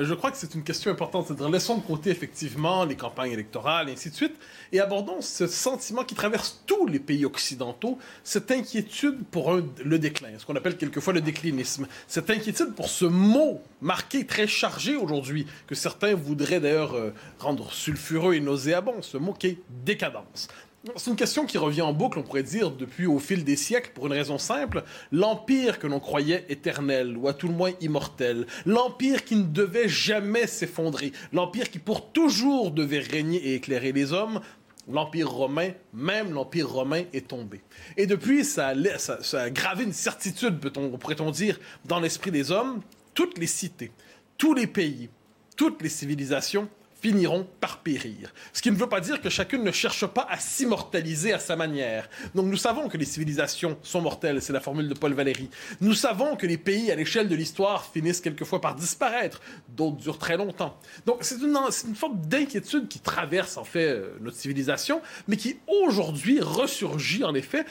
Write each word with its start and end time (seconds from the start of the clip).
Je 0.00 0.14
crois 0.14 0.30
que 0.30 0.36
c'est 0.36 0.54
une 0.54 0.62
question 0.62 0.92
importante. 0.92 1.26
C'est-à-dire, 1.26 1.48
laissons 1.48 1.76
de 1.76 1.82
côté 1.82 2.10
effectivement 2.10 2.84
les 2.84 2.94
campagnes 2.94 3.32
électorales 3.32 3.88
et 3.88 3.92
ainsi 3.92 4.10
de 4.10 4.14
suite, 4.14 4.36
et 4.70 4.78
abordons 4.78 5.20
ce 5.20 5.48
sentiment 5.48 6.04
qui 6.04 6.14
traverse 6.14 6.62
tous 6.66 6.86
les 6.86 7.00
pays 7.00 7.24
occidentaux, 7.24 7.98
cette 8.22 8.50
inquiétude 8.52 9.24
pour 9.32 9.52
le 9.52 9.98
déclin, 9.98 10.28
ce 10.38 10.46
qu'on 10.46 10.54
appelle 10.54 10.76
quelquefois 10.76 11.12
le 11.12 11.20
déclinisme. 11.20 11.88
Cette 12.06 12.30
inquiétude 12.30 12.74
pour 12.74 12.88
ce 12.88 13.06
mot 13.06 13.60
marqué, 13.80 14.24
très 14.24 14.46
chargé 14.46 14.94
aujourd'hui, 14.94 15.46
que 15.66 15.74
certains 15.74 16.14
voudraient 16.14 16.60
d'ailleurs 16.60 16.94
euh, 16.94 17.12
rendre 17.40 17.72
sulfureux 17.72 18.34
et 18.34 18.40
nauséabond, 18.40 19.02
ce 19.02 19.16
mot 19.16 19.32
qui 19.32 19.48
est 19.48 19.58
décadence. 19.84 20.48
C'est 20.96 21.10
une 21.10 21.16
question 21.16 21.44
qui 21.44 21.58
revient 21.58 21.82
en 21.82 21.92
boucle, 21.92 22.20
on 22.20 22.22
pourrait 22.22 22.44
dire, 22.44 22.70
depuis 22.70 23.06
au 23.06 23.18
fil 23.18 23.42
des 23.42 23.56
siècles, 23.56 23.90
pour 23.94 24.06
une 24.06 24.12
raison 24.12 24.38
simple. 24.38 24.84
L'empire 25.10 25.80
que 25.80 25.88
l'on 25.88 25.98
croyait 25.98 26.46
éternel, 26.48 27.16
ou 27.16 27.26
à 27.26 27.34
tout 27.34 27.48
le 27.48 27.54
moins 27.54 27.72
immortel, 27.80 28.46
l'empire 28.64 29.24
qui 29.24 29.34
ne 29.34 29.42
devait 29.42 29.88
jamais 29.88 30.46
s'effondrer, 30.46 31.12
l'empire 31.32 31.70
qui 31.70 31.80
pour 31.80 32.12
toujours 32.12 32.70
devait 32.70 33.00
régner 33.00 33.38
et 33.38 33.54
éclairer 33.56 33.90
les 33.90 34.12
hommes, 34.12 34.40
l'empire 34.88 35.28
romain, 35.28 35.72
même 35.92 36.32
l'empire 36.32 36.70
romain 36.70 37.02
est 37.12 37.26
tombé. 37.26 37.60
Et 37.96 38.06
depuis, 38.06 38.44
ça 38.44 38.68
a, 38.68 39.50
gravé 39.50 39.82
une 39.82 39.92
certitude, 39.92 40.60
pourrait-on 40.60 41.30
dire, 41.32 41.58
dans 41.86 41.98
l'esprit 41.98 42.30
des 42.30 42.52
hommes. 42.52 42.82
Toutes 43.14 43.38
les 43.38 43.48
cités, 43.48 43.90
tous 44.36 44.54
les 44.54 44.68
pays, 44.68 45.10
toutes 45.56 45.82
les 45.82 45.88
civilisations 45.88 46.68
finiront 47.00 47.46
par 47.60 47.78
périr. 47.82 48.32
Ce 48.52 48.62
qui 48.62 48.70
ne 48.70 48.76
veut 48.76 48.88
pas 48.88 49.00
dire 49.00 49.20
que 49.20 49.30
chacune 49.30 49.62
ne 49.62 49.72
cherche 49.72 50.06
pas 50.06 50.26
à 50.28 50.38
s'immortaliser 50.38 51.32
à 51.32 51.38
sa 51.38 51.56
manière. 51.56 52.08
Donc 52.34 52.46
nous 52.46 52.56
savons 52.56 52.88
que 52.88 52.96
les 52.96 53.04
civilisations 53.04 53.78
sont 53.82 54.00
mortelles, 54.00 54.42
c'est 54.42 54.52
la 54.52 54.60
formule 54.60 54.88
de 54.88 54.94
Paul 54.94 55.12
Valéry. 55.14 55.48
Nous 55.80 55.94
savons 55.94 56.36
que 56.36 56.46
les 56.46 56.58
pays 56.58 56.90
à 56.90 56.96
l'échelle 56.96 57.28
de 57.28 57.36
l'histoire 57.36 57.84
finissent 57.84 58.20
quelquefois 58.20 58.60
par 58.60 58.74
disparaître, 58.74 59.40
d'autres 59.68 59.96
durent 59.96 60.18
très 60.18 60.36
longtemps. 60.36 60.78
Donc 61.06 61.18
c'est 61.20 61.36
une, 61.36 61.56
une 61.88 61.94
forme 61.94 62.20
d'inquiétude 62.26 62.88
qui 62.88 63.00
traverse 63.00 63.56
en 63.56 63.64
fait 63.64 63.88
euh, 63.88 64.16
notre 64.20 64.36
civilisation, 64.36 65.00
mais 65.28 65.36
qui 65.36 65.58
aujourd'hui 65.66 66.40
ressurgit 66.40 67.24
en 67.24 67.34
effet 67.34 67.64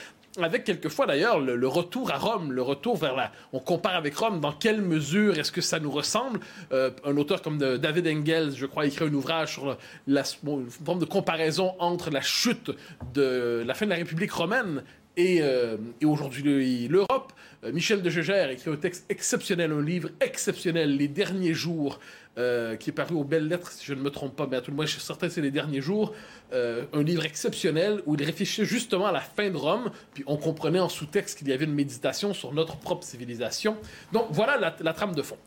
avec 0.44 0.64
quelquefois 0.64 1.06
d'ailleurs 1.06 1.40
le, 1.40 1.68
retour 1.68 2.10
à 2.10 2.18
Rome, 2.18 2.52
le 2.52 2.62
retour 2.62 2.96
vers 2.96 3.14
la... 3.16 3.32
On 3.52 3.60
compare 3.60 3.94
avec 3.94 4.14
Rome, 4.16 4.40
dans 4.40 4.52
quelle 4.52 4.80
mesure 4.80 5.38
est-ce 5.38 5.52
que 5.52 5.60
ça 5.60 5.78
nous 5.80 5.90
ressemble? 5.90 6.40
Euh, 6.72 6.90
Un 7.04 7.16
auteur 7.16 7.42
comme 7.42 7.58
David 7.58 8.06
Engels, 8.08 8.52
je 8.56 8.66
crois, 8.66 8.86
écrit 8.86 9.04
un 9.06 9.14
ouvrage 9.14 9.52
sur 9.54 9.76
la, 10.06 10.22
une 10.46 10.70
forme 10.70 10.98
de 11.00 11.04
comparaison 11.04 11.74
entre 11.78 12.10
la 12.10 12.20
chute 12.20 12.70
de 13.14 13.62
la 13.66 13.74
fin 13.74 13.86
de 13.86 13.90
la 13.90 13.96
République 13.96 14.32
romaine 14.32 14.82
et, 15.16 15.38
euh, 15.42 15.76
aujourd'hui 16.04 16.42
le- 16.42 16.88
l'Europe. 16.88 17.32
Euh, 17.64 17.72
Michel 17.72 18.02
de 18.02 18.08
Gégère 18.10 18.50
écrit 18.50 18.70
un 18.70 18.76
texte 18.76 19.04
exceptionnel, 19.08 19.72
un 19.72 19.82
livre 19.82 20.10
exceptionnel, 20.20 20.96
Les 20.96 21.08
derniers 21.08 21.54
jours, 21.54 21.98
euh, 22.38 22.76
qui 22.76 22.90
est 22.90 22.92
paru 22.92 23.14
aux 23.16 23.24
belles 23.24 23.48
lettres, 23.48 23.72
si 23.72 23.84
je 23.84 23.94
ne 23.94 24.00
me 24.00 24.10
trompe 24.10 24.36
pas, 24.36 24.46
mais 24.46 24.56
à 24.56 24.60
tout 24.60 24.70
le 24.70 24.76
moins, 24.76 24.86
je 24.86 24.92
suis 24.92 25.00
certain 25.00 25.26
que 25.26 25.32
c'est 25.32 25.40
Les 25.40 25.50
derniers 25.50 25.80
jours. 25.80 26.14
Euh, 26.52 26.84
un 26.92 27.02
livre 27.02 27.24
exceptionnel 27.24 28.00
où 28.06 28.14
il 28.14 28.24
réfléchissait 28.24 28.64
justement 28.64 29.06
à 29.06 29.12
la 29.12 29.20
fin 29.20 29.50
de 29.50 29.56
Rome, 29.56 29.90
puis 30.14 30.24
on 30.26 30.36
comprenait 30.36 30.80
en 30.80 30.88
sous-texte 30.88 31.38
qu'il 31.38 31.48
y 31.48 31.52
avait 31.52 31.64
une 31.64 31.74
méditation 31.74 32.32
sur 32.32 32.52
notre 32.52 32.76
propre 32.76 33.04
civilisation. 33.04 33.76
Donc 34.12 34.28
voilà 34.30 34.56
la, 34.56 34.74
la 34.80 34.92
trame 34.92 35.14
de 35.14 35.22
fond. 35.22 35.38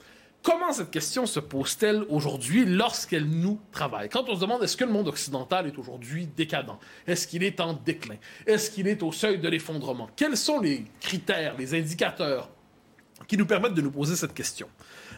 Comment 0.44 0.74
cette 0.74 0.90
question 0.90 1.28
se 1.28 1.40
pose-t-elle 1.40 2.04
aujourd'hui 2.10 2.66
lorsqu'elle 2.66 3.26
nous 3.26 3.60
travaille? 3.72 4.10
Quand 4.10 4.28
on 4.28 4.36
se 4.36 4.42
demande 4.42 4.64
est-ce 4.64 4.76
que 4.76 4.86
le 4.86 4.92
monde 4.92 5.08
occidental 5.08 5.68
est 5.68 5.78
aujourd'hui 5.78 6.28
décadent? 6.36 6.80
Est-ce 7.06 7.28
qu'il 7.28 7.44
est 7.44 7.60
en 7.60 7.74
déclin? 7.74 8.16
Est-ce 8.48 8.72
qu'il 8.72 8.88
est 8.88 9.04
au 9.04 9.12
seuil 9.12 9.38
de 9.38 9.48
l'effondrement? 9.48 10.10
Quels 10.16 10.36
sont 10.36 10.60
les 10.60 10.86
critères, 11.00 11.56
les 11.60 11.76
indicateurs 11.76 12.50
qui 13.28 13.38
nous 13.38 13.46
permettent 13.46 13.76
de 13.76 13.84
nous 13.84 13.92
poser 13.92 14.16
cette 14.16 14.34
question? 14.34 14.68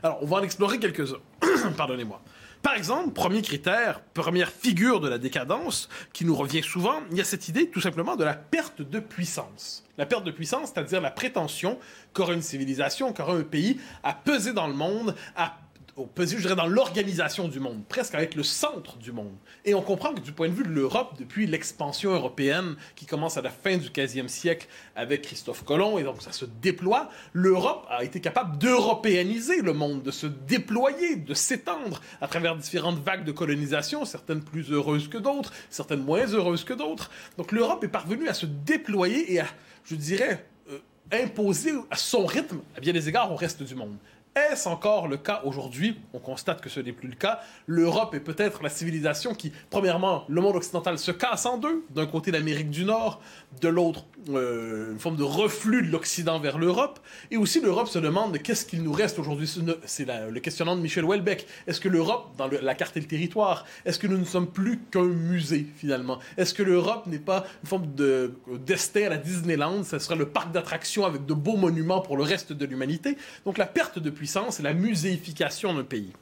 Alors, 0.03 0.19
on 0.21 0.25
va 0.25 0.37
en 0.37 0.43
explorer 0.43 0.79
quelques-uns. 0.79 1.21
Pardonnez-moi. 1.77 2.21
Par 2.61 2.75
exemple, 2.75 3.11
premier 3.11 3.41
critère, 3.41 4.01
première 4.13 4.49
figure 4.49 4.99
de 4.99 5.07
la 5.07 5.17
décadence 5.17 5.87
qui 6.11 6.25
nous 6.25 6.35
revient 6.35 6.61
souvent, 6.61 7.01
il 7.11 7.17
y 7.17 7.21
a 7.21 7.23
cette 7.23 7.47
idée 7.47 7.69
tout 7.69 7.81
simplement 7.81 8.15
de 8.15 8.23
la 8.23 8.33
perte 8.33 8.81
de 8.81 8.99
puissance. 8.99 9.83
La 9.97 10.05
perte 10.05 10.23
de 10.25 10.31
puissance, 10.31 10.71
c'est-à-dire 10.73 11.01
la 11.01 11.11
prétention 11.11 11.77
qu'aura 12.13 12.33
une 12.33 12.41
civilisation, 12.41 13.13
qu'aura 13.13 13.33
un 13.33 13.43
pays 13.43 13.79
à 14.01 14.13
peser 14.13 14.51
dans 14.51 14.67
le 14.67 14.73
monde, 14.73 15.15
à 15.35 15.57
au 15.95 16.09
je 16.17 16.35
dirais, 16.37 16.55
dans 16.55 16.67
l'organisation 16.67 17.47
du 17.47 17.59
monde, 17.59 17.83
presque 17.87 18.15
à 18.15 18.23
être 18.23 18.35
le 18.35 18.43
centre 18.43 18.97
du 18.97 19.11
monde. 19.11 19.35
Et 19.63 19.75
on 19.75 19.81
comprend 19.81 20.13
que 20.13 20.21
du 20.21 20.31
point 20.31 20.49
de 20.49 20.53
vue 20.53 20.63
de 20.63 20.69
l'Europe, 20.69 21.15
depuis 21.19 21.45
l'expansion 21.45 22.11
européenne 22.11 22.75
qui 22.95 23.05
commence 23.05 23.37
à 23.37 23.41
la 23.41 23.51
fin 23.51 23.77
du 23.77 23.89
15e 23.89 24.27
siècle 24.27 24.67
avec 24.95 25.21
Christophe 25.21 25.63
Colomb, 25.63 25.99
et 25.99 26.03
donc 26.03 26.21
ça 26.21 26.31
se 26.31 26.45
déploie, 26.45 27.09
l'Europe 27.33 27.85
a 27.89 28.03
été 28.03 28.21
capable 28.21 28.57
d'européaniser 28.57 29.61
le 29.61 29.73
monde, 29.73 30.01
de 30.01 30.11
se 30.11 30.25
déployer, 30.25 31.15
de 31.15 31.33
s'étendre 31.33 32.01
à 32.21 32.27
travers 32.27 32.55
différentes 32.55 32.99
vagues 32.99 33.25
de 33.25 33.31
colonisation, 33.31 34.05
certaines 34.05 34.41
plus 34.41 34.71
heureuses 34.71 35.07
que 35.07 35.19
d'autres, 35.19 35.53
certaines 35.69 36.03
moins 36.03 36.25
heureuses 36.25 36.63
que 36.63 36.73
d'autres. 36.73 37.11
Donc 37.37 37.51
l'Europe 37.51 37.83
est 37.83 37.89
parvenue 37.89 38.27
à 38.27 38.33
se 38.33 38.47
déployer 38.47 39.31
et 39.33 39.41
à, 39.41 39.45
je 39.85 39.95
dirais, 39.95 40.43
euh, 40.71 40.79
imposer 41.11 41.73
à 41.91 41.97
son 41.97 42.25
rythme, 42.25 42.61
à 42.75 42.79
bien 42.79 42.93
des 42.93 43.09
égards, 43.09 43.31
au 43.31 43.35
reste 43.35 43.61
du 43.61 43.75
monde. 43.75 43.95
Est-ce 44.35 44.67
encore 44.67 45.07
le 45.07 45.17
cas 45.17 45.41
aujourd'hui? 45.43 45.99
On 46.11 46.17
constate 46.17 46.59
que 46.59 46.67
ce 46.67 46.79
n'est 46.79 46.91
plus 46.91 47.07
le 47.07 47.15
cas. 47.15 47.41
L'Europe 47.67 48.15
est 48.15 48.19
peut-être 48.19 48.63
la 48.63 48.69
civilisation 48.69 49.35
qui, 49.35 49.51
premièrement, 49.69 50.25
le 50.27 50.41
monde 50.41 50.55
occidental 50.55 50.97
se 50.97 51.11
casse 51.11 51.45
en 51.45 51.59
deux. 51.59 51.85
D'un 51.91 52.07
côté 52.07 52.31
l'Amérique 52.31 52.71
du 52.71 52.83
Nord, 52.83 53.21
de 53.61 53.67
l'autre 53.67 54.05
euh, 54.29 54.91
une 54.91 54.99
forme 54.99 55.17
de 55.17 55.23
reflux 55.23 55.85
de 55.85 55.91
l'Occident 55.91 56.39
vers 56.39 56.57
l'Europe. 56.57 56.99
Et 57.29 57.37
aussi 57.37 57.61
l'Europe 57.61 57.87
se 57.87 57.99
demande 57.99 58.35
qu'est-ce 58.39 58.65
qu'il 58.65 58.81
nous 58.81 58.91
reste 58.91 59.19
aujourd'hui. 59.19 59.47
C'est 59.85 60.07
le 60.07 60.39
questionnement 60.39 60.75
de 60.75 60.81
Michel 60.81 61.05
Houellebecq. 61.05 61.45
Est-ce 61.67 61.79
que 61.79 61.89
l'Europe, 61.89 62.31
dans 62.35 62.47
la 62.47 62.73
carte 62.73 62.97
et 62.97 63.01
le 63.01 63.07
territoire, 63.07 63.65
est-ce 63.85 63.99
que 63.99 64.07
nous 64.07 64.17
ne 64.17 64.25
sommes 64.25 64.47
plus 64.47 64.79
qu'un 64.79 65.03
musée 65.03 65.67
finalement? 65.75 66.17
Est-ce 66.37 66.55
que 66.55 66.63
l'Europe 66.63 67.05
n'est 67.05 67.19
pas 67.19 67.45
une 67.61 67.69
forme 67.69 67.93
de 67.93 68.33
destin 68.65 69.05
à 69.05 69.09
la 69.09 69.17
Disneyland? 69.17 69.83
Ce 69.83 69.99
serait 69.99 70.15
le 70.15 70.27
parc 70.27 70.51
d'attractions 70.51 71.05
avec 71.05 71.27
de 71.27 71.33
beaux 71.35 71.57
monuments 71.57 72.01
pour 72.01 72.17
le 72.17 72.23
reste 72.23 72.53
de 72.53 72.65
l'humanité. 72.65 73.17
Donc 73.45 73.59
la 73.59 73.67
perte 73.67 73.99
de 73.99 74.09
puissance 74.23 74.61
et 74.61 74.63
la 74.63 74.73
muséification 74.73 75.73
d'un 75.73 75.83
pays. 75.83 76.13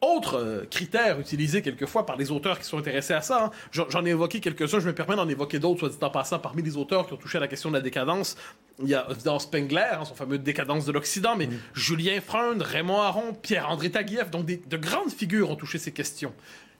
Autre 0.00 0.36
euh, 0.38 0.64
critère 0.70 1.20
utilisé 1.20 1.60
quelquefois 1.60 2.06
par 2.06 2.16
les 2.16 2.30
auteurs 2.30 2.58
qui 2.58 2.64
sont 2.64 2.78
intéressés 2.78 3.12
à 3.12 3.20
ça, 3.20 3.44
hein, 3.44 3.50
j'en 3.90 4.04
ai 4.06 4.10
évoqué 4.10 4.40
quelques-uns, 4.40 4.80
je 4.80 4.86
me 4.86 4.94
permets 4.94 5.14
d'en 5.16 5.28
évoquer 5.28 5.58
d'autres, 5.58 5.80
soit 5.80 5.88
dit 5.90 5.98
en 6.00 6.08
passant, 6.10 6.38
parmi 6.38 6.62
les 6.62 6.76
auteurs 6.78 7.06
qui 7.06 7.12
ont 7.12 7.16
touché 7.18 7.36
à 7.36 7.40
la 7.42 7.48
question 7.48 7.68
de 7.70 7.74
la 7.76 7.82
décadence. 7.82 8.36
Il 8.82 8.88
y 8.88 8.94
a 8.94 9.06
dans 9.24 9.38
Spengler, 9.38 9.90
hein, 9.92 10.04
son 10.06 10.14
fameux 10.14 10.38
Décadence 10.38 10.86
de 10.86 10.92
l'Occident, 10.92 11.36
mais 11.36 11.48
Julien 11.74 12.18
Freund, 12.22 12.62
Raymond 12.62 13.00
Aron, 13.02 13.34
Pierre-André 13.34 13.90
Taguieff, 13.90 14.30
donc 14.30 14.46
des- 14.46 14.56
de 14.66 14.76
grandes 14.78 15.12
figures 15.12 15.50
ont 15.50 15.56
touché 15.56 15.76
ces 15.78 15.92
questions. 15.92 16.32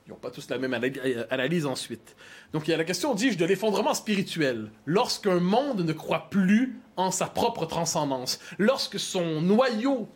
Ils 0.07 0.11
n'ont 0.11 0.17
pas 0.17 0.29
tous 0.31 0.47
la 0.49 0.57
même 0.59 0.73
ana- 0.73 1.25
analyse 1.31 1.65
ensuite. 1.67 2.15
Donc 2.53 2.67
il 2.67 2.71
y 2.71 2.73
a 2.73 2.77
la 2.77 2.83
question, 2.83 3.13
dis-je, 3.15 3.37
de 3.39 3.45
l'effondrement 3.45 3.93
spirituel. 3.95 4.69
Lorsqu'un 4.85 5.39
monde 5.39 5.81
ne 5.83 5.93
croit 5.93 6.27
plus 6.31 6.75
en 6.95 7.09
sa 7.11 7.25
propre 7.25 7.65
transcendance, 7.65 8.39
lorsque 8.59 8.99
son 8.99 9.41
noyau 9.41 10.07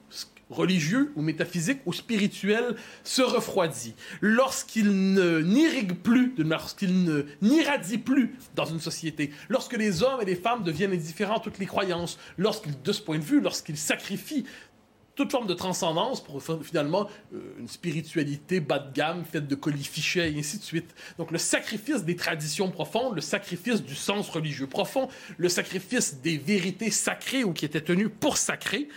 religieux 0.50 1.12
ou 1.16 1.22
métaphysique 1.22 1.80
ou 1.86 1.94
spirituel 1.94 2.76
se 3.04 3.22
refroidit, 3.22 3.96
lorsqu'il 4.22 5.14
ne 5.14 5.40
n'irrigue 5.40 5.94
plus, 5.94 6.34
lorsqu'il 6.38 7.04
ne 7.04 7.24
n'irradie 7.42 7.98
plus 7.98 8.36
dans 8.56 8.66
une 8.66 8.80
société, 8.80 9.32
lorsque 9.48 9.78
les 9.78 10.04
hommes 10.04 10.22
et 10.22 10.26
les 10.26 10.36
femmes 10.36 10.64
deviennent 10.64 10.94
indifférents 10.94 11.38
à 11.38 11.40
toutes 11.40 11.60
les 11.60 11.66
croyances, 11.66 12.18
lorsqu'ils, 12.38 12.82
de 12.82 12.92
ce 12.92 13.02
point 13.02 13.20
de 13.20 13.24
vue, 13.24 13.42
lorsqu'ils 13.42 13.78
sacrifient 13.78 14.46
toute 15.20 15.32
forme 15.32 15.48
de 15.48 15.54
transcendance 15.54 16.24
pour 16.24 16.42
finalement 16.64 17.10
euh, 17.34 17.56
une 17.60 17.68
spiritualité 17.68 18.62
bas 18.62 18.80
de 18.80 18.94
gamme 18.94 19.26
faite 19.26 19.48
de 19.50 19.56
colifichets 19.56 20.32
et 20.32 20.40
ainsi 20.40 20.60
de 20.60 20.64
suite. 20.64 20.96
Donc 21.18 21.32
le 21.32 21.38
sacrifice 21.38 22.06
des 22.06 22.16
traditions 22.16 22.72
profondes, 22.72 23.16
le 23.16 23.22
sacrifice 23.22 23.84
du 23.84 23.96
sens 23.96 24.30
religieux 24.30 24.68
profond, 24.68 25.10
le 25.38 25.50
sacrifice 25.50 26.22
des 26.22 26.38
vérités 26.38 26.90
sacrées 26.90 27.44
ou 27.44 27.52
qui 27.52 27.66
étaient 27.66 27.82
tenues 27.82 28.08
pour 28.08 28.38
sacrées. 28.38 28.88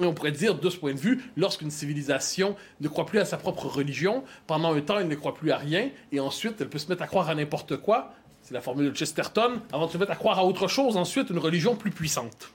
Et 0.00 0.04
on 0.04 0.12
pourrait 0.12 0.32
dire, 0.32 0.56
de 0.56 0.70
ce 0.70 0.76
point 0.76 0.92
de 0.92 0.98
vue, 0.98 1.22
lorsqu'une 1.36 1.70
civilisation 1.70 2.56
ne 2.80 2.88
croit 2.88 3.06
plus 3.06 3.20
à 3.20 3.24
sa 3.24 3.36
propre 3.36 3.66
religion, 3.66 4.24
pendant 4.46 4.74
un 4.74 4.80
temps, 4.80 4.98
elle 4.98 5.08
ne 5.08 5.14
croit 5.14 5.34
plus 5.34 5.52
à 5.52 5.56
rien, 5.56 5.90
et 6.10 6.18
ensuite, 6.18 6.60
elle 6.60 6.68
peut 6.68 6.78
se 6.78 6.88
mettre 6.88 7.02
à 7.02 7.06
croire 7.06 7.28
à 7.28 7.34
n'importe 7.34 7.76
quoi, 7.76 8.12
c'est 8.42 8.54
la 8.54 8.60
formule 8.60 8.90
de 8.90 8.96
Chesterton, 8.96 9.62
avant 9.72 9.86
de 9.86 9.92
se 9.92 9.98
mettre 9.98 10.10
à 10.10 10.16
croire 10.16 10.38
à 10.38 10.44
autre 10.44 10.66
chose, 10.68 10.96
ensuite, 10.96 11.30
une 11.30 11.38
religion 11.38 11.76
plus 11.76 11.92
puissante. 11.92 12.50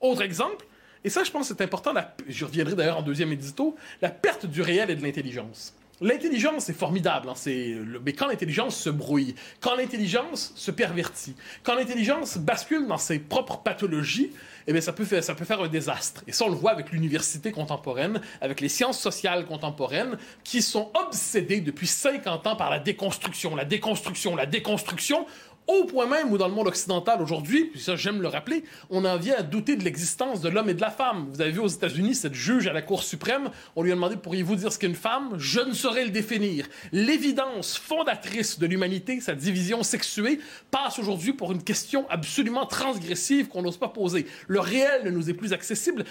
Autre 0.00 0.22
exemple, 0.22 0.64
Et 1.04 1.10
ça, 1.10 1.24
je 1.24 1.30
pense 1.30 1.48
que 1.48 1.54
c'est 1.56 1.64
important, 1.64 1.92
la, 1.92 2.14
je 2.28 2.44
reviendrai 2.44 2.76
d'ailleurs 2.76 2.98
en 2.98 3.02
deuxième 3.02 3.32
édito, 3.32 3.76
la 4.00 4.10
perte 4.10 4.46
du 4.46 4.62
réel 4.62 4.90
et 4.90 4.96
de 4.96 5.02
l'intelligence. 5.02 5.74
L'intelligence, 6.00 6.64
c'est 6.64 6.72
formidable, 6.76 7.28
hein, 7.28 7.34
le, 7.46 8.00
mais 8.04 8.12
quand 8.12 8.26
l'intelligence 8.26 8.76
se 8.76 8.90
brouille, 8.90 9.34
quand 9.60 9.76
l'intelligence 9.76 10.52
se 10.56 10.70
pervertit, 10.70 11.34
quand 11.62 11.74
l'intelligence 11.74 12.38
bascule 12.38 12.86
dans 12.86 12.98
ses 12.98 13.18
propres 13.18 13.58
pathologies, 13.58 14.30
eh 14.66 14.72
bien, 14.72 14.80
ça 14.80 14.92
peut, 14.92 15.04
faire, 15.04 15.22
ça 15.22 15.34
peut 15.34 15.44
faire 15.44 15.60
un 15.60 15.68
désastre. 15.68 16.22
Et 16.26 16.32
ça, 16.32 16.44
on 16.44 16.48
le 16.48 16.56
voit 16.56 16.70
avec 16.70 16.90
l'université 16.90 17.52
contemporaine, 17.52 18.20
avec 18.40 18.60
les 18.60 18.68
sciences 18.68 18.98
sociales 18.98 19.44
contemporaines, 19.46 20.18
qui 20.44 20.62
sont 20.62 20.90
obsédées 20.94 21.60
depuis 21.60 21.86
50 21.86 22.46
ans 22.46 22.56
par 22.56 22.70
la 22.70 22.78
déconstruction, 22.78 23.56
la 23.56 23.64
déconstruction, 23.64 24.36
la 24.36 24.46
déconstruction, 24.46 25.26
au 25.66 25.84
point 25.84 26.06
même 26.06 26.32
où 26.32 26.38
dans 26.38 26.48
le 26.48 26.54
monde 26.54 26.66
occidental 26.66 27.22
aujourd'hui, 27.22 27.66
puis 27.66 27.80
ça 27.80 27.94
j'aime 27.94 28.20
le 28.20 28.28
rappeler, 28.28 28.64
on 28.90 29.04
en 29.04 29.16
vient 29.16 29.36
à 29.36 29.42
douter 29.42 29.76
de 29.76 29.84
l'existence 29.84 30.40
de 30.40 30.48
l'homme 30.48 30.68
et 30.68 30.74
de 30.74 30.80
la 30.80 30.90
femme. 30.90 31.28
Vous 31.32 31.40
avez 31.40 31.52
vu 31.52 31.60
aux 31.60 31.68
États-Unis 31.68 32.16
cette 32.16 32.34
juge 32.34 32.66
à 32.66 32.72
la 32.72 32.82
Cour 32.82 33.02
suprême, 33.04 33.50
on 33.76 33.82
lui 33.82 33.92
a 33.92 33.94
demandé 33.94 34.16
pourriez-vous 34.16 34.56
dire 34.56 34.72
ce 34.72 34.78
qu'est 34.78 34.88
une 34.88 34.94
femme? 34.94 35.34
Je 35.38 35.60
ne 35.60 35.72
saurais 35.72 36.04
le 36.04 36.10
définir. 36.10 36.66
L'évidence 36.90 37.76
fondatrice 37.76 38.58
de 38.58 38.66
l'humanité, 38.66 39.20
sa 39.20 39.34
division 39.34 39.84
sexuée, 39.84 40.40
passe 40.70 40.98
aujourd'hui 40.98 41.32
pour 41.32 41.52
une 41.52 41.62
question 41.62 42.06
absolument 42.10 42.66
transgressive 42.66 43.48
qu'on 43.48 43.62
n'ose 43.62 43.78
pas 43.78 43.88
poser. 43.88 44.26
Le 44.48 44.58
réel 44.58 45.04
ne 45.04 45.10
nous 45.10 45.30
est 45.30 45.34
plus 45.34 45.52
accessible. 45.52 46.04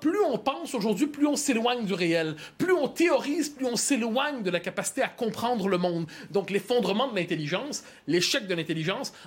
Plus 0.00 0.18
on 0.26 0.38
pense 0.38 0.74
aujourd'hui, 0.74 1.06
plus 1.06 1.26
on 1.26 1.36
s'éloigne 1.36 1.84
du 1.84 1.94
réel. 1.94 2.34
Plus 2.58 2.72
on 2.72 2.88
théorise, 2.88 3.50
plus 3.50 3.66
on 3.66 3.76
s'éloigne 3.76 4.42
de 4.42 4.50
la 4.50 4.58
capacité 4.58 5.02
à 5.02 5.08
comprendre 5.08 5.68
le 5.68 5.78
monde. 5.78 6.06
Donc 6.30 6.50
l'effondrement 6.50 7.08
de 7.08 7.16
l'intelligence, 7.16 7.84
l'échec 8.06 8.46
de 8.46 8.54
l'intelligence 8.54 8.79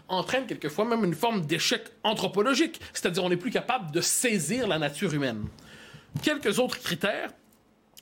entraîne 0.08 0.46
quelquefois 0.46 0.86
même 0.86 1.04
une 1.04 1.14
forme 1.14 1.46
d'échec 1.46 1.84
anthropologique, 2.04 2.80
c'est-à-dire 2.94 3.24
on 3.24 3.30
n'est 3.30 3.38
plus 3.38 3.52
capable 3.52 3.92
de 3.92 4.02
saisir 4.02 4.68
la 4.68 4.80
nature 4.80 5.14
humaine. 5.14 5.46
Quelques 6.22 6.60
autres 6.60 6.80
critères 6.80 7.32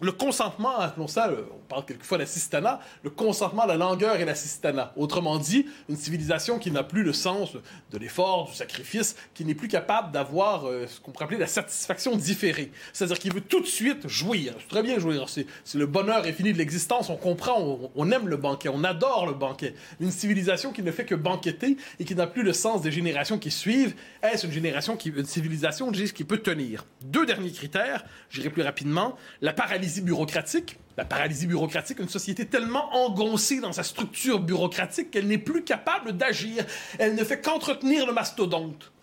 le 0.01 0.11
consentement, 0.11 0.79
appelons 0.79 1.07
ça, 1.07 1.29
on 1.31 1.59
parle 1.69 1.85
quelquefois 1.85 2.17
d'assistanat, 2.17 2.79
le 3.03 3.11
consentement, 3.11 3.65
la 3.65 3.77
langueur 3.77 4.15
et 4.15 4.25
l'assistanat. 4.25 4.93
Autrement 4.95 5.37
dit, 5.37 5.67
une 5.89 5.95
civilisation 5.95 6.57
qui 6.57 6.71
n'a 6.71 6.83
plus 6.83 7.03
le 7.03 7.13
sens 7.13 7.53
de 7.91 7.97
l'effort, 7.99 8.47
du 8.49 8.55
sacrifice, 8.55 9.15
qui 9.35 9.45
n'est 9.45 9.53
plus 9.53 9.67
capable 9.67 10.11
d'avoir 10.11 10.67
euh, 10.67 10.87
ce 10.87 10.99
qu'on 10.99 11.11
pourrait 11.11 11.25
appeler 11.25 11.39
la 11.39 11.45
satisfaction 11.47 12.15
différée. 12.15 12.71
C'est-à-dire 12.93 13.19
qu'il 13.19 13.31
veut 13.31 13.41
tout 13.41 13.61
de 13.61 13.67
suite 13.67 14.07
jouir. 14.07 14.55
Très 14.69 14.81
bien 14.81 14.97
jouir. 14.97 15.27
C'est 15.29 15.45
le 15.75 15.85
bonheur 15.85 16.25
infini 16.25 16.51
de 16.51 16.57
l'existence. 16.57 17.11
On 17.11 17.17
comprend, 17.17 17.91
on, 17.95 18.11
aime 18.11 18.27
le 18.27 18.37
banquet, 18.37 18.69
on 18.69 18.83
adore 18.83 19.27
le 19.27 19.33
banquet. 19.33 19.75
Une 19.99 20.11
civilisation 20.11 20.71
qui 20.71 20.81
ne 20.81 20.91
fait 20.91 21.05
que 21.05 21.15
banqueter 21.15 21.77
et 21.99 22.05
qui 22.05 22.15
n'a 22.15 22.25
plus 22.25 22.41
le 22.41 22.53
sens 22.53 22.81
des 22.81 22.91
générations 22.91 23.37
qui 23.37 23.51
suivent, 23.51 23.93
est-ce 24.23 24.47
une 24.47 24.51
génération 24.51 24.97
qui, 24.97 25.09
une 25.09 25.25
civilisation, 25.25 25.91
qui 25.91 26.23
peut 26.23 26.39
tenir? 26.39 26.85
Deux 27.03 27.27
derniers 27.27 27.51
critères, 27.51 28.03
j'irai 28.31 28.49
plus 28.49 28.63
rapidement. 28.63 29.15
La 29.41 29.53
paralysie 29.53 29.90
bureaucratique. 29.99 30.77
La 30.95 31.03
paralysie 31.03 31.47
bureaucratique, 31.47 31.99
une 31.99 32.07
société 32.07 32.45
tellement 32.45 32.95
engoncée 32.95 33.59
dans 33.59 33.73
sa 33.73 33.83
structure 33.83 34.39
bureaucratique 34.39 35.11
qu'elle 35.11 35.27
n'est 35.27 35.37
plus 35.37 35.63
capable 35.63 36.13
d'agir. 36.13 36.65
Elle 36.99 37.15
ne 37.15 37.23
fait 37.25 37.41
qu'entretenir 37.41 38.05
le 38.05 38.13
mastodonte. 38.13 38.93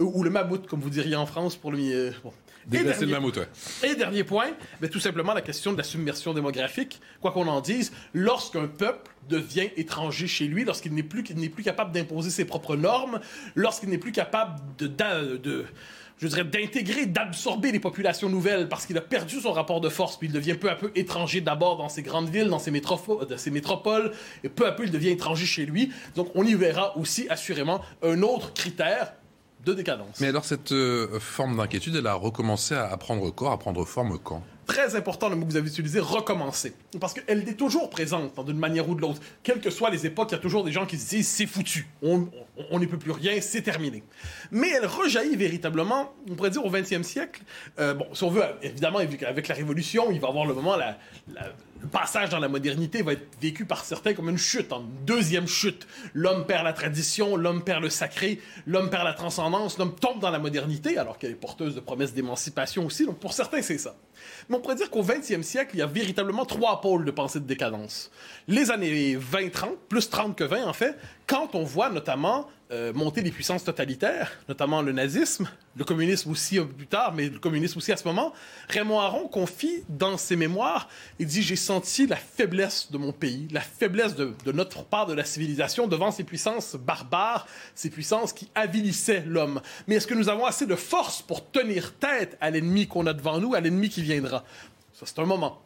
Euh, 0.00 0.04
ou 0.04 0.22
le 0.22 0.30
mammouth, 0.30 0.66
comme 0.66 0.80
vous 0.80 0.90
diriez 0.90 1.16
en 1.16 1.26
France, 1.26 1.56
pour 1.56 1.72
le... 1.72 1.78
Euh, 1.80 2.10
bon. 2.22 2.32
Et 2.70 2.82
dernier, 2.82 3.06
le 3.06 3.12
mammouth, 3.12 3.38
Et 3.82 3.94
dernier 3.94 4.24
point, 4.24 4.48
ben, 4.80 4.90
tout 4.90 5.00
simplement 5.00 5.32
la 5.32 5.40
question 5.40 5.72
de 5.72 5.78
la 5.78 5.84
submersion 5.84 6.34
démographique. 6.34 7.00
Quoi 7.22 7.32
qu'on 7.32 7.48
en 7.48 7.62
dise, 7.62 7.92
lorsqu'un 8.12 8.66
peuple 8.66 9.10
devient 9.30 9.68
étranger 9.76 10.26
chez 10.26 10.46
lui, 10.46 10.64
lorsqu'il 10.64 10.92
n'est 10.92 11.02
plus, 11.02 11.24
n'est 11.34 11.48
plus 11.48 11.64
capable 11.64 11.92
d'imposer 11.92 12.28
ses 12.28 12.44
propres 12.44 12.76
normes, 12.76 13.20
lorsqu'il 13.54 13.88
n'est 13.88 13.98
plus 13.98 14.12
capable 14.12 14.60
de, 14.76 14.86
de 14.86 15.64
je 16.18 16.26
dirais, 16.26 16.44
d'intégrer, 16.44 17.06
d'absorber 17.06 17.72
les 17.72 17.80
populations 17.80 18.28
nouvelles 18.28 18.68
parce 18.68 18.86
qu'il 18.86 18.96
a 18.98 19.00
perdu 19.00 19.40
son 19.40 19.52
rapport 19.52 19.80
de 19.80 19.88
force, 19.88 20.16
puis 20.16 20.28
il 20.28 20.32
devient 20.32 20.54
peu 20.54 20.70
à 20.70 20.74
peu 20.74 20.90
étranger 20.94 21.40
d'abord 21.40 21.76
dans 21.76 21.88
ses 21.88 22.02
grandes 22.02 22.28
villes, 22.28 22.48
dans 22.48 22.58
ses, 22.58 22.72
ses 23.36 23.50
métropoles, 23.50 24.12
et 24.42 24.48
peu 24.48 24.66
à 24.66 24.72
peu 24.72 24.84
il 24.84 24.90
devient 24.90 25.10
étranger 25.10 25.46
chez 25.46 25.66
lui. 25.66 25.92
Donc 26.16 26.30
on 26.34 26.44
y 26.44 26.54
verra 26.54 26.96
aussi 26.96 27.28
assurément 27.28 27.80
un 28.02 28.22
autre 28.22 28.52
critère 28.52 29.12
de 29.64 29.74
décadence. 29.74 30.20
Mais 30.20 30.28
alors 30.28 30.44
cette 30.44 30.72
euh, 30.72 31.18
forme 31.20 31.56
d'inquiétude, 31.56 31.96
elle 31.96 32.06
a 32.06 32.14
recommencé 32.14 32.74
à 32.74 32.96
prendre 32.96 33.30
corps, 33.30 33.52
à 33.52 33.58
prendre 33.58 33.84
forme 33.84 34.18
quand? 34.18 34.42
Très 34.68 34.94
important 34.94 35.28
le 35.28 35.34
mot 35.34 35.46
que 35.46 35.50
vous 35.50 35.56
avez 35.56 35.66
utilisé, 35.66 35.98
recommencer. 35.98 36.74
Parce 37.00 37.14
qu'elle 37.14 37.48
est 37.48 37.54
toujours 37.54 37.90
présente, 37.90 38.32
d'une 38.46 38.58
manière 38.58 38.88
ou 38.88 38.94
de 38.94 39.00
l'autre. 39.00 39.20
Quelles 39.42 39.60
que 39.60 39.70
soient 39.70 39.90
les 39.90 40.06
époques, 40.06 40.28
il 40.30 40.34
y 40.34 40.38
a 40.38 40.40
toujours 40.40 40.62
des 40.62 40.70
gens 40.70 40.86
qui 40.86 40.98
se 40.98 41.08
disent 41.08 41.26
c'est 41.26 41.46
foutu, 41.46 41.88
on 42.02 42.28
n'y 42.78 42.86
peut 42.86 42.98
plus 42.98 43.10
rien, 43.10 43.40
c'est 43.40 43.62
terminé. 43.62 44.04
Mais 44.52 44.68
elle 44.68 44.86
rejaillit 44.86 45.36
véritablement, 45.36 46.12
on 46.30 46.34
pourrait 46.36 46.50
dire 46.50 46.64
au 46.64 46.70
20e 46.70 47.02
siècle. 47.02 47.42
Euh, 47.80 47.94
bon, 47.94 48.06
si 48.12 48.22
on 48.22 48.30
veut, 48.30 48.44
évidemment, 48.62 48.98
avec 48.98 49.48
la 49.48 49.54
Révolution, 49.54 50.12
il 50.12 50.20
va 50.20 50.28
avoir 50.28 50.44
le 50.44 50.54
moment, 50.54 50.76
le 50.76 51.88
passage 51.88 52.28
dans 52.28 52.38
la 52.38 52.48
modernité 52.48 53.02
va 53.02 53.12
être 53.12 53.26
vécu 53.40 53.64
par 53.64 53.84
certains 53.84 54.12
comme 54.12 54.28
une 54.28 54.38
chute, 54.38 54.72
une 54.72 54.86
deuxième 55.06 55.46
chute. 55.46 55.86
L'homme 56.12 56.44
perd 56.44 56.64
la 56.64 56.72
tradition, 56.72 57.36
l'homme 57.36 57.64
perd 57.64 57.82
le 57.82 57.90
sacré, 57.90 58.40
l'homme 58.66 58.90
perd 58.90 59.04
la 59.04 59.14
transcendance, 59.14 59.78
l'homme 59.78 59.94
tombe 59.94 60.20
dans 60.20 60.30
la 60.30 60.38
modernité, 60.38 60.98
alors 60.98 61.18
qu'elle 61.18 61.30
est 61.30 61.34
porteuse 61.34 61.74
de 61.74 61.80
promesses 61.80 62.12
d'émancipation 62.12 62.84
aussi. 62.84 63.06
Donc 63.06 63.18
pour 63.18 63.32
certains, 63.32 63.62
c'est 63.62 63.78
ça. 63.78 63.96
Mais 64.48 64.56
on 64.56 64.60
pourrait 64.60 64.76
dire 64.76 64.90
qu'au 64.90 65.02
20e 65.02 65.42
siècle, 65.42 65.70
il 65.74 65.78
y 65.78 65.82
a 65.82 65.86
véritablement 65.86 66.44
trois 66.44 66.80
pôles 66.80 67.04
de 67.04 67.10
pensée 67.10 67.40
de 67.40 67.46
décadence. 67.46 68.10
Les 68.46 68.70
années 68.70 69.16
20-30, 69.16 69.76
plus 69.88 70.08
30 70.08 70.36
que 70.36 70.44
20 70.44 70.66
en 70.66 70.72
fait, 70.72 70.96
quand 71.26 71.54
on 71.54 71.64
voit 71.64 71.90
notamment 71.90 72.48
euh, 72.70 72.92
monter 72.92 73.22
les 73.22 73.30
puissances 73.30 73.64
totalitaires, 73.64 74.30
notamment 74.46 74.82
le 74.82 74.92
nazisme, 74.92 75.48
le 75.74 75.84
communisme 75.84 76.30
aussi 76.30 76.56
peu 76.56 76.66
plus 76.66 76.86
tard, 76.86 77.14
mais 77.14 77.30
le 77.30 77.38
communisme 77.38 77.78
aussi 77.78 77.92
à 77.92 77.96
ce 77.96 78.06
moment, 78.06 78.34
Raymond 78.68 79.00
Aron 79.00 79.26
confie 79.26 79.84
dans 79.88 80.18
ses 80.18 80.36
mémoires, 80.36 80.86
il 81.18 81.26
dit 81.26 81.40
J'ai 81.40 81.56
senti 81.56 82.06
la 82.06 82.16
faiblesse 82.16 82.90
de 82.90 82.98
mon 82.98 83.12
pays, 83.12 83.48
la 83.52 83.62
faiblesse 83.62 84.16
de, 84.16 84.34
de, 84.44 84.52
notre 84.52 84.84
part 84.84 85.06
de 85.06 85.14
la 85.14 85.24
civilisation 85.24 85.86
devant 85.86 86.10
ces 86.10 86.24
puissances 86.24 86.74
barbares, 86.76 87.46
ces 87.74 87.88
puissances 87.88 88.34
qui 88.34 88.50
avilissaient 88.54 89.24
l'homme. 89.26 89.62
Mais 89.86 89.94
est-ce 89.94 90.06
que 90.06 90.14
nous 90.14 90.28
avons 90.28 90.44
assez 90.44 90.66
de 90.66 90.76
force 90.76 91.22
pour 91.22 91.50
tenir 91.50 91.94
tête 91.94 92.36
à 92.38 92.50
l'ennemi 92.50 92.86
qu'on 92.86 93.06
a 93.06 93.14
devant 93.14 93.38
nous, 93.40 93.54
à 93.54 93.60
l'ennemi 93.60 93.88
qui 93.88 94.02
Ça, 94.92 95.06
c'est 95.06 95.18
un 95.18 95.26
moment. 95.26 95.62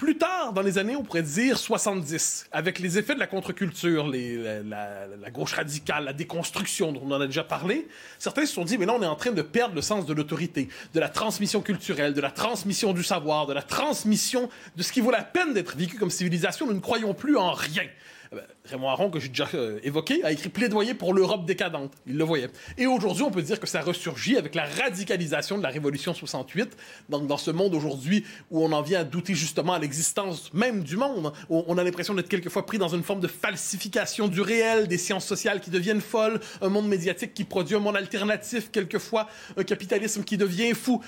Plus 0.00 0.16
tard, 0.16 0.54
dans 0.54 0.62
les 0.62 0.78
années, 0.78 0.96
on 0.96 1.02
pourrait 1.02 1.22
dire 1.22 1.58
70, 1.58 2.46
avec 2.52 2.78
les 2.78 2.96
effets 2.96 3.14
de 3.14 3.18
la 3.18 3.26
contre-culture, 3.26 4.08
la, 4.08 5.30
gauche 5.30 5.52
radicale, 5.52 6.04
la 6.04 6.14
déconstruction 6.14 6.90
dont 6.90 7.02
on 7.04 7.12
en 7.12 7.20
a 7.20 7.26
déjà 7.26 7.44
parlé, 7.44 7.86
certains 8.18 8.46
se 8.46 8.54
sont 8.54 8.64
dit, 8.64 8.78
mais 8.78 8.86
là, 8.86 8.94
on 8.98 9.02
est 9.02 9.06
en 9.06 9.14
train 9.14 9.32
de 9.32 9.42
perdre 9.42 9.74
le 9.74 9.82
sens 9.82 10.06
de 10.06 10.14
l'autorité, 10.14 10.70
de 10.94 11.00
la 11.00 11.10
transmission 11.10 11.60
culturelle, 11.60 12.14
de 12.14 12.20
la 12.22 12.30
transmission 12.30 12.94
du 12.94 13.02
savoir, 13.02 13.46
de 13.46 13.52
la 13.52 13.60
transmission 13.60 14.48
de 14.74 14.82
ce 14.82 14.90
qui 14.90 15.02
vaut 15.02 15.10
la 15.10 15.22
peine 15.22 15.52
d'être 15.52 15.76
vécu 15.76 15.98
comme 15.98 16.08
civilisation. 16.08 16.66
Nous 16.66 16.72
ne 16.72 16.80
croyons 16.80 17.12
plus 17.12 17.36
en 17.36 17.52
rien. 17.52 17.84
Eh 18.32 18.36
ben, 18.36 18.44
Raymond 18.64 18.88
Aron, 18.88 19.10
que 19.10 19.18
j'ai 19.18 19.28
déjà 19.28 19.48
euh, 19.54 19.80
évoqué, 19.82 20.22
a 20.22 20.30
écrit 20.30 20.50
plaidoyer 20.50 20.94
pour 20.94 21.12
l'Europe 21.12 21.46
décadente. 21.46 21.92
Il 22.06 22.16
le 22.16 22.22
voyait. 22.22 22.48
Et 22.78 22.86
aujourd'hui, 22.86 23.24
on 23.24 23.30
peut 23.32 23.42
dire 23.42 23.58
que 23.58 23.66
ça 23.66 23.80
ressurgit 23.80 24.36
avec 24.36 24.54
la 24.54 24.66
radicalisation 24.66 25.58
de 25.58 25.64
la 25.64 25.68
Révolution 25.68 26.14
68, 26.14 26.76
donc 27.08 27.26
dans 27.26 27.36
ce 27.36 27.50
monde 27.50 27.74
aujourd'hui 27.74 28.24
où 28.52 28.64
on 28.64 28.70
en 28.70 28.82
vient 28.82 29.00
à 29.00 29.04
douter 29.04 29.34
justement 29.34 29.72
à 29.72 29.80
l'existence 29.80 30.54
même 30.54 30.84
du 30.84 30.96
monde, 30.96 31.32
où 31.48 31.64
on 31.66 31.76
a 31.76 31.82
l'impression 31.82 32.14
d'être 32.14 32.28
quelquefois 32.28 32.64
pris 32.64 32.78
dans 32.78 32.88
une 32.88 33.02
forme 33.02 33.20
de 33.20 33.26
falsification 33.26 34.28
du 34.28 34.40
réel, 34.40 34.86
des 34.86 34.98
sciences 34.98 35.26
sociales 35.26 35.60
qui 35.60 35.70
deviennent 35.70 36.00
folles, 36.00 36.38
un 36.60 36.68
monde 36.68 36.86
médiatique 36.86 37.34
qui 37.34 37.42
produit 37.42 37.74
un 37.74 37.80
monde 37.80 37.96
alternatif, 37.96 38.70
quelquefois 38.70 39.26
un 39.56 39.64
capitalisme 39.64 40.22
qui 40.22 40.36
devient 40.36 40.72
fou 40.74 41.02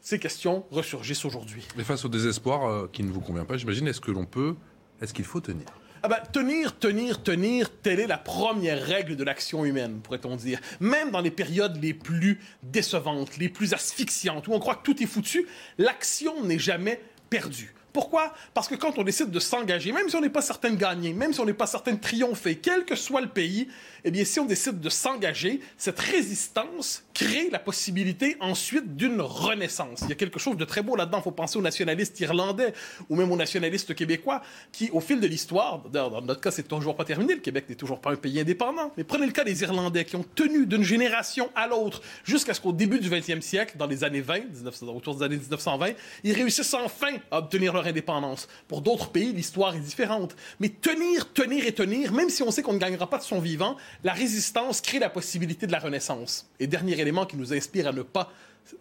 ces 0.00 0.18
questions 0.18 0.64
ressurgissent 0.70 1.24
aujourd'hui. 1.24 1.66
Mais 1.76 1.82
face 1.82 2.04
au 2.04 2.08
désespoir 2.08 2.64
euh, 2.64 2.88
qui 2.90 3.02
ne 3.02 3.10
vous 3.10 3.20
convient 3.20 3.44
pas, 3.44 3.56
j'imagine, 3.56 3.88
est-ce 3.88 4.00
que 4.00 4.12
l'on 4.12 4.24
peut, 4.24 4.54
est-ce 5.02 5.12
qu'il 5.12 5.24
faut 5.24 5.40
tenir? 5.40 5.66
Ah 6.06 6.08
ben, 6.08 6.20
tenir, 6.32 6.78
tenir, 6.78 7.20
tenir, 7.20 7.68
telle 7.82 7.98
est 7.98 8.06
la 8.06 8.16
première 8.16 8.80
règle 8.80 9.16
de 9.16 9.24
l'action 9.24 9.64
humaine, 9.64 9.98
pourrait-on 10.00 10.36
dire. 10.36 10.60
Même 10.78 11.10
dans 11.10 11.20
les 11.20 11.32
périodes 11.32 11.82
les 11.82 11.94
plus 11.94 12.38
décevantes, 12.62 13.38
les 13.38 13.48
plus 13.48 13.74
asphyxiantes, 13.74 14.46
où 14.46 14.52
on 14.52 14.60
croit 14.60 14.76
que 14.76 14.84
tout 14.84 15.02
est 15.02 15.06
foutu, 15.06 15.48
l'action 15.78 16.44
n'est 16.44 16.60
jamais 16.60 17.00
perdue. 17.28 17.74
Pourquoi? 17.92 18.32
Parce 18.54 18.68
que 18.68 18.76
quand 18.76 18.98
on 18.98 19.02
décide 19.02 19.32
de 19.32 19.40
s'engager, 19.40 19.90
même 19.90 20.08
si 20.08 20.14
on 20.14 20.20
n'est 20.20 20.30
pas 20.30 20.42
certain 20.42 20.70
de 20.70 20.76
gagner, 20.76 21.12
même 21.12 21.32
si 21.32 21.40
on 21.40 21.44
n'est 21.44 21.52
pas 21.52 21.66
certain 21.66 21.94
de 21.94 22.00
triompher, 22.00 22.56
quel 22.58 22.84
que 22.84 22.94
soit 22.94 23.20
le 23.20 23.28
pays, 23.28 23.66
eh 24.04 24.12
bien, 24.12 24.24
si 24.24 24.38
on 24.38 24.44
décide 24.44 24.78
de 24.78 24.88
s'engager, 24.88 25.60
cette 25.76 25.98
résistance 25.98 27.02
crée 27.16 27.48
la 27.50 27.58
possibilité 27.58 28.36
ensuite 28.40 28.94
d'une 28.94 29.22
renaissance. 29.22 30.00
Il 30.02 30.10
y 30.10 30.12
a 30.12 30.16
quelque 30.16 30.38
chose 30.38 30.58
de 30.58 30.64
très 30.66 30.82
beau 30.82 30.96
là-dedans. 30.96 31.18
Il 31.20 31.22
faut 31.22 31.30
penser 31.30 31.58
aux 31.58 31.62
nationalistes 31.62 32.20
irlandais 32.20 32.74
ou 33.08 33.16
même 33.16 33.32
aux 33.32 33.36
nationalistes 33.36 33.94
québécois 33.94 34.42
qui, 34.70 34.90
au 34.90 35.00
fil 35.00 35.18
de 35.18 35.26
l'histoire, 35.26 35.80
dans 35.88 36.20
notre 36.20 36.42
cas, 36.42 36.50
c'est 36.50 36.68
toujours 36.68 36.94
pas 36.94 37.06
terminé. 37.06 37.34
Le 37.34 37.40
Québec 37.40 37.64
n'est 37.70 37.74
toujours 37.74 38.02
pas 38.02 38.10
un 38.12 38.16
pays 38.16 38.38
indépendant. 38.38 38.92
Mais 38.98 39.04
prenez 39.04 39.24
le 39.24 39.32
cas 39.32 39.44
des 39.44 39.62
Irlandais 39.62 40.04
qui 40.04 40.16
ont 40.16 40.26
tenu 40.34 40.66
d'une 40.66 40.82
génération 40.82 41.48
à 41.54 41.66
l'autre 41.66 42.02
jusqu'à 42.22 42.52
ce 42.52 42.60
qu'au 42.60 42.72
début 42.72 42.98
du 42.98 43.08
20e 43.08 43.40
siècle, 43.40 43.76
dans 43.78 43.86
les 43.86 44.04
années 44.04 44.20
20, 44.20 44.40
autour 44.88 45.16
des 45.16 45.24
années 45.24 45.36
1920, 45.36 45.92
ils 46.22 46.34
réussissent 46.34 46.74
enfin 46.74 47.16
à 47.30 47.38
obtenir 47.38 47.72
leur 47.72 47.86
indépendance. 47.86 48.46
Pour 48.68 48.82
d'autres 48.82 49.08
pays, 49.08 49.32
l'histoire 49.32 49.74
est 49.74 49.80
différente. 49.80 50.36
Mais 50.60 50.68
tenir, 50.68 51.32
tenir 51.32 51.66
et 51.66 51.72
tenir, 51.72 52.12
même 52.12 52.28
si 52.28 52.42
on 52.42 52.50
sait 52.50 52.60
qu'on 52.60 52.74
ne 52.74 52.78
gagnera 52.78 53.08
pas 53.08 53.16
de 53.18 53.22
son 53.22 53.40
vivant, 53.40 53.76
la 54.04 54.12
résistance 54.12 54.82
crée 54.82 54.98
la 54.98 55.08
possibilité 55.08 55.66
de 55.66 55.72
la 55.72 55.78
renaissance. 55.78 56.50
Et 56.60 56.66
dernier 56.66 57.05
élément 57.06 57.26
qui 57.26 57.36
nous 57.36 57.54
inspire 57.54 57.88
à 57.88 57.92
ne 57.92 58.02
pas, 58.02 58.32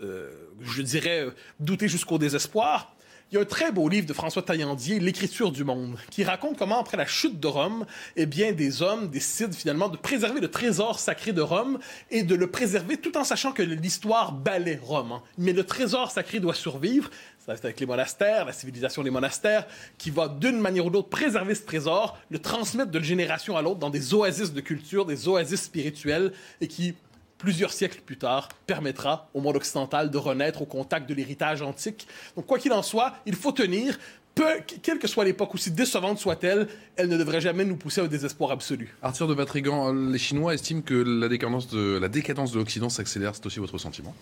euh, 0.02 0.32
je 0.62 0.82
dirais, 0.82 1.28
douter 1.60 1.88
jusqu'au 1.88 2.18
désespoir. 2.18 2.96
Il 3.32 3.36
y 3.36 3.38
a 3.40 3.42
un 3.42 3.46
très 3.46 3.72
beau 3.72 3.90
livre 3.90 4.06
de 4.06 4.14
François 4.14 4.44
Taillandier, 4.44 5.00
L'écriture 5.00 5.52
du 5.52 5.64
monde, 5.64 5.98
qui 6.12 6.24
raconte 6.24 6.58
comment, 6.60 6.80
après 6.80 6.96
la 6.96 7.08
chute 7.08 7.40
de 7.40 7.48
Rome, 7.48 7.88
eh 8.16 8.28
bien, 8.28 8.52
des 8.52 8.84
hommes 8.84 9.10
décident 9.10 9.52
finalement 9.52 9.90
de 9.90 9.98
préserver 9.98 10.40
le 10.40 10.50
trésor 10.50 11.00
sacré 11.00 11.34
de 11.34 11.42
Rome 11.42 11.80
et 12.12 12.22
de 12.22 12.36
le 12.36 12.52
préserver 12.52 12.98
tout 12.98 13.18
en 13.18 13.24
sachant 13.24 13.52
que 13.52 13.64
l'histoire 13.64 14.32
balaie 14.32 14.80
Rome. 14.82 15.14
Hein. 15.14 15.24
Mais 15.40 15.54
le 15.54 15.64
trésor 15.64 16.12
sacré 16.12 16.40
doit 16.40 16.54
survivre. 16.54 17.10
C'est 17.40 17.66
avec 17.66 17.80
les 17.80 17.86
monastères, 17.86 18.46
la 18.46 18.54
civilisation 18.54 19.04
des 19.04 19.12
monastères, 19.12 19.68
qui 19.98 20.12
va 20.12 20.28
d'une 20.28 20.60
manière 20.60 20.86
ou 20.86 20.90
d'autre 20.90 21.10
préserver 21.10 21.56
ce 21.56 21.64
trésor, 21.64 22.18
le 22.30 22.40
transmettre 22.40 22.92
de 22.92 23.00
génération 23.00 23.58
à 23.58 23.62
l'autre 23.62 23.80
dans 23.80 23.90
des 23.92 24.14
oasis 24.14 24.54
de 24.54 24.62
culture, 24.62 25.06
des 25.06 25.28
oasis 25.28 25.62
spirituelles, 25.62 26.32
et 26.62 26.68
qui 26.68 26.96
plusieurs 27.46 27.74
siècles 27.74 28.02
plus 28.04 28.18
tard, 28.18 28.50
permettra 28.66 29.30
au 29.36 29.40
monde 29.40 29.56
occidental 29.56 30.10
de 30.10 30.18
renaître 30.18 30.64
au 30.64 30.66
contact 30.66 31.08
de 31.08 31.14
l'héritage 31.14 31.62
antique. 31.62 32.08
Donc, 32.36 32.48
quoi 32.48 32.58
qu'il 32.58 32.74
en 32.74 32.82
soit, 32.82 33.14
il 33.28 33.36
faut 33.36 33.52
tenir. 33.52 34.00
Peu, 34.34 34.48
quelle 34.82 34.98
que 34.98 35.08
soit 35.08 35.24
l'époque, 35.26 35.54
aussi 35.54 35.70
décevante 35.70 36.18
soit-elle, 36.18 36.68
elle 36.96 37.08
ne 37.08 37.18
devrait 37.18 37.42
jamais 37.42 37.64
nous 37.64 37.76
pousser 37.76 38.02
au 38.02 38.08
désespoir 38.08 38.50
absolu. 38.50 38.98
Arthur 39.04 39.28
de 39.28 39.36
Batrigan, 39.36 39.94
les 39.94 40.18
Chinois 40.18 40.56
estiment 40.56 40.82
que 40.82 40.96
la 40.96 41.28
décadence 41.30 41.68
de, 41.68 42.00
la 42.00 42.10
décadence 42.10 42.52
de 42.52 42.58
l'Occident 42.58 42.90
s'accélère. 42.90 43.36
C'est 43.36 43.46
aussi 43.46 43.60
votre 43.60 43.78
sentiment? 43.78 44.16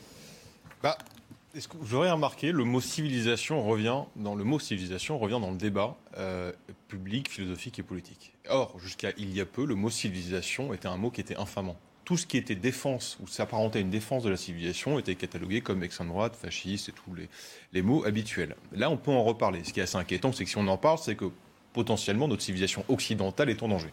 Bah, 0.83 0.97
J'aurais 1.83 2.11
remarqué, 2.11 2.51
le 2.51 2.65
mot 2.65 2.81
civilisation 2.81 3.63
revient 3.63 4.01
dans 4.17 4.35
le 4.35 4.43
mot 4.43 4.59
civilisation 4.59 5.17
revient 5.17 5.39
dans 5.39 5.51
le 5.51 5.57
débat 5.57 5.95
euh, 6.17 6.51
public, 6.89 7.29
philosophique 7.29 7.79
et 7.79 7.83
politique. 7.83 8.33
Or, 8.49 8.77
jusqu'à 8.79 9.11
il 9.17 9.33
y 9.33 9.39
a 9.39 9.45
peu, 9.45 9.65
le 9.65 9.75
mot 9.75 9.91
civilisation 9.91 10.73
était 10.73 10.87
un 10.87 10.97
mot 10.97 11.09
qui 11.09 11.21
était 11.21 11.37
infamant 11.37 11.77
tout 12.05 12.17
ce 12.17 12.25
qui 12.25 12.37
était 12.37 12.55
défense 12.55 13.17
ou 13.21 13.27
s'apparentait 13.27 13.79
à 13.79 13.81
une 13.81 13.89
défense 13.89 14.23
de 14.23 14.29
la 14.29 14.37
civilisation 14.37 14.99
était 14.99 15.15
catalogué 15.15 15.61
comme 15.61 15.83
extrême 15.83 16.09
droite, 16.09 16.35
fasciste 16.35 16.89
et 16.89 16.91
tous 16.91 17.15
les, 17.71 17.81
mots 17.81 18.05
habituels. 18.05 18.55
Là, 18.73 18.89
on 18.89 18.97
peut 18.97 19.11
en 19.11 19.23
reparler. 19.23 19.63
Ce 19.63 19.73
qui 19.73 19.79
est 19.79 19.83
assez 19.83 19.97
inquiétant, 19.97 20.31
c'est 20.31 20.43
que 20.43 20.49
si 20.49 20.57
on 20.57 20.67
en 20.67 20.77
parle, 20.77 20.97
c'est 20.97 21.15
que 21.15 21.25
potentiellement 21.71 22.27
notre 22.27 22.43
civilisation 22.43 22.85
occidentale 22.87 23.49
est 23.49 23.63
en 23.63 23.67
danger. 23.67 23.89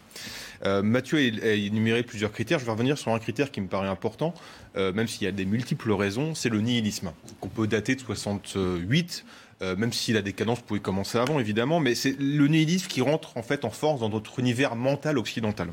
Euh, 0.64 0.82
Mathieu 0.82 1.18
a 1.18 1.52
énuméré 1.52 2.02
plusieurs 2.02 2.30
critères. 2.30 2.58
Je 2.58 2.66
vais 2.66 2.72
revenir 2.72 2.98
sur 2.98 3.12
un 3.12 3.18
critère 3.18 3.50
qui 3.50 3.60
me 3.60 3.68
paraît 3.68 3.88
important, 3.88 4.34
euh, 4.76 4.92
même 4.92 5.06
s'il 5.06 5.22
y 5.24 5.28
a 5.28 5.32
des 5.32 5.46
multiples 5.46 5.92
raisons, 5.92 6.34
c'est 6.34 6.50
le 6.50 6.60
nihilisme, 6.60 7.12
qu'on 7.40 7.48
peut 7.48 7.66
dater 7.66 7.94
de 7.94 8.00
68 8.00 9.24
euh, 9.62 9.76
même 9.76 9.92
si 9.92 10.12
la 10.12 10.22
décadence 10.22 10.60
pouvait 10.60 10.80
commencer 10.80 11.18
avant, 11.18 11.38
évidemment, 11.38 11.80
mais 11.80 11.94
c'est 11.94 12.16
le 12.18 12.48
nihilisme 12.48 12.86
qui 12.88 13.02
rentre 13.02 13.36
en 13.36 13.42
fait 13.42 13.64
en 13.64 13.70
force 13.70 14.00
dans 14.00 14.08
notre 14.08 14.38
univers 14.38 14.74
mental 14.74 15.18
occidental. 15.18 15.70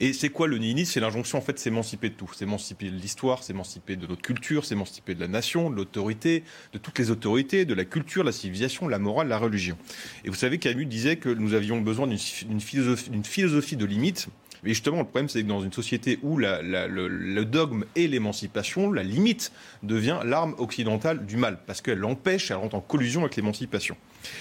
Et 0.00 0.14
c'est 0.14 0.30
quoi 0.30 0.48
le 0.48 0.56
nihilisme? 0.56 0.92
C'est 0.92 1.00
l'injonction 1.00 1.38
en 1.38 1.42
fait 1.42 1.52
de 1.52 1.58
s'émanciper 1.58 2.08
de 2.08 2.14
tout, 2.14 2.32
s'émanciper 2.32 2.90
de 2.90 2.96
l'histoire, 2.96 3.42
s'émanciper 3.42 3.96
de 3.96 4.06
notre 4.06 4.22
culture, 4.22 4.64
s'émanciper 4.64 5.14
de 5.14 5.20
la 5.20 5.28
nation, 5.28 5.68
de 5.68 5.76
l'autorité, 5.76 6.44
de 6.72 6.78
toutes 6.78 6.98
les 6.98 7.10
autorités, 7.10 7.64
de 7.66 7.74
la 7.74 7.84
culture, 7.84 8.24
la 8.24 8.32
civilisation, 8.32 8.88
la 8.88 8.98
morale, 8.98 9.28
la 9.28 9.38
religion. 9.38 9.76
Et 10.24 10.30
vous 10.30 10.34
savez, 10.34 10.58
Camus 10.58 10.86
disait 10.86 11.16
que 11.16 11.28
nous 11.28 11.52
avions 11.52 11.80
besoin 11.80 12.06
d'une 12.06 12.60
philosophie, 12.60 13.10
philosophie 13.24 13.76
de 13.76 13.84
limite 13.84 14.28
mais 14.62 14.70
justement, 14.70 14.98
le 14.98 15.04
problème, 15.04 15.28
c'est 15.28 15.42
que 15.42 15.48
dans 15.48 15.62
une 15.62 15.72
société 15.72 16.18
où 16.22 16.36
le, 16.36 17.42
dogme 17.44 17.84
et 17.96 18.08
l'émancipation, 18.08 18.92
la 18.92 19.02
limite 19.02 19.52
devient 19.82 20.18
l'arme 20.24 20.54
occidentale 20.58 21.24
du 21.26 21.36
mal, 21.36 21.58
parce 21.66 21.80
qu'elle 21.80 21.98
l'empêche, 21.98 22.50
elle 22.50 22.58
rentre 22.58 22.74
en 22.74 22.80
collusion 22.80 23.22
avec 23.22 23.36
l'émancipation. 23.36 23.96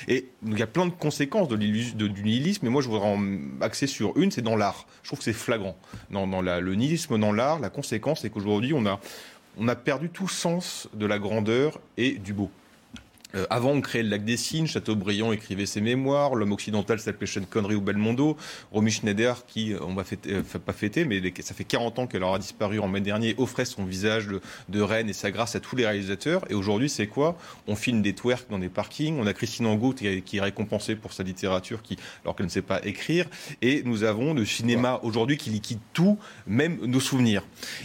Et 0.08 0.30
il 0.46 0.58
y 0.58 0.62
a 0.62 0.68
plein 0.68 0.86
de 0.86 0.92
conséquences 0.92 1.48
du 1.48 2.24
nihilisme, 2.24 2.66
mais 2.66 2.70
moi 2.70 2.82
je 2.82 2.90
voudrais 2.90 3.08
en 3.08 3.22
axer 3.62 3.88
sur 3.88 4.18
une, 4.18 4.32
c'est 4.32 4.42
dans 4.42 4.56
l'art. 4.56 4.86
Je 5.04 5.10
trouve 5.10 5.20
que 5.20 5.26
c'est 5.26 5.34
flagrant. 5.34 5.78
Dans, 6.12 6.42
le 6.42 6.76
nihilisme 6.76 7.18
dans 7.18 7.32
l'art, 7.32 7.60
la 7.60 7.70
conséquence, 7.70 8.22
c'est 8.22 8.30
qu'aujourd'hui, 8.30 8.74
on 8.74 8.86
a 9.68 9.76
perdu 9.76 10.10
tout 10.10 10.28
sens 10.28 10.90
de 10.94 11.06
la 11.06 11.20
grandeur 11.20 11.80
et 11.98 12.14
du 12.14 12.34
beau. 12.34 12.52
Euh, 13.36 13.46
avant, 13.50 13.72
on 13.72 13.82
créait 13.82 14.02
le 14.02 14.10
lac 14.10 14.26
des 14.26 14.38
Cygnes, 14.38 14.66
Chateaubriand 14.66 15.32
écrivait 15.32 15.68
ses 15.68 15.82
mémoires, 15.82 16.34
l'homme 16.34 16.52
occidental 16.52 17.00
s'appelait 17.00 17.28
Sean 17.28 17.44
Connery 17.48 17.76
ou 17.76 17.82
Belmondo, 17.82 18.38
Romy 18.72 18.90
Schneider, 18.90 19.46
qui, 19.46 19.74
euh, 19.74 19.80
on 19.82 19.94
va 19.94 20.04
fêter, 20.04 20.34
euh, 20.34 20.60
pas 20.66 20.74
fêter, 20.74 21.06
mais 21.06 21.22
ça 21.42 21.54
fait 21.54 21.64
40 21.64 22.00
ans 22.00 22.08
qu'elle 22.08 22.24
aura 22.24 22.40
disparu 22.40 22.80
en 22.80 22.88
mai 22.88 23.02
dernier, 23.02 23.36
offrait 23.38 23.66
son 23.66 23.86
visage 23.86 24.28
de, 24.70 24.82
reine 24.82 25.10
et 25.10 25.14
sa 25.14 25.30
grâce 25.30 25.56
à 25.56 25.60
tous 25.60 25.76
les 25.76 25.86
réalisateurs. 25.86 26.44
Et 26.50 26.56
aujourd'hui, 26.56 26.90
c'est 26.90 27.06
quoi? 27.06 27.38
On 27.68 27.76
filme 27.76 28.02
des 28.02 28.14
twerks 28.14 28.50
dans 28.50 28.58
des 28.58 28.70
parkings, 28.70 29.20
on 29.20 29.28
a 29.28 29.34
Christine 29.34 29.68
Angot 29.68 29.94
qui, 29.94 30.08
est 30.08 30.42
récompensée 30.42 30.96
pour 30.96 31.14
sa 31.14 31.22
littérature, 31.22 31.84
qui, 31.84 31.98
alors 32.24 32.36
qu'elle 32.36 32.48
ne 32.48 32.52
sait 32.52 32.64
pas 32.64 32.84
écrire, 32.84 33.28
et 33.62 33.84
nous 33.84 34.04
avons 34.04 34.34
le 34.34 34.46
cinéma 34.46 35.00
aujourd'hui 35.04 35.38
qui 35.38 35.52
liquide 35.52 35.80
tout, 35.94 36.18
même 36.48 36.80
nos 36.84 37.00
souvenirs. 37.00 37.44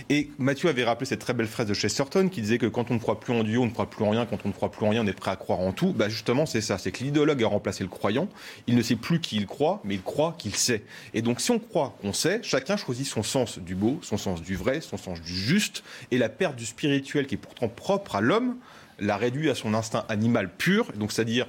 Et 0.09 0.31
Mathieu 0.39 0.69
avait 0.69 0.85
rappelé 0.85 1.07
cette 1.07 1.21
très 1.21 1.35
belle 1.35 1.49
phrase 1.49 1.67
de 1.67 1.75
Chesterton 1.75 2.29
qui 2.29 2.41
disait 2.41 2.59
que 2.59 2.67
quand 2.67 2.91
on 2.91 2.95
ne 2.95 2.99
croit 2.99 3.21
plus 3.21 3.35
en 3.35 3.45
Dieu, 3.45 3.59
on 3.59 3.67
ne 3.67 3.71
croit 3.71 3.91
plus 3.91 4.05
en 4.05 4.11
rien, 4.11 4.25
quand 4.25 4.39
on 4.45 4.49
ne 4.49 4.55
croit 4.55 4.71
plus 4.71 4.87
en 4.87 4.91
rien, 4.91 5.03
on 5.03 5.07
est 5.07 5.13
prêt 5.13 5.33
à 5.33 5.34
croire 5.37 5.61
en 5.61 5.73
tout, 5.73 5.93
bah 5.93 6.09
justement 6.09 6.47
c'est 6.47 6.61
ça, 6.61 6.79
c'est 6.79 6.93
que 6.93 7.05
l'idéologue 7.05 7.43
a 7.43 7.47
remplacé 7.47 7.83
le 7.83 7.91
croyant, 7.91 8.29
il 8.67 8.77
ne 8.77 8.83
sait 8.83 8.97
plus 8.97 9.21
qui 9.21 9.37
il 9.37 9.47
croit, 9.47 9.81
mais 9.85 9.95
il 9.95 10.03
croit 10.03 10.35
qu'il 10.39 10.55
sait. 10.55 10.83
Et 11.13 11.23
donc 11.23 11.41
si 11.41 11.51
on 11.51 11.59
croit 11.59 11.97
qu'on 12.01 12.13
sait, 12.13 12.41
chacun 12.43 12.77
choisit 12.77 13.07
son 13.07 13.23
sens 13.23 13.59
du 13.59 13.75
beau, 13.75 13.99
son 14.03 14.17
sens 14.17 14.43
du 14.43 14.57
vrai, 14.57 14.81
son 14.81 14.97
sens 14.97 15.21
du 15.21 15.35
juste, 15.35 15.83
et 16.11 16.19
la 16.19 16.29
perte 16.29 16.57
du 16.57 16.67
spirituel 16.67 17.27
qui 17.27 17.35
est 17.35 17.39
pourtant 17.39 17.69
propre 17.69 18.17
à 18.17 18.21
l'homme, 18.21 18.57
la 18.99 19.17
réduit 19.17 19.51
à 19.51 19.55
son 19.55 19.75
instinct 19.75 20.05
animal 20.09 20.49
pur, 20.49 20.93
donc 20.95 21.13
c'est-à-dire 21.13 21.47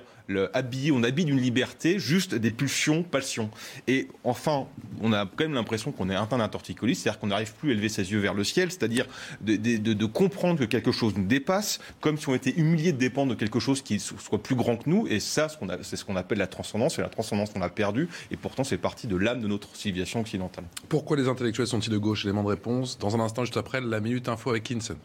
habillé, 0.54 0.92
on 0.92 1.04
habille 1.04 1.26
d'une 1.26 1.40
liberté 1.40 2.00
juste 2.00 2.36
des 2.36 2.52
pulsions, 2.52 3.04
passions. 3.04 3.50
Et 3.88 4.08
enfin, 4.24 4.68
on 5.02 5.14
a 5.14 5.26
quand 5.26 5.44
même 5.46 5.54
l'impression 5.54 5.92
qu'on 5.92 6.10
est 6.10 6.16
atteint 6.16 6.38
d'un 6.38 6.48
torticolis, 6.48 6.96
c'est-à-dire 6.96 7.20
qu'on 7.20 7.28
n'arrive 7.28 7.54
plus 7.54 7.70
à 7.70 7.74
élever 7.74 7.90
ses 7.90 8.12
yeux 8.12 8.20
vers 8.20 8.34
le 8.34 8.44
ciel, 8.44 8.72
c'est-à-dire 8.72 9.06
de, 9.42 10.06
comprendre 10.06 10.60
que 10.60 10.66
quelque 10.66 10.92
chose 10.92 11.16
nous 11.16 11.26
dépasse, 11.26 11.80
comme 12.00 12.18
si 12.18 12.30
on 12.30 12.36
était 12.36 12.54
humilié 12.58 12.92
de 12.92 12.98
dépendre 12.98 13.32
de 13.34 13.38
quelque 13.38 13.60
chose 13.60 13.82
qui 13.82 14.00
soit 14.00 14.42
plus 14.42 14.56
grand 14.56 14.78
que 14.78 14.90
nous. 14.90 15.08
Et 15.08 15.20
ça, 15.20 15.48
c'est 15.82 15.96
ce 15.96 16.06
qu'on 16.06 16.16
appelle 16.16 16.38
la 16.38 16.48
transcendance, 16.48 17.00
et 17.00 17.02
la 17.02 17.10
transcendance 17.10 17.52
qu'on 17.52 17.62
a 17.62 17.70
perdue, 17.70 18.08
et 18.32 18.38
pourtant 18.38 18.64
c'est 18.64 18.78
partie 18.78 19.08
de 19.08 19.16
l'âme 19.16 19.42
de 19.42 19.48
notre 19.48 19.76
civilisation 19.76 20.22
occidentale. 20.22 20.66
Pourquoi 20.90 21.18
les 21.18 21.28
intellectuels 21.28 21.68
sont-ils 21.68 21.92
de 21.92 21.98
gauche? 21.98 22.26
Élément 22.26 22.44
de 22.44 22.50
réponse. 22.50 22.98
Dans 22.98 23.16
un 23.16 23.20
instant, 23.20 23.44
juste 23.44 23.58
après, 23.58 23.82
la 23.82 24.00
Minute 24.00 24.30
Info 24.30 24.50
avec 24.50 24.64
Kinson. 24.64 24.96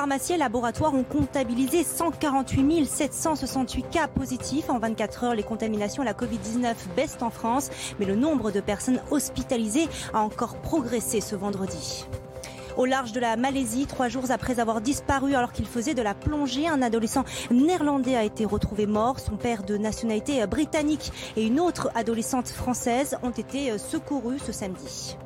Pharmacies 0.00 0.32
et 0.32 0.38
laboratoires 0.38 0.94
ont 0.94 1.04
comptabilisé 1.04 1.84
148 1.84 2.86
768 2.86 3.82
cas 3.90 4.08
positifs. 4.08 4.70
En 4.70 4.78
24 4.78 5.24
heures, 5.24 5.34
les 5.34 5.42
contaminations 5.42 6.00
à 6.00 6.06
la 6.06 6.14
Covid-19 6.14 6.74
baissent 6.96 7.18
en 7.20 7.28
France, 7.28 7.68
mais 7.98 8.06
le 8.06 8.16
nombre 8.16 8.50
de 8.50 8.60
personnes 8.60 9.02
hospitalisées 9.10 9.88
a 10.14 10.20
encore 10.20 10.56
progressé 10.56 11.20
ce 11.20 11.36
vendredi. 11.36 12.06
Au 12.78 12.86
large 12.86 13.12
de 13.12 13.20
la 13.20 13.36
Malaisie, 13.36 13.84
trois 13.84 14.08
jours 14.08 14.30
après 14.30 14.58
avoir 14.58 14.80
disparu 14.80 15.34
alors 15.34 15.52
qu'il 15.52 15.66
faisait 15.66 15.92
de 15.92 16.00
la 16.00 16.14
plongée, 16.14 16.66
un 16.66 16.80
adolescent 16.80 17.26
néerlandais 17.50 18.16
a 18.16 18.24
été 18.24 18.46
retrouvé 18.46 18.86
mort. 18.86 19.20
Son 19.20 19.36
père 19.36 19.64
de 19.64 19.76
nationalité 19.76 20.46
britannique 20.46 21.12
et 21.36 21.44
une 21.44 21.60
autre 21.60 21.90
adolescente 21.94 22.48
française 22.48 23.18
ont 23.22 23.32
été 23.32 23.76
secourus 23.76 24.38
ce 24.38 24.52
samedi. 24.52 25.18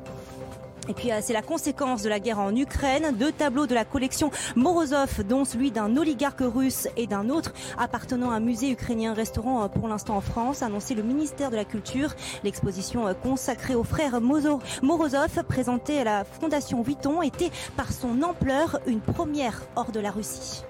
Et 0.87 0.93
puis 0.93 1.11
euh, 1.11 1.19
c'est 1.21 1.33
la 1.33 1.41
conséquence 1.41 2.03
de 2.03 2.09
la 2.09 2.19
guerre 2.19 2.39
en 2.39 2.55
Ukraine. 2.55 3.15
Deux 3.17 3.31
tableaux 3.31 3.67
de 3.67 3.73
la 3.73 3.85
collection 3.85 4.31
Morozov, 4.55 5.23
dont 5.27 5.45
celui 5.45 5.71
d'un 5.71 5.97
oligarque 5.97 6.41
russe 6.41 6.87
et 6.97 7.07
d'un 7.07 7.29
autre 7.29 7.53
appartenant 7.77 8.31
à 8.31 8.35
un 8.35 8.39
musée 8.39 8.71
ukrainien 8.71 9.13
restaurant 9.13 9.63
euh, 9.63 9.67
pour 9.67 9.87
l'instant 9.87 10.17
en 10.17 10.21
France, 10.21 10.61
annoncé 10.61 10.93
le 10.93 11.03
ministère 11.03 11.49
de 11.49 11.55
la 11.55 11.65
Culture. 11.65 12.13
L'exposition 12.43 13.07
euh, 13.07 13.13
consacrée 13.13 13.75
aux 13.75 13.83
frères 13.83 14.21
Morozov, 14.21 15.43
présentée 15.47 15.99
à 15.99 16.03
la 16.03 16.23
Fondation 16.23 16.81
Vuitton, 16.81 17.21
était 17.21 17.51
par 17.75 17.91
son 17.91 18.21
ampleur 18.21 18.79
une 18.87 19.01
première 19.01 19.63
hors 19.75 19.91
de 19.91 19.99
la 19.99 20.11
Russie. 20.11 20.63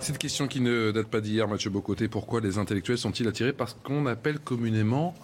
Cette 0.00 0.18
question 0.18 0.46
qui 0.46 0.60
ne 0.60 0.90
date 0.92 1.08
pas 1.08 1.20
d'hier, 1.20 1.48
Mathieu 1.48 1.70
Bocoté, 1.70 2.08
pourquoi 2.08 2.40
les 2.40 2.58
intellectuels 2.58 2.98
sont-ils 2.98 3.26
attirés 3.26 3.52
par 3.52 3.68
ce 3.68 3.74
qu'on 3.82 4.06
appelle 4.06 4.38
communément 4.38 5.14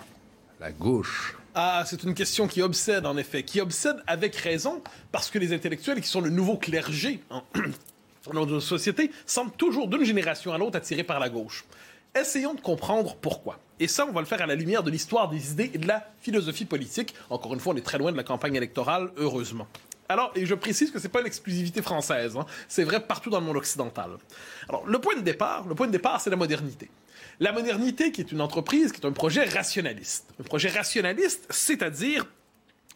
la 0.60 0.72
gauche? 0.72 1.36
Ah, 1.54 1.84
c'est 1.86 2.02
une 2.02 2.14
question 2.14 2.48
qui 2.48 2.62
obsède, 2.62 3.06
en 3.06 3.16
effet, 3.16 3.44
qui 3.44 3.60
obsède 3.60 3.96
avec 4.08 4.34
raison, 4.34 4.82
parce 5.12 5.30
que 5.30 5.38
les 5.38 5.52
intellectuels, 5.52 6.00
qui 6.00 6.08
sont 6.08 6.20
le 6.20 6.30
nouveau 6.30 6.56
clergé 6.56 7.22
hein, 7.30 7.44
dans 8.26 8.32
notre 8.32 8.58
société, 8.58 9.12
semblent 9.24 9.52
toujours 9.52 9.86
d'une 9.86 10.04
génération 10.04 10.52
à 10.52 10.58
l'autre 10.58 10.76
attirés 10.76 11.04
par 11.04 11.20
la 11.20 11.28
gauche. 11.28 11.64
Essayons 12.18 12.54
de 12.54 12.60
comprendre 12.60 13.16
pourquoi. 13.16 13.58
Et 13.78 13.86
ça, 13.86 14.04
on 14.06 14.12
va 14.12 14.20
le 14.20 14.26
faire 14.26 14.42
à 14.42 14.46
la 14.46 14.56
lumière 14.56 14.82
de 14.82 14.90
l'histoire 14.90 15.28
des 15.28 15.52
idées 15.52 15.70
et 15.74 15.78
de 15.78 15.86
la 15.86 16.08
philosophie 16.20 16.64
politique. 16.64 17.14
Encore 17.30 17.54
une 17.54 17.60
fois, 17.60 17.72
on 17.72 17.76
est 17.76 17.84
très 17.84 17.98
loin 17.98 18.10
de 18.10 18.16
la 18.16 18.24
campagne 18.24 18.54
électorale, 18.56 19.10
heureusement. 19.16 19.68
Alors, 20.08 20.32
et 20.34 20.46
je 20.46 20.54
précise 20.54 20.90
que 20.90 20.98
c'est 20.98 21.08
pas 21.08 21.20
une 21.20 21.26
exclusivité 21.26 21.82
française, 21.82 22.36
hein. 22.36 22.46
c'est 22.68 22.84
vrai 22.84 23.00
partout 23.00 23.30
dans 23.30 23.40
le 23.40 23.46
monde 23.46 23.56
occidental. 23.56 24.10
Alors, 24.68 24.86
le 24.86 24.98
point 25.00 25.16
de 25.16 25.22
départ, 25.22 25.66
le 25.66 25.74
point 25.74 25.86
de 25.86 25.92
départ, 25.92 26.20
c'est 26.20 26.30
la 26.30 26.36
modernité. 26.36 26.90
La 27.40 27.52
modernité, 27.52 28.12
qui 28.12 28.20
est 28.20 28.32
une 28.32 28.40
entreprise, 28.40 28.92
qui 28.92 29.00
est 29.00 29.06
un 29.06 29.12
projet 29.12 29.44
rationaliste. 29.44 30.26
Un 30.40 30.44
projet 30.44 30.68
rationaliste, 30.68 31.46
c'est-à-dire 31.50 32.26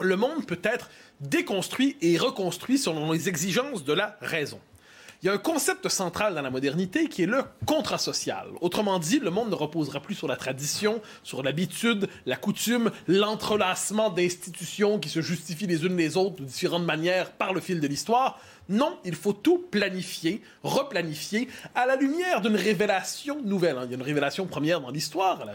le 0.00 0.16
monde 0.16 0.46
peut 0.46 0.60
être 0.62 0.90
déconstruit 1.20 1.96
et 2.00 2.16
reconstruit 2.18 2.78
selon 2.78 3.12
les 3.12 3.28
exigences 3.28 3.84
de 3.84 3.92
la 3.92 4.16
raison. 4.20 4.60
Il 5.20 5.26
y 5.26 5.28
a 5.28 5.32
un 5.32 5.38
concept 5.38 5.88
central 5.88 6.36
dans 6.36 6.42
la 6.42 6.50
modernité 6.50 7.08
qui 7.08 7.24
est 7.24 7.26
le 7.26 7.42
contrat 7.66 7.98
social. 7.98 8.46
Autrement 8.60 9.00
dit, 9.00 9.18
le 9.18 9.30
monde 9.30 9.50
ne 9.50 9.54
reposera 9.56 9.98
plus 9.98 10.14
sur 10.14 10.28
la 10.28 10.36
tradition, 10.36 11.02
sur 11.24 11.42
l'habitude, 11.42 12.08
la 12.24 12.36
coutume, 12.36 12.92
l'entrelacement 13.08 14.10
d'institutions 14.10 15.00
qui 15.00 15.08
se 15.08 15.20
justifient 15.20 15.66
les 15.66 15.84
unes 15.84 15.96
les 15.96 16.16
autres 16.16 16.36
de 16.36 16.44
différentes 16.44 16.84
manières 16.84 17.32
par 17.32 17.52
le 17.52 17.60
fil 17.60 17.80
de 17.80 17.86
l'histoire. 17.88 18.38
Non, 18.68 18.96
il 19.04 19.16
faut 19.16 19.32
tout 19.32 19.58
planifier, 19.58 20.40
replanifier, 20.62 21.48
à 21.74 21.84
la 21.86 21.96
lumière 21.96 22.40
d'une 22.40 22.54
révélation 22.54 23.42
nouvelle. 23.42 23.76
Il 23.86 23.90
y 23.90 23.94
a 23.94 23.96
une 23.96 24.02
révélation 24.02 24.46
première 24.46 24.80
dans 24.80 24.90
l'histoire, 24.90 25.44
la, 25.44 25.54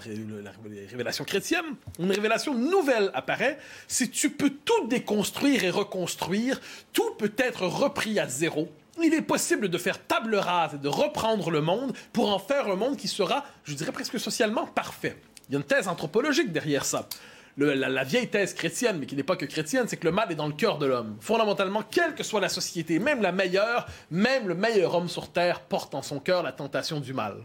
révélation 0.89 1.24
chrétienne. 1.24 1.63
Une 2.00 2.12
révélation 2.12 2.53
nouvelle 2.53 3.12
apparaît. 3.13 3.58
Si 3.88 4.10
tu 4.10 4.29
peux 4.29 4.50
tout 4.50 4.88
déconstruire 4.88 5.63
et 5.63 5.70
reconstruire, 5.70 6.60
tout 6.91 7.12
peut 7.17 7.34
être 7.38 7.65
repris 7.65 8.20
à 8.20 8.27
zéro. 8.27 8.67
Il 9.02 9.14
est 9.14 9.22
possible 9.22 9.70
de 9.70 9.78
faire 9.78 10.06
table 10.06 10.36
rase 10.36 10.76
et 10.76 10.78
de 10.78 10.88
reprendre 10.88 11.50
le 11.50 11.62
monde 11.62 11.94
pour 12.12 12.34
en 12.34 12.40
faire 12.40 12.68
un 12.68 12.76
monde 12.76 12.98
qui 12.98 13.08
sera, 13.08 13.46
je 13.64 13.74
dirais 13.74 13.92
presque 13.92 14.20
socialement 14.20 14.68
parfait. 14.68 15.18
Il 15.50 15.54
y 15.54 15.56
a 15.56 15.60
une 15.60 15.66
thèse 15.66 15.88
anthropologique 15.88 16.52
derrière 16.52 16.86
ça 16.86 17.08
la, 17.57 18.03
vieille 18.03 18.27
thèse 18.27 18.53
chrétienne, 18.53 18.98
mais 19.00 19.05
qui 19.05 19.15
n'est 19.15 19.24
pas 19.24 19.36
que 19.36 19.45
chrétienne, 19.45 19.86
c'est 19.88 19.98
que 19.98 20.05
le 20.05 20.12
mal 20.12 20.31
est 20.31 20.36
dans 20.36 20.48
le 20.48 20.53
cœur 20.53 20.77
de 20.77 20.86
l'homme. 20.86 21.17
Fondamentalement, 21.19 21.83
quelle 21.83 22.15
que 22.15 22.24
soit 22.24 22.41
la 22.41 22.50
société, 22.50 23.00
même 23.00 23.22
la 23.22 23.31
meilleure, 23.31 23.88
même 24.10 24.48
le 24.48 24.55
meilleur 24.55 24.95
homme 24.95 25.07
sur 25.07 25.31
Terre 25.31 25.62
porte 25.62 25.93
en 25.95 26.01
son 26.01 26.19
cœur 26.19 26.43
la 26.43 26.51
tentation 26.51 27.00
du 27.00 27.13
mal. 27.13 27.36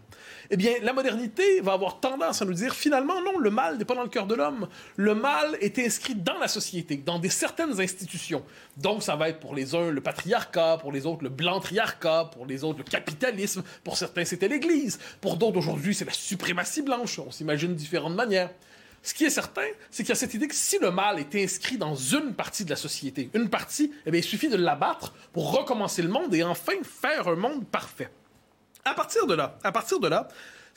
Eh 0.50 0.56
bien, 0.56 0.72
la 0.82 0.94
modernité 0.94 1.60
va 1.60 1.74
avoir 1.74 2.00
tendance 2.00 2.40
à 2.40 2.44
nous 2.46 2.54
dire 2.54 2.74
finalement, 2.74 3.20
non, 3.20 3.38
le 3.38 3.50
mal 3.50 3.76
n'est 3.76 3.84
pas 3.84 3.94
dans 3.94 4.02
le 4.02 4.08
cœur 4.08 4.26
de 4.26 4.34
l'homme. 4.34 4.68
Le 4.96 5.14
mal 5.14 5.56
est 5.60 5.78
inscrit 5.78 6.14
dans 6.14 6.38
la 6.38 6.48
société, 6.48 6.96
dans 6.96 7.18
des 7.18 7.28
certaines 7.28 7.78
institutions. 7.80 8.42
Donc, 8.78 9.02
ça 9.02 9.14
va 9.14 9.28
être 9.28 9.40
pour 9.40 9.54
les 9.54 9.74
uns 9.74 9.90
le 9.90 10.00
patriarcat, 10.00 10.78
pour 10.80 10.92
les 10.92 11.04
autres 11.04 11.22
le 11.24 11.28
blanc-triarcat, 11.28 12.30
pour 12.32 12.46
les 12.46 12.64
autres 12.64 12.78
le 12.78 12.84
capitalisme, 12.84 13.62
pour 13.84 13.96
certains 13.96 14.24
c'était 14.24 14.48
l'Église, 14.48 14.98
pour 15.20 15.36
d'autres 15.36 15.58
aujourd'hui 15.58 15.94
c'est 15.94 16.04
la 16.04 16.12
suprématie 16.12 16.82
blanche. 16.82 17.18
On 17.18 17.30
s'imagine 17.30 17.74
différentes 17.74 18.14
manières. 18.14 18.50
Ce 19.02 19.14
qui 19.14 19.24
est 19.24 19.30
certain, 19.30 19.66
c'est 19.90 20.02
qu'il 20.02 20.10
y 20.10 20.12
a 20.12 20.16
cette 20.16 20.34
idée 20.34 20.48
que 20.48 20.54
si 20.54 20.78
le 20.78 20.90
mal 20.90 21.18
est 21.18 21.34
inscrit 21.36 21.78
dans 21.78 21.94
une 21.94 22.34
partie 22.34 22.64
de 22.64 22.70
la 22.70 22.76
société, 22.76 23.30
une 23.34 23.48
partie, 23.48 23.92
eh 24.04 24.10
bien, 24.10 24.20
il 24.20 24.24
suffit 24.24 24.48
de 24.48 24.56
l'abattre 24.56 25.14
pour 25.32 25.52
recommencer 25.52 26.02
le 26.02 26.08
monde 26.08 26.34
et 26.34 26.42
enfin 26.42 26.74
faire 26.82 27.28
un 27.28 27.36
monde 27.36 27.66
parfait. 27.66 28.10
À 28.84 28.94
partir 28.94 29.26
de 29.26 29.34
là, 29.34 29.58
à 29.62 29.72
partir 29.72 30.00
de 30.00 30.08
là, 30.08 30.28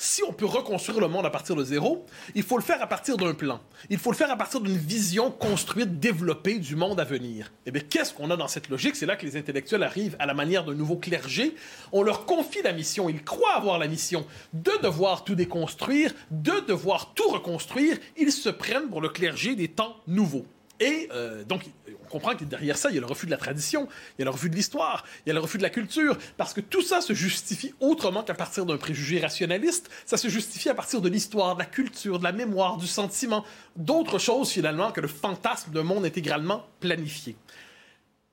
si 0.01 0.23
on 0.23 0.33
peut 0.33 0.47
reconstruire 0.47 0.99
le 0.99 1.07
monde 1.07 1.27
à 1.27 1.29
partir 1.29 1.55
de 1.55 1.63
zéro, 1.63 2.07
il 2.33 2.41
faut 2.41 2.57
le 2.57 2.63
faire 2.63 2.81
à 2.81 2.87
partir 2.87 3.17
d'un 3.17 3.35
plan. 3.35 3.59
Il 3.91 3.99
faut 3.99 4.11
le 4.11 4.17
faire 4.17 4.31
à 4.31 4.35
partir 4.35 4.59
d'une 4.59 4.75
vision 4.75 5.29
construite, 5.29 5.99
développée 5.99 6.57
du 6.57 6.75
monde 6.75 6.99
à 6.99 7.03
venir. 7.03 7.51
Eh 7.67 7.71
bien, 7.71 7.83
qu'est-ce 7.87 8.11
qu'on 8.11 8.31
a 8.31 8.35
dans 8.35 8.47
cette 8.47 8.69
logique? 8.69 8.95
C'est 8.95 9.05
là 9.05 9.15
que 9.15 9.27
les 9.27 9.37
intellectuels 9.37 9.83
arrivent 9.83 10.15
à 10.17 10.25
la 10.25 10.33
manière 10.33 10.65
d'un 10.65 10.73
nouveau 10.73 10.95
clergé. 10.95 11.55
On 11.91 12.01
leur 12.01 12.25
confie 12.25 12.63
la 12.63 12.73
mission, 12.73 13.09
ils 13.09 13.23
croient 13.23 13.53
avoir 13.53 13.77
la 13.77 13.87
mission 13.87 14.25
de 14.53 14.71
devoir 14.81 15.23
tout 15.23 15.35
déconstruire, 15.35 16.11
de 16.31 16.65
devoir 16.67 17.13
tout 17.13 17.29
reconstruire. 17.29 17.97
Ils 18.17 18.31
se 18.31 18.49
prennent 18.49 18.89
pour 18.89 19.01
le 19.01 19.09
clergé 19.09 19.53
des 19.53 19.67
temps 19.67 19.97
nouveaux. 20.07 20.47
Et 20.81 21.07
euh, 21.13 21.43
donc, 21.43 21.61
on 22.03 22.07
comprend 22.09 22.35
que 22.35 22.43
derrière 22.43 22.75
ça, 22.75 22.89
il 22.89 22.95
y 22.95 22.97
a 22.97 23.01
le 23.01 23.05
refus 23.05 23.27
de 23.27 23.31
la 23.31 23.37
tradition, 23.37 23.87
il 24.17 24.21
y 24.21 24.23
a 24.23 24.25
le 24.25 24.31
refus 24.31 24.49
de 24.49 24.55
l'histoire, 24.55 25.05
il 25.25 25.29
y 25.29 25.31
a 25.31 25.33
le 25.35 25.39
refus 25.39 25.59
de 25.59 25.63
la 25.63 25.69
culture, 25.69 26.17
parce 26.37 26.55
que 26.55 26.59
tout 26.59 26.81
ça 26.81 27.01
se 27.01 27.13
justifie 27.13 27.75
autrement 27.79 28.23
qu'à 28.23 28.33
partir 28.33 28.65
d'un 28.65 28.77
préjugé 28.77 29.19
rationaliste. 29.19 29.91
Ça 30.07 30.17
se 30.17 30.27
justifie 30.27 30.69
à 30.69 30.73
partir 30.73 30.99
de 30.99 31.07
l'histoire, 31.07 31.53
de 31.53 31.59
la 31.59 31.67
culture, 31.67 32.17
de 32.17 32.23
la 32.23 32.31
mémoire, 32.31 32.77
du 32.77 32.87
sentiment, 32.87 33.45
d'autres 33.75 34.17
choses 34.17 34.49
finalement 34.49 34.91
que 34.91 35.01
le 35.01 35.07
fantasme 35.07 35.71
d'un 35.71 35.83
monde 35.83 36.03
intégralement 36.03 36.65
planifié. 36.79 37.35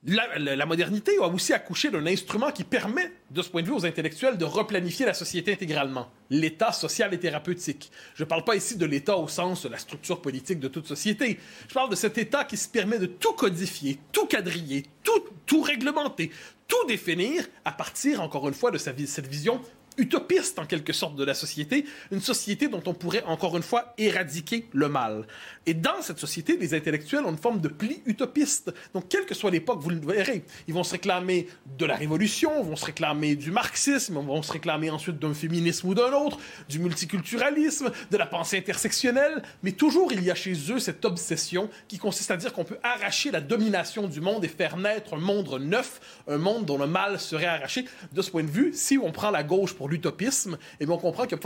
La, 0.09 0.65
modernité 0.65 1.19
a 1.19 1.27
aussi 1.27 1.53
accouché 1.53 1.91
d'un 1.91 2.07
instrument 2.07 2.51
qui 2.51 2.65
permet, 2.65 3.13
de 3.31 3.43
ce 3.43 3.51
point 3.51 3.61
de 3.61 3.67
vue, 3.67 3.75
aux 3.75 3.85
intellectuels 3.85 4.39
de 4.39 4.45
replanifier 4.47 5.05
la 5.05 5.13
société 5.13 5.53
intégralement, 5.53 6.11
l'État 6.31 6.73
social 6.73 7.13
et 7.13 7.21
thérapeutique. 7.21 7.91
Je 8.15 8.25
ne 8.25 8.29
parle 8.29 8.43
pas 8.43 8.57
ici 8.57 8.77
de 8.77 8.87
l'État 8.87 9.19
au 9.19 9.29
sens 9.29 9.65
de 9.65 9.69
la 9.69 9.77
structure 9.77 10.23
politique 10.23 10.61
de 10.61 10.69
toute 10.69 10.87
société. 10.87 11.39
Je 11.69 11.75
parle 11.75 11.91
de 11.91 11.95
cet 11.95 12.17
État 12.17 12.45
qui 12.45 12.57
se 12.57 12.71
permet 12.71 12.99
de 12.99 13.05
tout 13.05 13.35
codifier, 13.35 13.99
tout 14.11 14.25
quadriller, 14.25 14.87
tout, 15.05 15.25
tout 15.45 15.61
réglementer, 15.61 16.31
tout 16.67 16.87
définir 16.87 17.47
à 17.67 17.73
partir, 17.73 18.23
encore 18.23 18.49
une 18.49 18.55
fois, 18.55 18.71
de 18.71 18.79
cette 18.79 19.27
vision 19.27 19.61
utopiste 19.99 20.59
en 20.59 20.67
quelque 20.67 20.93
sorte 20.93 21.17
de 21.17 21.25
la 21.25 21.35
société, 21.35 21.85
une 22.11 22.21
société 22.21 22.69
dont 22.69 22.83
on 22.87 22.95
pourrait 22.95 23.25
encore 23.25 23.57
une 23.57 23.63
fois 23.63 23.95
éradiquer 23.99 24.67
le 24.73 24.89
mal. 24.89 25.27
Et 25.67 25.75
dans 25.75 26.01
cette 26.01 26.19
société, 26.19 26.57
les 26.57 26.75
intellectuels 26.75 27.25
ont 27.25 27.31
une 27.31 27.39
forme 27.39 27.61
de 27.61 27.69
pli 27.69 28.03
utopiste. 28.07 28.73
Donc, 28.95 29.09
quelle 29.09 29.27
que 29.27 29.35
soit 29.35 29.51
l'époque, 29.51 29.81
vous 29.81 29.91
le 29.91 30.01
verrez, 30.01 30.45
ils 30.67 30.75
vont 30.75 30.85
se 30.85 30.93
réclamer 30.93 31.49
de 31.79 31.85
la 31.85 31.97
révolution, 31.97 32.63
vont 32.63 32.77
se 32.77 32.87
réclamer 32.87 33.37
du 33.37 33.51
marxisme, 33.51 34.15
vont 34.15 34.43
se 34.43 34.53
réclamer 34.53 34.91
ensuite 34.91 35.19
d'un 35.19 35.35
féminisme 35.35 35.89
ou 35.89 35.95
d'un 35.95 36.13
autre, 36.13 36.39
du 36.69 36.79
multiculturalisme, 36.79 37.91
de 38.11 38.17
la 38.17 38.27
pensée 38.27 38.59
intersectionnelle, 38.59 39.43
mais 39.63 39.73
toujours 39.73 40.13
il 40.13 40.23
y 40.23 40.31
a 40.31 40.35
chez 40.35 40.55
eux 40.71 40.79
cette 40.79 41.05
obsession 41.05 41.69
qui 41.89 41.99
consiste 41.99 42.31
à 42.31 42.37
dire 42.37 42.53
qu'on 42.53 42.65
peut 42.65 42.79
arracher 42.83 43.31
la 43.31 43.41
domination 43.41 44.07
du 44.07 44.21
monde 44.21 44.45
et 44.45 44.49
faire 44.49 44.77
naître 44.77 45.15
un 45.15 45.21
monde 45.21 45.59
neuf, 45.61 46.01
un 46.29 46.39
monde 46.39 46.65
dont 46.65 46.79
le 46.79 46.87
mal 46.87 47.19
serait 47.19 47.47
arraché. 47.47 47.85
De 48.13 48.23
ce 48.23 48.31
point 48.31 48.45
de 48.45 48.51
vue, 48.51 48.71
si 48.73 48.99
on 48.99 49.13
prend 49.13 49.31
la 49.31 49.43
gauche 49.43 49.75
pour 49.75 49.88
l'utopisme, 49.89 50.59
et 50.81 50.87
bien 50.87 50.95
on 50.95 50.99
comprend 50.99 51.27
qu'il 51.27 51.39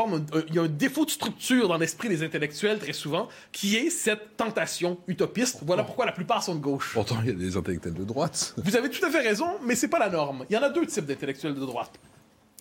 y, 0.52 0.58
a 0.58 0.62
un 0.62 0.68
défaut 0.68 1.04
de 1.04 1.10
structure 1.10 1.68
dans 1.68 1.78
l'esprit 1.78 2.08
des 2.08 2.22
intellectuels 2.22 2.78
très 2.78 2.92
souvent, 2.92 3.28
qui 3.52 3.76
est 3.76 3.90
cette 3.90 4.36
tentation 4.36 4.98
utopiste. 5.06 5.60
Voilà 5.64 5.84
pourquoi 5.84 6.06
la 6.06 6.12
plupart 6.12 6.42
sont 6.42 6.54
de 6.54 6.60
gauche. 6.60 6.92
Pourtant, 6.94 7.16
il 7.22 7.28
y 7.28 7.30
a 7.30 7.34
des 7.34 7.56
intellectuels 7.56 7.94
de 7.94 8.04
droite. 8.04 8.54
Vous 8.56 8.76
avez 8.76 8.90
tout 8.90 9.04
à 9.04 9.10
fait 9.10 9.20
raison, 9.20 9.46
mais 9.64 9.74
c'est 9.74 9.88
pas 9.88 9.98
la 9.98 10.08
norme. 10.08 10.44
Il 10.50 10.54
y 10.54 10.56
en 10.56 10.62
a 10.62 10.70
deux 10.70 10.86
types 10.86 11.06
d'intellectuels 11.06 11.54
de 11.54 11.60
droite 11.60 11.92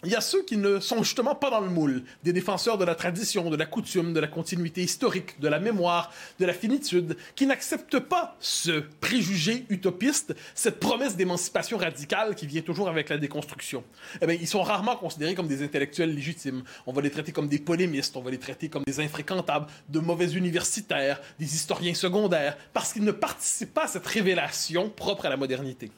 il 0.03 0.11
y 0.11 0.15
a 0.15 0.21
ceux 0.21 0.43
qui 0.43 0.57
ne 0.57 0.79
sont 0.79 1.03
justement 1.03 1.35
pas 1.35 1.51
dans 1.51 1.59
le 1.59 1.69
moule, 1.69 2.03
des 2.23 2.33
défenseurs 2.33 2.77
de 2.77 2.85
la 2.85 2.95
tradition, 2.95 3.49
de 3.51 3.55
la 3.55 3.67
coutume, 3.67 4.13
de 4.13 4.19
la 4.19 4.27
continuité 4.27 4.81
historique, 4.81 5.39
de 5.39 5.47
la 5.47 5.59
mémoire, 5.59 6.11
de 6.39 6.45
la 6.45 6.53
finitude, 6.53 7.17
qui 7.35 7.45
n'acceptent 7.45 7.99
pas 7.99 8.35
ce 8.39 8.83
préjugé 8.99 9.65
utopiste, 9.69 10.35
cette 10.55 10.79
promesse 10.79 11.15
d'émancipation 11.15 11.77
radicale 11.77 12.33
qui 12.33 12.47
vient 12.47 12.61
toujours 12.61 12.89
avec 12.89 13.09
la 13.09 13.19
déconstruction. 13.19 13.83
Eh 14.21 14.25
bien, 14.25 14.37
ils 14.39 14.47
sont 14.47 14.63
rarement 14.63 14.95
considérés 14.95 15.35
comme 15.35 15.47
des 15.47 15.63
intellectuels 15.63 16.15
légitimes. 16.15 16.63
On 16.87 16.93
va 16.93 17.01
les 17.01 17.11
traiter 17.11 17.31
comme 17.31 17.47
des 17.47 17.59
polémistes, 17.59 18.17
on 18.17 18.21
va 18.21 18.31
les 18.31 18.39
traiter 18.39 18.69
comme 18.69 18.83
des 18.87 18.99
infréquentables, 18.99 19.67
de 19.89 19.99
mauvais 19.99 20.31
universitaires, 20.31 21.21
des 21.37 21.55
historiens 21.55 21.93
secondaires, 21.93 22.57
parce 22.73 22.91
qu'ils 22.91 23.03
ne 23.03 23.11
participent 23.11 23.73
pas 23.73 23.83
à 23.83 23.87
cette 23.87 24.07
révélation 24.07 24.89
propre 24.89 25.27
à 25.27 25.29
la 25.29 25.37
modernité. 25.37 25.91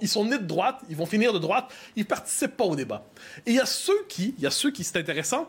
Ils, 0.00 0.08
sont 0.08 0.24
nés 0.24 0.38
de 0.38 0.44
droite, 0.44 0.80
ils 0.88 0.96
vont 0.96 1.06
finir 1.06 1.32
de 1.32 1.38
droite, 1.38 1.72
ils 1.96 2.06
participent 2.06 2.56
pas 2.56 2.64
au 2.64 2.76
débat. 2.76 3.04
Et 3.46 3.50
il 3.50 3.56
y 3.56 3.60
a 3.60 3.66
ceux 3.66 4.04
qui, 4.08 4.34
il 4.38 4.44
y 4.44 4.46
a 4.46 4.50
ceux 4.50 4.70
qui, 4.70 4.84
c'est 4.84 4.98
intéressant, 4.98 5.48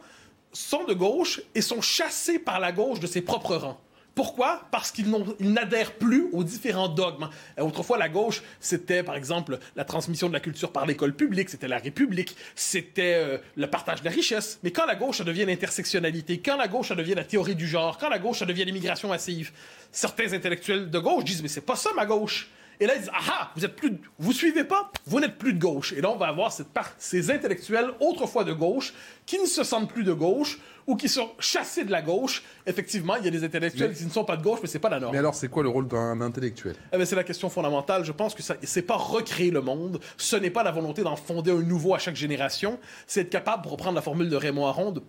sont 0.53 0.85
de 0.85 0.93
gauche 0.93 1.41
et 1.53 1.61
sont 1.61 1.81
chassés 1.81 2.39
par 2.39 2.59
la 2.59 2.71
gauche 2.71 2.99
de 2.99 3.07
ses 3.07 3.21
propres 3.21 3.55
rangs. 3.55 3.79
Pourquoi? 4.15 4.61
Parce 4.71 4.91
qu'ils 4.91 5.13
n'adhèrent 5.41 5.91
plus 5.91 6.29
aux 6.31 6.45
différents 6.45 6.87
dogmes. 6.87 7.29
Autrefois, 7.59 7.97
la 7.97 8.07
gauche, 8.07 8.43
c'était, 8.61 9.03
par 9.03 9.17
exemple, 9.17 9.59
la 9.75 9.83
transmission 9.83 10.29
de 10.29 10.33
la 10.33 10.39
culture 10.39 10.71
par 10.71 10.85
l'école 10.85 11.13
publique, 11.13 11.49
c'était 11.49 11.67
la 11.67 11.79
République, 11.79 12.37
c'était 12.55 13.15
euh, 13.15 13.37
le 13.57 13.69
partage 13.69 13.99
de 13.99 14.05
la 14.05 14.11
richesse. 14.11 14.59
Mais 14.63 14.71
quand 14.71 14.85
la 14.85 14.95
gauche, 14.95 15.17
ça 15.17 15.25
devient 15.25 15.43
l'intersectionnalité, 15.43 16.39
quand 16.39 16.55
la 16.55 16.69
gauche, 16.69 16.87
ça 16.87 16.95
devient 16.95 17.15
la 17.15 17.25
théorie 17.25 17.55
du 17.55 17.67
genre, 17.67 17.97
quand 17.97 18.07
la 18.07 18.19
gauche, 18.19 18.39
ça 18.39 18.45
devient 18.45 18.63
l'immigration 18.63 19.09
massive, 19.09 19.51
certains 19.91 20.31
intellectuels 20.31 20.89
de 20.89 20.99
gauche 20.99 21.25
disent, 21.25 21.41
mais 21.41 21.49
c'est 21.49 21.59
pas 21.59 21.75
ça 21.75 21.89
ma 21.93 22.05
gauche. 22.05 22.49
Et 22.79 22.88
là, 22.88 22.95
ils 22.95 23.01
disent 23.01 23.11
Ah 23.13 23.51
vous 23.55 23.65
êtes 23.65 23.75
plus. 23.75 23.99
Vous 24.19 24.33
suivez 24.33 24.63
pas? 24.63 24.91
Vous 25.05 25.19
n'êtes 25.19 25.38
plus 25.38 25.53
de 25.53 25.59
gauche. 25.59 25.93
Et 25.93 26.01
là, 26.01 26.09
on 26.09 26.17
va 26.17 26.27
avoir 26.27 26.51
cette 26.51 26.69
part, 26.69 26.91
ces 26.97 27.31
intellectuels, 27.31 27.91
autrefois 27.99 28.43
de 28.43 28.53
gauche, 28.53 28.93
qui 29.25 29.39
ne 29.39 29.45
se 29.45 29.63
sentent 29.63 29.89
plus 29.89 30.03
de 30.03 30.13
gauche 30.13 30.59
ou 30.87 30.95
qui 30.95 31.09
sont 31.09 31.31
chassés 31.39 31.83
de 31.83 31.91
la 31.91 32.01
gauche. 32.01 32.43
Effectivement, 32.65 33.15
il 33.15 33.25
y 33.25 33.27
a 33.27 33.31
des 33.31 33.43
intellectuels 33.43 33.93
qui 33.93 34.05
ne 34.05 34.09
sont 34.09 34.23
pas 34.23 34.37
de 34.37 34.43
gauche, 34.43 34.59
mais 34.61 34.67
c'est 34.67 34.79
pas 34.79 34.89
la 34.89 34.99
norme. 34.99 35.13
Mais 35.13 35.19
alors, 35.19 35.35
c'est 35.35 35.47
quoi 35.47 35.63
le 35.63 35.69
rôle 35.69 35.87
d'un 35.87 36.21
intellectuel? 36.21 36.75
Eh 36.93 36.97
ben, 36.97 37.05
C'est 37.05 37.15
la 37.15 37.23
question 37.23 37.49
fondamentale. 37.49 38.03
Je 38.03 38.11
pense 38.11 38.35
que 38.35 38.43
ce 38.43 38.53
n'est 38.53 38.85
pas 38.85 38.97
recréer 38.97 39.51
le 39.51 39.61
monde. 39.61 39.99
Ce 40.17 40.35
n'est 40.35 40.49
pas 40.49 40.63
la 40.63 40.71
volonté 40.71 41.03
d'en 41.03 41.15
fonder 41.15 41.51
un 41.51 41.61
nouveau 41.61 41.95
à 41.95 41.99
chaque 41.99 42.15
génération. 42.15 42.79
C'est 43.07 43.21
être 43.21 43.29
capable, 43.29 43.63
pour 43.63 43.71
reprendre 43.73 43.95
la 43.95 44.01
formule 44.01 44.29
de 44.29 44.35
Raymond 44.35 44.67
Aron, 44.67 44.91
de 44.91 45.01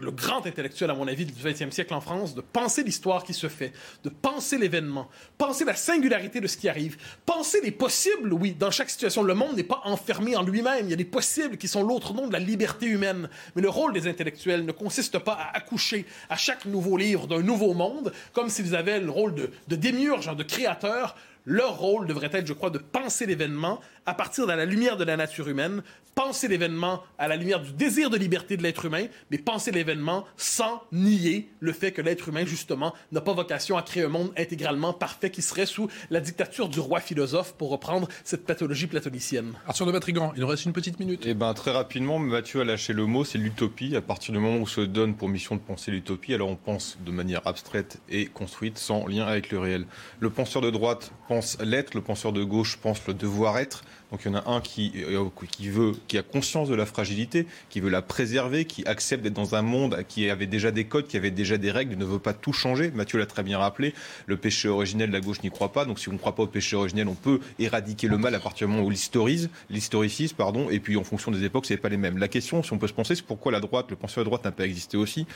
le 0.00 0.10
grand 0.10 0.46
intellectuel, 0.46 0.90
à 0.90 0.94
mon 0.94 1.08
avis, 1.08 1.24
du 1.24 1.32
XXe 1.32 1.74
siècle 1.74 1.94
en 1.94 2.00
France, 2.00 2.34
de 2.34 2.40
penser 2.40 2.82
l'histoire 2.82 3.24
qui 3.24 3.32
se 3.32 3.48
fait, 3.48 3.72
de 4.04 4.10
penser 4.10 4.58
l'événement, 4.58 5.08
penser 5.38 5.64
la 5.64 5.74
singularité 5.74 6.40
de 6.40 6.46
ce 6.46 6.56
qui 6.56 6.68
arrive, 6.68 6.96
penser 7.26 7.60
les 7.62 7.70
possibles, 7.70 8.32
oui, 8.32 8.54
dans 8.58 8.70
chaque 8.70 8.90
situation. 8.90 9.22
Le 9.22 9.34
monde 9.34 9.56
n'est 9.56 9.62
pas 9.62 9.80
enfermé 9.84 10.36
en 10.36 10.42
lui-même. 10.42 10.86
Il 10.86 10.90
y 10.90 10.94
a 10.94 10.96
des 10.96 11.04
possibles 11.04 11.56
qui 11.56 11.68
sont 11.68 11.82
l'autre 11.82 12.14
nom 12.14 12.26
de 12.26 12.32
la 12.32 12.38
liberté 12.38 12.86
humaine. 12.86 13.28
Mais 13.54 13.62
le 13.62 13.68
rôle 13.68 13.92
des 13.92 14.06
intellectuels 14.06 14.64
ne 14.64 14.72
consiste 14.80 15.18
pas 15.18 15.34
à 15.34 15.56
accoucher 15.58 16.06
à 16.30 16.36
chaque 16.36 16.64
nouveau 16.64 16.96
livre 16.96 17.26
d'un 17.26 17.42
nouveau 17.42 17.74
monde, 17.74 18.12
comme 18.32 18.48
s'ils 18.48 18.74
avaient 18.74 18.98
le 18.98 19.10
rôle 19.10 19.34
de, 19.34 19.50
de 19.68 19.76
démiurge, 19.76 20.34
de 20.34 20.42
créateur. 20.42 21.16
Leur 21.44 21.78
rôle 21.78 22.06
devrait 22.06 22.30
être, 22.32 22.46
je 22.46 22.52
crois, 22.52 22.70
de 22.70 22.78
penser 22.78 23.26
l'événement 23.26 23.80
à 24.06 24.14
partir 24.14 24.46
de 24.46 24.52
la 24.52 24.64
lumière 24.64 24.96
de 24.96 25.04
la 25.04 25.16
nature 25.16 25.48
humaine, 25.48 25.82
penser 26.14 26.48
l'événement 26.48 27.02
à 27.18 27.28
la 27.28 27.36
lumière 27.36 27.60
du 27.60 27.72
désir 27.72 28.10
de 28.10 28.16
liberté 28.16 28.56
de 28.56 28.62
l'être 28.62 28.84
humain, 28.84 29.06
mais 29.30 29.38
penser 29.38 29.70
l'événement 29.70 30.24
sans 30.36 30.82
nier 30.92 31.48
le 31.60 31.72
fait 31.72 31.92
que 31.92 32.02
l'être 32.02 32.28
humain, 32.28 32.44
justement, 32.44 32.94
n'a 33.12 33.20
pas 33.20 33.32
vocation 33.32 33.76
à 33.76 33.82
créer 33.82 34.04
un 34.04 34.08
monde 34.08 34.32
intégralement 34.36 34.92
parfait 34.92 35.30
qui 35.30 35.42
serait 35.42 35.66
sous 35.66 35.88
la 36.10 36.20
dictature 36.20 36.68
du 36.68 36.80
roi 36.80 37.00
philosophe, 37.00 37.54
pour 37.54 37.70
reprendre 37.70 38.08
cette 38.24 38.44
pathologie 38.44 38.86
platonicienne. 38.86 39.52
Arthur 39.66 39.86
de 39.86 39.92
Matrigan, 39.92 40.32
il 40.34 40.40
nous 40.40 40.46
reste 40.46 40.64
une 40.64 40.72
petite 40.72 40.98
minute. 40.98 41.22
Eh 41.24 41.34
ben, 41.34 41.54
très 41.54 41.70
rapidement, 41.70 42.18
Mathieu 42.18 42.60
a 42.60 42.64
lâché 42.64 42.92
le 42.92 43.06
mot, 43.06 43.24
c'est 43.24 43.38
l'utopie. 43.38 43.96
À 43.96 44.00
partir 44.00 44.32
du 44.32 44.40
moment 44.40 44.56
où 44.56 44.62
on 44.62 44.66
se 44.66 44.80
donne 44.80 45.14
pour 45.14 45.28
mission 45.28 45.54
de 45.54 45.60
penser 45.60 45.90
l'utopie, 45.90 46.34
alors 46.34 46.48
on 46.48 46.56
pense 46.56 46.98
de 47.04 47.10
manière 47.10 47.46
abstraite 47.46 48.00
et 48.08 48.26
construite, 48.26 48.78
sans 48.78 49.06
lien 49.06 49.26
avec 49.26 49.50
le 49.50 49.58
réel. 49.58 49.86
Le 50.18 50.30
penseur 50.30 50.62
de 50.62 50.70
droite 50.70 51.12
pense 51.30 51.56
l'être, 51.60 51.94
le 51.94 52.00
penseur 52.00 52.32
de 52.32 52.42
gauche 52.42 52.76
pense 52.76 53.06
le 53.06 53.14
devoir 53.14 53.58
être. 53.58 53.84
Donc 54.10 54.22
il 54.24 54.32
y 54.32 54.34
en 54.34 54.38
a 54.38 54.50
un 54.50 54.60
qui, 54.60 54.92
euh, 54.96 55.24
qui 55.50 55.68
veut, 55.68 55.92
qui 56.08 56.18
a 56.18 56.22
conscience 56.22 56.68
de 56.68 56.74
la 56.74 56.86
fragilité, 56.86 57.46
qui 57.68 57.80
veut 57.80 57.90
la 57.90 58.02
préserver, 58.02 58.64
qui 58.64 58.84
accepte 58.86 59.22
d'être 59.22 59.34
dans 59.34 59.54
un 59.54 59.62
monde 59.62 60.04
qui 60.08 60.28
avait 60.28 60.46
déjà 60.46 60.70
des 60.70 60.84
codes, 60.84 61.06
qui 61.06 61.16
avait 61.16 61.30
déjà 61.30 61.58
des 61.58 61.70
règles, 61.70 61.96
ne 61.96 62.04
veut 62.04 62.18
pas 62.18 62.32
tout 62.32 62.52
changer. 62.52 62.90
Mathieu 62.90 63.18
l'a 63.18 63.26
très 63.26 63.42
bien 63.42 63.58
rappelé. 63.58 63.94
Le 64.26 64.36
péché 64.36 64.68
originel, 64.68 65.10
la 65.10 65.20
gauche 65.20 65.42
n'y 65.42 65.50
croit 65.50 65.72
pas. 65.72 65.84
Donc 65.84 66.00
si 66.00 66.08
on 66.08 66.12
ne 66.12 66.18
croit 66.18 66.34
pas 66.34 66.42
au 66.42 66.48
péché 66.48 66.74
originel, 66.74 67.08
on 67.08 67.14
peut 67.14 67.40
éradiquer 67.58 68.08
le 68.08 68.18
mal 68.18 68.34
à 68.34 68.40
partir 68.40 68.66
du 68.66 68.72
moment 68.72 68.84
où 68.84 68.90
l'historise, 68.90 69.48
l'historicise, 69.70 70.32
pardon. 70.32 70.70
Et 70.70 70.80
puis 70.80 70.96
en 70.96 71.04
fonction 71.04 71.30
des 71.30 71.44
époques, 71.44 71.66
c'est 71.66 71.76
pas 71.76 71.88
les 71.88 71.96
mêmes. 71.96 72.18
La 72.18 72.28
question, 72.28 72.62
si 72.62 72.72
on 72.72 72.78
peut 72.78 72.88
se 72.88 72.92
penser, 72.92 73.14
c'est 73.14 73.24
pourquoi 73.24 73.52
la 73.52 73.60
droite, 73.60 73.86
le 73.90 73.96
penseur 73.96 74.24
de 74.24 74.28
droite 74.28 74.44
n'a 74.44 74.52
pas 74.52 74.64
existé 74.64 74.96
aussi. 74.96 75.26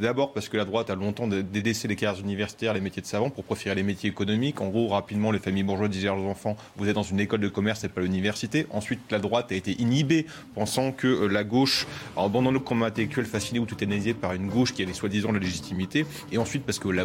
D'abord 0.00 0.32
parce 0.32 0.48
que 0.48 0.56
la 0.56 0.64
droite 0.64 0.90
a 0.90 0.96
longtemps 0.96 1.28
délaissé 1.28 1.86
les 1.86 1.96
carrières 1.96 2.20
universitaires, 2.20 2.74
les 2.74 2.80
métiers 2.80 3.02
de 3.02 3.06
savant 3.06 3.30
pour 3.30 3.44
préférer 3.44 3.76
les 3.76 3.84
métiers 3.84 4.10
économiques. 4.10 4.60
En 4.60 4.68
gros, 4.68 4.88
rapidement, 4.88 5.30
les 5.30 5.38
familles 5.38 5.62
bourgeoises 5.62 5.90
disaient 5.90 6.08
à 6.08 6.14
leurs 6.14 6.24
enfants, 6.24 6.56
vous 6.76 6.88
êtes 6.88 6.94
dans 6.94 7.02
une 7.02 7.20
école 7.20 7.40
de 7.40 7.48
commerce 7.48 7.84
et 7.84 7.88
pas 7.88 8.00
l'université 8.00 8.23
Ensuite, 8.70 9.00
la 9.10 9.18
droite 9.18 9.52
a 9.52 9.54
été 9.54 9.80
inhibée, 9.80 10.26
pensant 10.54 10.92
que 10.92 11.06
euh, 11.06 11.28
la 11.28 11.44
gauche, 11.44 11.86
en 12.16 12.26
abandonnant 12.26 12.52
le 12.52 12.58
combat 12.58 12.86
intellectuel 12.86 13.26
fasciné 13.26 13.58
ou 13.58 13.66
tout 13.66 13.76
par 14.20 14.32
une 14.32 14.48
gauche 14.48 14.72
qui 14.72 14.82
avait 14.82 14.92
soi-disant 14.92 15.32
la 15.32 15.38
légitimité. 15.38 16.06
Et 16.32 16.38
ensuite, 16.38 16.64
parce 16.64 16.78
que 16.78 16.88
la, 16.88 17.04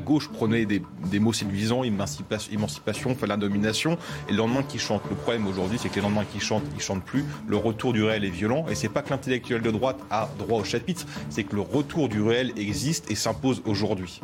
gauche 0.00 0.28
prenait 0.28 0.66
des, 0.66 0.82
mots 1.18 1.32
séduisants, 1.32 1.84
émancipation, 1.84 2.52
émancipation 2.52 3.16
la 3.26 3.36
domination, 3.36 3.98
et 4.28 4.32
le 4.32 4.38
lendemain 4.38 4.62
qui 4.62 4.78
chante. 4.78 5.02
Le 5.08 5.16
problème 5.16 5.46
aujourd'hui, 5.46 5.78
c'est 5.80 5.88
que 5.88 5.96
les 5.96 6.02
lendemains 6.02 6.24
qui 6.24 6.40
chantent, 6.40 6.64
ils 6.74 6.82
chantent 6.82 7.04
plus. 7.04 7.24
Le 7.46 7.56
retour 7.56 7.92
du 7.92 8.02
réel 8.02 8.24
est 8.24 8.30
violent, 8.30 8.66
et 8.68 8.74
c'est 8.74 8.88
pas 8.88 9.02
que 9.02 9.10
l'intellectuel 9.10 9.62
de 9.62 9.70
droite 9.70 9.98
a 10.10 10.28
droit 10.38 10.60
au 10.60 10.64
chapitre, 10.64 11.06
c'est 11.28 11.44
que 11.44 11.54
le 11.54 11.62
retour 11.62 12.08
du 12.08 12.22
réel 12.22 12.52
existe 12.56 13.10
et 13.10 13.14
s'impose 13.14 13.62
aujourd'hui. 13.66 14.20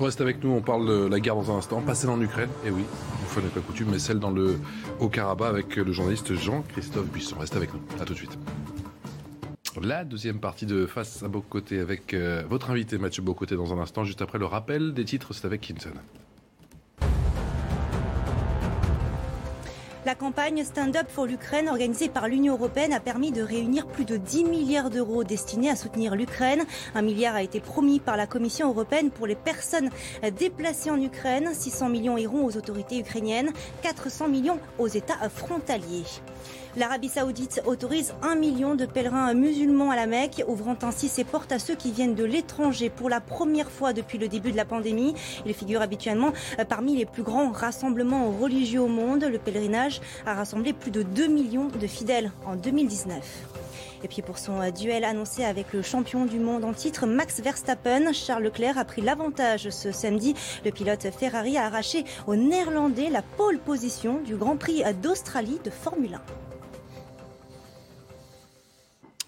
Reste 0.00 0.20
avec 0.20 0.42
nous, 0.42 0.50
on 0.50 0.60
parle 0.60 0.86
de 0.86 1.06
la 1.08 1.20
guerre 1.20 1.34
dans 1.34 1.50
un 1.50 1.58
instant, 1.58 1.80
pas 1.80 1.94
celle 1.94 2.10
en 2.10 2.20
Ukraine, 2.20 2.50
et 2.64 2.70
oui, 2.70 2.82
une 2.82 3.26
fois 3.26 3.42
n'est 3.42 3.48
pas 3.48 3.60
coutume, 3.60 3.88
mais 3.90 3.98
celle 3.98 4.18
dans 4.18 4.30
le 4.30 4.58
Haut-Karabakh 5.00 5.48
avec 5.48 5.76
le 5.76 5.92
journaliste 5.92 6.34
Jean-Christophe 6.34 7.06
Buisson. 7.06 7.36
Reste 7.38 7.56
avec 7.56 7.72
nous, 7.74 7.80
à 8.00 8.04
tout 8.04 8.12
de 8.12 8.18
suite. 8.18 8.38
La 9.82 10.04
deuxième 10.04 10.40
partie 10.40 10.66
de 10.66 10.86
Face 10.86 11.22
à 11.22 11.28
Bocoté 11.28 11.78
avec 11.78 12.14
euh, 12.14 12.42
votre 12.48 12.70
invité 12.70 12.98
Mathieu 12.98 13.22
Bocoté 13.22 13.54
dans 13.56 13.72
un 13.72 13.78
instant, 13.78 14.04
juste 14.04 14.22
après 14.22 14.38
le 14.38 14.46
rappel 14.46 14.92
des 14.92 15.04
titres, 15.04 15.32
c'est 15.32 15.44
avec 15.44 15.60
Kinson. 15.60 15.90
La 20.08 20.14
campagne 20.14 20.64
Stand 20.64 20.96
Up 20.96 21.06
for 21.10 21.26
l'Ukraine 21.26 21.68
organisée 21.68 22.08
par 22.08 22.28
l'Union 22.28 22.54
européenne 22.54 22.94
a 22.94 22.98
permis 22.98 23.30
de 23.30 23.42
réunir 23.42 23.86
plus 23.86 24.06
de 24.06 24.16
10 24.16 24.44
milliards 24.44 24.88
d'euros 24.88 25.22
destinés 25.22 25.68
à 25.68 25.76
soutenir 25.76 26.16
l'Ukraine. 26.16 26.64
Un 26.94 27.02
milliard 27.02 27.34
a 27.34 27.42
été 27.42 27.60
promis 27.60 28.00
par 28.00 28.16
la 28.16 28.26
Commission 28.26 28.70
européenne 28.70 29.10
pour 29.10 29.26
les 29.26 29.34
personnes 29.34 29.90
déplacées 30.38 30.90
en 30.90 30.98
Ukraine. 30.98 31.50
600 31.52 31.90
millions 31.90 32.16
iront 32.16 32.46
aux 32.46 32.56
autorités 32.56 32.98
ukrainiennes, 33.00 33.52
400 33.82 34.28
millions 34.28 34.58
aux 34.78 34.88
États 34.88 35.28
frontaliers. 35.28 36.06
L'Arabie 36.76 37.08
saoudite 37.08 37.62
autorise 37.66 38.14
un 38.22 38.36
million 38.36 38.74
de 38.74 38.86
pèlerins 38.86 39.34
musulmans 39.34 39.90
à 39.90 39.96
la 39.96 40.06
Mecque, 40.06 40.44
ouvrant 40.46 40.76
ainsi 40.82 41.08
ses 41.08 41.24
portes 41.24 41.50
à 41.50 41.58
ceux 41.58 41.74
qui 41.74 41.90
viennent 41.90 42.14
de 42.14 42.24
l'étranger 42.24 42.90
pour 42.90 43.08
la 43.08 43.20
première 43.20 43.70
fois 43.70 43.92
depuis 43.92 44.18
le 44.18 44.28
début 44.28 44.52
de 44.52 44.56
la 44.56 44.64
pandémie. 44.64 45.14
Il 45.44 45.54
figure 45.54 45.82
habituellement 45.82 46.32
parmi 46.68 46.96
les 46.96 47.06
plus 47.06 47.22
grands 47.22 47.50
rassemblements 47.50 48.30
religieux 48.30 48.80
au 48.80 48.88
monde. 48.88 49.24
Le 49.24 49.38
pèlerinage 49.38 50.00
a 50.26 50.34
rassemblé 50.34 50.72
plus 50.72 50.90
de 50.90 51.02
2 51.02 51.26
millions 51.26 51.68
de 51.68 51.86
fidèles 51.86 52.30
en 52.46 52.54
2019. 52.54 53.67
Et 54.04 54.08
puis 54.08 54.22
pour 54.22 54.38
son 54.38 54.70
duel 54.70 55.04
annoncé 55.04 55.44
avec 55.44 55.72
le 55.72 55.82
champion 55.82 56.24
du 56.24 56.38
monde 56.38 56.64
en 56.64 56.72
titre, 56.72 57.06
Max 57.06 57.40
Verstappen, 57.40 58.12
Charles 58.12 58.44
Leclerc 58.44 58.78
a 58.78 58.84
pris 58.84 59.02
l'avantage 59.02 59.70
ce 59.70 59.92
samedi. 59.92 60.34
Le 60.64 60.70
pilote 60.70 61.06
Ferrari 61.10 61.56
a 61.56 61.66
arraché 61.66 62.04
aux 62.26 62.36
Néerlandais 62.36 63.10
la 63.10 63.22
pole 63.22 63.58
position 63.58 64.20
du 64.20 64.36
Grand 64.36 64.56
Prix 64.56 64.82
d'Australie 65.02 65.58
de 65.64 65.70
Formule 65.70 66.14
1. 66.14 66.22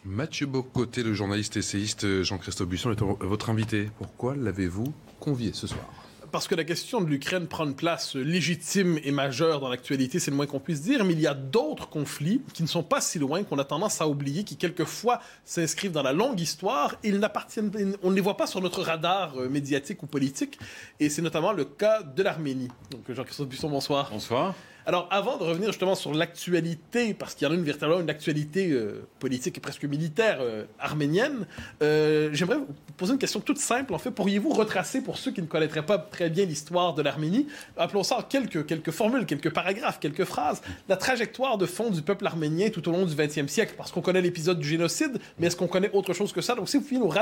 Mathieu 0.05 0.47
Bocoté, 0.47 1.03
le 1.03 1.13
journaliste 1.13 1.57
essayiste 1.57 2.23
Jean-Christophe 2.23 2.69
Busson, 2.69 2.91
est 2.91 3.01
votre 3.01 3.51
invité. 3.51 3.91
Pourquoi 3.99 4.35
l'avez-vous 4.35 4.93
convié 5.19 5.53
ce 5.53 5.67
soir? 5.67 6.10
Parce 6.31 6.49
que 6.49 6.55
la 6.55 6.65
question 6.65 7.01
de 7.01 7.07
l'Ukraine 7.07 7.47
prend 7.47 7.65
une 7.65 7.75
place 7.75 8.15
légitime 8.15 8.99
et 9.05 9.11
majeure 9.11 9.61
dans 9.61 9.69
l'actualité, 9.69 10.19
c'est 10.19 10.31
le 10.31 10.37
moins 10.37 10.47
qu'on 10.47 10.61
puisse 10.61 10.83
dire, 10.83 11.05
mais 11.05 11.13
il 11.13 11.21
y 11.21 11.27
a 11.27 11.35
d'autres 11.35 11.89
conflits 11.89 12.43
qui 12.53 12.63
ne 12.63 12.69
sont 12.69 12.83
pas 12.83 13.01
si 13.01 13.19
loin, 13.19 13.43
qu'on 13.43 13.59
a 13.59 13.65
tendance 13.65 14.01
à 14.01 14.09
oublier, 14.09 14.45
qui 14.45 14.57
quelquefois 14.57 15.21
s'inscrivent 15.45 15.93
dans 15.93 16.03
la 16.03 16.13
longue 16.13 16.41
histoire, 16.41 16.97
et 17.03 17.09
ils 17.09 17.19
n'appartiennent, 17.19 17.97
on 18.03 18.11
ne 18.11 18.15
les 18.15 18.21
voit 18.21 18.37
pas 18.37 18.47
sur 18.47 18.61
notre 18.61 18.83
radar 18.83 19.39
euh, 19.39 19.49
médiatique 19.49 20.03
ou 20.03 20.07
politique, 20.07 20.59
et 20.99 21.09
c'est 21.09 21.23
notamment 21.23 21.53
le 21.53 21.65
cas 21.65 22.03
de 22.03 22.23
l'Arménie. 22.23 22.69
Donc 22.91 23.11
Jean-Christophe 23.11 23.49
Busson, 23.49 23.69
bonsoir. 23.69 24.11
Bonsoir. 24.11 24.55
Alors, 24.87 25.09
avant 25.11 25.37
de 25.37 25.45
revenir 25.45 25.69
justement 25.69 25.95
sur 25.95 26.15
l'actualité, 26.15 27.15
parce 27.15 27.35
qu'il 27.35 27.47
y 27.47 27.51
en 27.51 27.53
a 27.53 27.57
une 27.57 27.65
véritablement 27.65 28.01
une 28.01 28.11
actualité 28.11 28.71
euh, 28.71 29.07
politique 29.19 29.59
et 29.59 29.61
presque 29.61 29.85
militaire 29.85 30.39
euh, 30.41 30.65
arménienne, 30.79 31.47
euh, 31.83 32.31
j'aimerais 32.33 32.57
vous 32.57 32.67
poser 32.97 33.13
une 33.13 33.19
question 33.19 33.41
toute 33.41 33.59
simple. 33.59 33.95
En 33.95 33.99
fait, 33.99 34.11
pourriez-vous 34.11 34.51
retracer, 34.51 35.03
pour 35.03 35.19
ceux 35.19 35.33
qui 35.33 35.43
ne 35.43 35.47
connaîtraient 35.47 35.85
pas 35.85 35.99
très 35.99 36.31
bien 36.31 36.47
l'histoire 36.47 36.95
de 36.95 37.03
l'Arménie, 37.03 37.47
appelons 37.77 38.03
ça 38.03 38.27
quelques, 38.29 38.67
quelques 38.67 38.91
formules, 38.91 39.27
quelques 39.27 39.53
paragraphes, 39.53 40.01
quelques 40.01 40.25
phrases, 40.25 40.63
la 40.89 40.97
trajectoire 40.97 41.59
de 41.59 41.67
fond 41.67 41.91
du 41.91 42.03
peuple 42.03 42.27
arménien 42.27 42.71
tout 42.71 42.89
au 42.89 42.93
long 42.93 43.05
du 43.05 43.15
XXe 43.15 43.53
siècle, 43.53 43.75
parce 43.77 43.93
qu'on 43.93 44.01
connaît 44.01 44.23
l'épisode 44.23 44.59
du 44.59 44.69
génocide, 44.69 45.19
mais 45.39 45.49
est-ce 45.49 45.57
qu'on 45.57 45.69
connaît 45.69 45.91
autre 45.93 46.15
chose 46.15 46.33
que 46.33 46.41
ça? 46.41 46.55
Donc, 46.55 46.69
si 46.69 46.79
vous 46.79 46.83
pouviez 46.83 46.99
nous, 46.99 47.13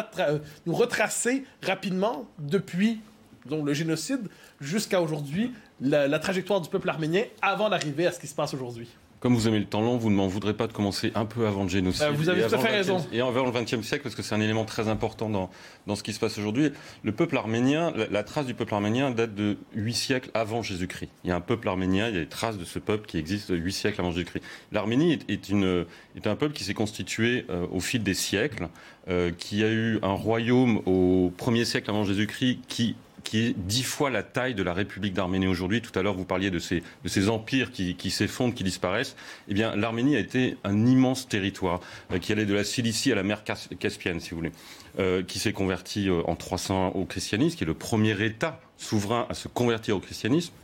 nous 0.67 0.75
retracer 0.75 1.45
rapidement 1.63 2.27
depuis 2.39 3.01
donc, 3.49 3.67
le 3.67 3.75
génocide 3.75 4.29
jusqu'à 4.61 5.01
aujourd'hui, 5.01 5.53
la, 5.81 6.19
trajectoire 6.19 6.61
du 6.61 6.69
peuple 6.69 6.89
arménien 6.89 7.25
avant 7.43 7.69
d'arriver 7.69 8.07
à 8.07 8.13
ce 8.13 8.21
qui 8.21 8.27
se 8.27 8.35
passe 8.35 8.55
aujourd'hui. 8.55 8.89
Comme 9.21 9.35
vous 9.35 9.49
aimez 9.49 9.59
le 9.59 9.65
temps 9.65 9.81
long, 9.81 9.97
vous 9.97 10.11
ne 10.11 10.15
m'en 10.15 10.29
voudrez 10.29 10.55
pas 10.55 10.69
de 10.69 10.73
commencer 10.73 11.11
un 11.17 11.25
peu 11.25 11.49
avant 11.49 11.65
le 11.65 11.69
génocide. 11.69 12.05
Euh, 12.05 12.13
vous 12.13 12.29
avez 12.29 12.47
tout 12.47 12.55
à 12.55 12.59
fait 12.59 12.69
raison. 12.69 13.05
Et 13.13 13.21
avant 13.21 13.45
le 13.45 13.51
XXe 13.51 13.85
siècle, 13.85 14.05
parce 14.05 14.15
que 14.15 14.23
c'est 14.23 14.37
un 14.37 14.41
élément 14.41 14.65
très 14.65 14.89
important 14.89 15.29
dans, 15.29 15.51
dans 15.89 15.97
ce 15.97 16.05
qui 16.05 16.13
se 16.13 16.21
passe 16.21 16.39
aujourd'hui. 16.39 16.71
Le 17.03 17.11
peuple 17.11 17.37
arménien, 17.37 17.93
la, 18.13 18.23
trace 18.23 18.47
du 18.47 18.55
peuple 18.55 18.75
arménien 18.75 19.11
date 19.11 19.35
de 19.35 19.57
huit 19.75 19.95
siècles 19.95 20.31
avant 20.35 20.63
Jésus-Christ. 20.63 21.11
Il 21.25 21.31
y 21.31 21.33
a 21.33 21.37
un 21.37 21.41
peuple 21.41 21.69
arménien, 21.69 22.09
il 22.09 22.15
y 22.15 22.19
a 22.19 22.21
des 22.21 22.29
traces 22.29 22.59
de 22.59 22.65
ce 22.65 22.79
peuple 22.79 23.07
qui 23.07 23.19
existe 23.19 23.51
huit 23.51 23.73
siècles 23.73 24.01
avant 24.01 24.13
Jésus-Christ. 24.13 24.45
L'Arménie 24.71 25.19
est, 25.29 25.49
une, 25.49 25.85
est 26.17 26.27
un 26.29 26.37
peuple 26.37 26.55
qui 26.55 26.63
s'est 26.63 26.75
constitué 26.75 27.45
euh, 27.51 27.67
au 27.73 27.81
fil 27.81 28.05
des 28.05 28.15
siècles, 28.15 28.69
euh, 29.09 29.33
qui 29.37 29.65
a 29.65 29.69
eu 29.69 29.99
un 30.03 30.13
royaume 30.13 30.81
au 30.87 31.33
premier 31.37 31.65
siècle 31.65 31.91
avant 31.91 32.05
Jésus-Christ 32.05 32.61
qui 32.69 32.95
qui 33.29 33.41
est 33.41 33.55
dix 33.59 33.83
fois 33.83 34.09
la 34.09 34.23
taille 34.23 34.55
de 34.55 34.63
la 34.63 34.73
République 34.73 35.13
d'Arménie 35.13 35.47
aujourd'hui. 35.47 35.83
Tout 35.83 35.97
à 35.99 36.03
l'heure, 36.03 36.15
vous 36.15 36.25
parliez 36.25 36.51
de 36.51 36.59
ces, 36.59 37.29
empires 37.29 37.73
qui, 37.73 37.95
qui 37.95 38.11
s'effondrent, 38.11 38.55
qui 38.55 38.65
disparaissent. 38.65 39.17
Eh 39.49 39.55
bien, 39.55 39.77
l'Arménie 39.77 40.17
a 40.17 40.19
été 40.19 40.57
un 40.65 40.87
immense 40.87 41.29
territoire 41.29 41.81
euh, 42.11 42.19
qui 42.19 42.33
allait 42.33 42.47
de 42.47 42.55
la 42.55 42.65
Cilicie 42.65 43.13
à 43.13 43.15
la 43.15 43.23
mer 43.23 43.45
Caspienne, 43.45 44.19
si 44.21 44.31
vous 44.31 44.37
voulez, 44.37 44.53
euh, 44.99 45.23
qui 45.23 45.39
s'est 45.39 45.53
converti 45.53 46.09
euh, 46.09 46.23
en 46.27 46.37
300 46.37 46.93
au 46.95 47.05
christianisme, 47.05 47.59
qui 47.59 47.65
est 47.65 47.67
le 47.67 47.75
premier 47.75 48.19
État 48.25 48.63
souverain 48.79 49.27
à 49.29 49.35
se 49.35 49.49
convertir 49.49 49.99
au 49.99 50.01
christianisme, 50.01 50.55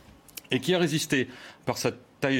et 0.49 0.59
qui 0.59 0.73
a 0.73 0.79
résisté 0.79 1.27
par 1.67 1.77
sa 1.77 1.91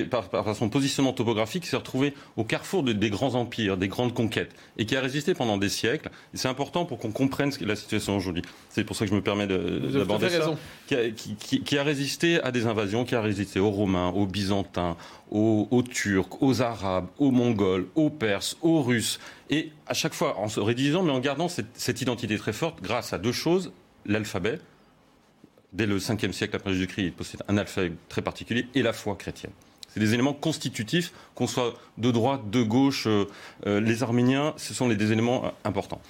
par, 0.10 0.56
son 0.56 0.70
positionnement 0.70 1.14
topographique, 1.14 1.66
s'est 1.66 1.76
retrouvé 1.76 2.14
au 2.38 2.44
carrefour 2.44 2.84
des 2.84 3.10
grands 3.10 3.36
empires, 3.36 3.78
des 3.78 3.88
grandes 3.88 4.14
conquêtes, 4.14 4.56
et 4.78 4.86
qui 4.86 4.96
a 4.96 5.02
résisté 5.02 5.34
pendant 5.34 5.58
des 5.58 5.70
siècles. 5.70 6.10
c'est 6.34 6.48
important 6.48 6.86
pour 6.86 7.00
qu'on 7.00 7.12
comprenne 7.12 7.52
la 7.62 7.76
situation 7.76 8.18
aujourd'hui. 8.18 8.42
C'est 8.70 8.84
pour 8.84 8.96
ça 8.96 9.06
que 9.06 9.12
je 9.12 9.16
me 9.16 9.22
permets 9.22 9.48
d'aborder 9.48 10.30
ça. 10.30 10.56
Qui 10.88 10.96
a, 10.96 11.10
qui, 11.10 11.78
a, 11.78 11.84
résisté 11.84 12.42
à 12.42 12.52
des 12.52 12.68
invasions, 12.68 13.06
qui 13.06 13.16
a 13.16 13.22
résisté 13.22 13.60
aux 13.60 13.72
Romains, 13.72 14.10
aux 14.10 14.26
Byzantins, 14.26 14.98
aux, 15.32 15.84
Turcs, 15.90 16.42
aux 16.42 16.62
Arabes, 16.62 17.08
aux 17.18 17.32
Mongols, 17.32 17.88
aux 17.96 18.10
Perses, 18.10 18.58
aux 18.62 18.82
Russes. 18.82 19.20
Et 19.50 19.72
à 19.88 19.94
chaque 19.94 20.14
fois, 20.14 20.40
en 20.40 20.48
se 20.48 20.60
réduisant, 20.60 21.04
mais 21.04 21.12
en 21.12 21.20
gardant 21.20 21.48
cette, 21.48 21.68
cette 21.74 22.02
identité 22.02 22.38
très 22.38 22.54
forte, 22.54 22.82
grâce 22.82 23.14
à 23.14 23.18
deux 23.18 23.32
choses 23.32 23.72
l'alphabet, 24.06 24.60
dès 25.76 25.86
le 25.86 26.00
5e 26.00 26.32
siècle 26.32 26.56
après 26.56 26.74
Jésus-Christ, 26.74 27.04
il 27.04 27.14
possède 27.14 27.44
un 27.48 27.58
alphabet 27.58 27.92
très 28.10 28.22
particulier, 28.22 28.68
et 28.74 28.82
la 28.82 28.94
foi 28.94 29.16
chrétienne. 29.16 29.52
C'est 29.94 30.00
des 30.00 30.14
éléments 30.14 30.34
constitutifs, 30.34 31.14
qu'on 31.36 31.48
soit 31.48 31.74
de 31.98 32.12
droite, 32.12 32.50
de 32.50 32.64
gauche, 32.64 33.08
euh, 33.08 33.26
euh, 33.66 33.80
les 33.80 34.04
Arméniens, 34.04 34.54
ce 34.58 34.74
sont 34.74 34.90
des 34.90 35.12
éléments 35.12 35.46
euh, 35.46 35.50
importants. 35.64 36.02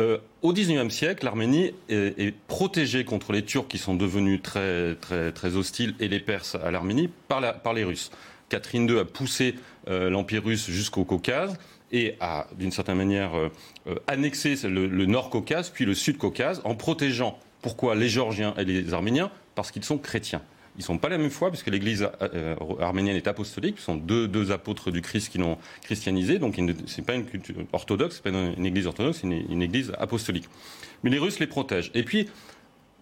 Euh, 0.00 0.18
au 0.42 0.52
XIXe 0.52 0.92
siècle, 0.94 1.24
l'Arménie 1.24 1.72
est, 1.88 2.34
protégée 2.46 3.04
contre 3.04 3.32
les 3.32 3.44
Turcs 3.44 3.66
qui 3.66 3.78
sont 3.78 3.94
devenus 3.94 4.40
très, 4.42 4.94
très, 4.96 5.32
très 5.32 5.56
hostiles 5.56 5.94
et 5.98 6.06
les 6.06 6.20
Perses 6.20 6.56
à 6.56 6.70
l'Arménie 6.70 7.10
par, 7.26 7.72
les 7.74 7.82
Russes. 7.82 8.12
Catherine 8.48 8.88
II 8.88 9.00
a 9.00 9.04
poussé 9.04 9.56
l'Empire 9.88 10.44
russe 10.44 10.70
jusqu'au 10.70 11.04
Caucase 11.04 11.58
et 11.90 12.14
a, 12.20 12.46
d'une 12.56 12.70
certaine 12.70 12.96
manière, 12.96 13.32
annexé 14.06 14.54
le, 14.68 14.86
le 14.86 15.06
Nord-Caucase 15.06 15.70
puis 15.70 15.84
le 15.84 15.94
Sud-Caucase 15.94 16.60
en 16.62 16.76
protégeant, 16.76 17.36
pourquoi, 17.62 17.94
les 17.94 18.08
Géorgiens 18.08 18.54
et 18.56 18.64
les 18.64 18.94
Arméniens 18.94 19.30
Parce 19.54 19.70
qu'ils 19.70 19.84
sont 19.84 19.98
chrétiens. 19.98 20.42
Ils 20.76 20.82
ne 20.82 20.84
sont 20.84 20.98
pas 20.98 21.08
la 21.08 21.18
même 21.18 21.30
foi, 21.30 21.50
puisque 21.50 21.66
l'Église 21.66 22.08
euh, 22.22 22.54
arménienne 22.80 23.16
est 23.16 23.26
apostolique. 23.26 23.78
Ce 23.78 23.86
sont 23.86 23.96
deux, 23.96 24.28
deux 24.28 24.52
apôtres 24.52 24.92
du 24.92 25.02
Christ 25.02 25.28
qui 25.28 25.38
l'ont 25.38 25.58
christianisé. 25.82 26.38
Donc, 26.38 26.54
ce 26.54 26.60
n'est 26.62 27.04
pas 27.04 27.14
une 27.14 27.24
culture 27.24 27.56
orthodoxe, 27.72 28.22
ce 28.22 28.28
n'est 28.28 28.32
pas 28.32 28.52
une, 28.56 28.64
Église 28.64 28.86
orthodoxe, 28.86 29.18
c'est 29.20 29.26
une, 29.26 29.44
une, 29.50 29.60
Église 29.60 29.92
apostolique. 29.98 30.48
Mais 31.02 31.10
les 31.10 31.18
Russes 31.18 31.40
les 31.40 31.48
protègent. 31.48 31.90
Et 31.94 32.04
puis, 32.04 32.28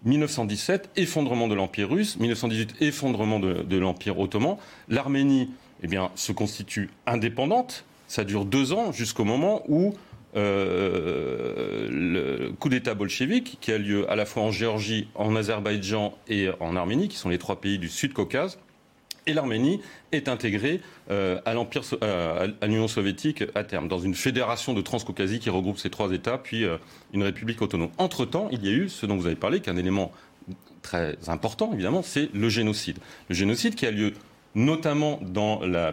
1917, 0.06 0.90
effondrement 0.96 1.48
de 1.48 1.54
l'Empire 1.54 1.90
russe. 1.90 2.18
1918, 2.18 2.76
effondrement 2.80 3.40
de, 3.40 3.62
de 3.62 3.76
l'Empire 3.76 4.18
ottoman. 4.18 4.56
L'Arménie, 4.88 5.50
eh 5.82 5.86
bien, 5.86 6.10
se 6.14 6.32
constitue 6.32 6.88
indépendante. 7.06 7.84
Ça 8.08 8.24
dure 8.24 8.44
deux 8.44 8.72
ans 8.72 8.92
jusqu'au 8.92 9.24
moment 9.24 9.62
où 9.68 9.94
euh, 10.36 11.88
le 11.90 12.52
coup 12.52 12.68
d'État 12.68 12.94
bolchevique 12.94 13.58
qui 13.60 13.72
a 13.72 13.78
lieu 13.78 14.10
à 14.10 14.16
la 14.16 14.26
fois 14.26 14.42
en 14.42 14.50
Géorgie, 14.50 15.08
en 15.14 15.34
Azerbaïdjan 15.34 16.16
et 16.28 16.48
en 16.60 16.76
Arménie, 16.76 17.08
qui 17.08 17.16
sont 17.16 17.28
les 17.28 17.38
trois 17.38 17.60
pays 17.60 17.78
du 17.78 17.88
Sud-Caucase. 17.88 18.58
Et 19.28 19.32
l'Arménie 19.32 19.80
est 20.12 20.28
intégrée 20.28 20.80
euh, 21.10 21.40
à 21.44 21.54
l'Empire, 21.54 21.82
euh, 22.02 22.48
à 22.60 22.66
l'Union 22.66 22.86
soviétique 22.86 23.42
à 23.56 23.64
terme, 23.64 23.88
dans 23.88 23.98
une 23.98 24.14
fédération 24.14 24.72
de 24.72 24.80
Transcaucasie 24.80 25.40
qui 25.40 25.50
regroupe 25.50 25.78
ces 25.78 25.90
trois 25.90 26.12
États, 26.12 26.38
puis 26.38 26.64
une 27.12 27.24
république 27.24 27.60
autonome. 27.60 27.90
Entre-temps, 27.98 28.48
il 28.52 28.64
y 28.64 28.68
a 28.68 28.72
eu 28.72 28.88
ce 28.88 29.04
dont 29.04 29.16
vous 29.16 29.26
avez 29.26 29.34
parlé, 29.34 29.60
qui 29.60 29.68
est 29.68 29.72
un 29.72 29.76
élément 29.76 30.12
très 30.82 31.16
important, 31.26 31.72
évidemment, 31.72 32.02
c'est 32.02 32.30
le 32.32 32.48
génocide. 32.48 32.98
Le 33.28 33.34
génocide 33.34 33.74
qui 33.74 33.86
a 33.86 33.90
lieu 33.90 34.12
notamment 34.56 35.20
dans 35.22 35.60
la, 35.60 35.92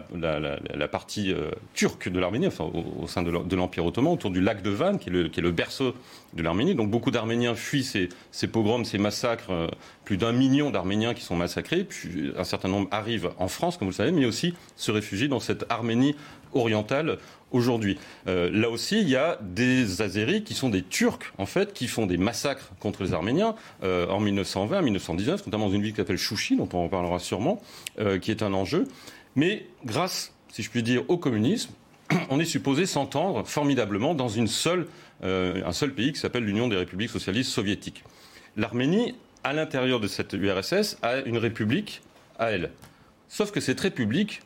partie 0.88 1.32
euh, 1.32 1.50
turque 1.74 2.08
de 2.08 2.18
l'Arménie, 2.18 2.48
au, 2.48 3.06
sein 3.06 3.22
de 3.22 3.56
l'Empire 3.56 3.84
ottoman, 3.84 4.14
autour 4.14 4.30
du 4.30 4.40
lac 4.40 4.62
de 4.62 4.70
Van, 4.70 4.96
qui 4.96 5.10
est 5.10 5.40
le, 5.40 5.50
berceau 5.52 5.94
de 6.32 6.42
l'Arménie. 6.42 6.74
Donc 6.74 6.90
beaucoup 6.90 7.10
d'Arméniens 7.10 7.54
fuient 7.54 7.84
ces, 7.84 8.08
ces, 8.32 8.48
pogroms, 8.48 8.84
ces 8.84 8.98
massacres. 8.98 9.50
Euh, 9.50 9.68
plus 10.04 10.16
d'un 10.16 10.32
million 10.32 10.70
d'Arméniens 10.70 11.14
qui 11.14 11.22
sont 11.22 11.36
massacrés. 11.36 11.84
Puis 11.84 12.32
un 12.36 12.44
certain 12.44 12.68
nombre 12.68 12.88
arrivent 12.90 13.30
en 13.38 13.48
France, 13.48 13.76
comme 13.76 13.86
vous 13.86 13.92
le 13.92 13.96
savez, 13.96 14.12
mais 14.12 14.24
aussi 14.24 14.54
se 14.76 14.90
réfugient 14.90 15.28
dans 15.28 15.40
cette 15.40 15.64
Arménie 15.70 16.14
orientale 16.54 17.18
aujourd'hui. 17.54 17.98
Euh, 18.26 18.50
là 18.52 18.68
aussi, 18.68 19.00
il 19.00 19.08
y 19.08 19.16
a 19.16 19.38
des 19.40 20.02
Azéris 20.02 20.42
qui 20.42 20.54
sont 20.54 20.68
des 20.68 20.82
Turcs, 20.82 21.32
en 21.38 21.46
fait, 21.46 21.72
qui 21.72 21.86
font 21.86 22.06
des 22.06 22.18
massacres 22.18 22.70
contre 22.80 23.04
les 23.04 23.14
Arméniens 23.14 23.54
euh, 23.82 24.08
en 24.08 24.20
1920, 24.20 24.82
1919, 24.82 25.46
notamment 25.46 25.66
dans 25.66 25.72
une 25.72 25.82
ville 25.82 25.92
qui 25.92 25.98
s'appelle 25.98 26.18
Chouchi, 26.18 26.56
dont 26.56 26.68
on 26.72 26.84
en 26.84 26.88
parlera 26.88 27.18
sûrement, 27.18 27.62
euh, 28.00 28.18
qui 28.18 28.30
est 28.30 28.42
un 28.42 28.52
enjeu. 28.52 28.86
Mais 29.36 29.66
grâce, 29.84 30.34
si 30.52 30.62
je 30.62 30.70
puis 30.70 30.82
dire, 30.82 31.04
au 31.08 31.16
communisme, 31.16 31.70
on 32.30 32.40
est 32.40 32.44
supposé 32.44 32.86
s'entendre 32.86 33.46
formidablement 33.46 34.14
dans 34.14 34.38
un 34.38 34.46
seul 34.46 34.86
pays 35.94 36.12
qui 36.12 36.18
s'appelle 36.18 36.44
l'Union 36.44 36.68
des 36.68 36.76
républiques 36.76 37.10
socialistes 37.10 37.50
soviétiques. 37.50 38.04
L'Arménie, 38.56 39.14
à 39.42 39.52
l'intérieur 39.52 40.00
de 40.00 40.06
cette 40.06 40.32
URSS, 40.32 40.98
a 41.02 41.18
une 41.20 41.38
république 41.38 42.02
à 42.38 42.50
elle. 42.50 42.70
Sauf 43.28 43.50
que 43.50 43.60
cette 43.60 43.80
république 43.80 44.42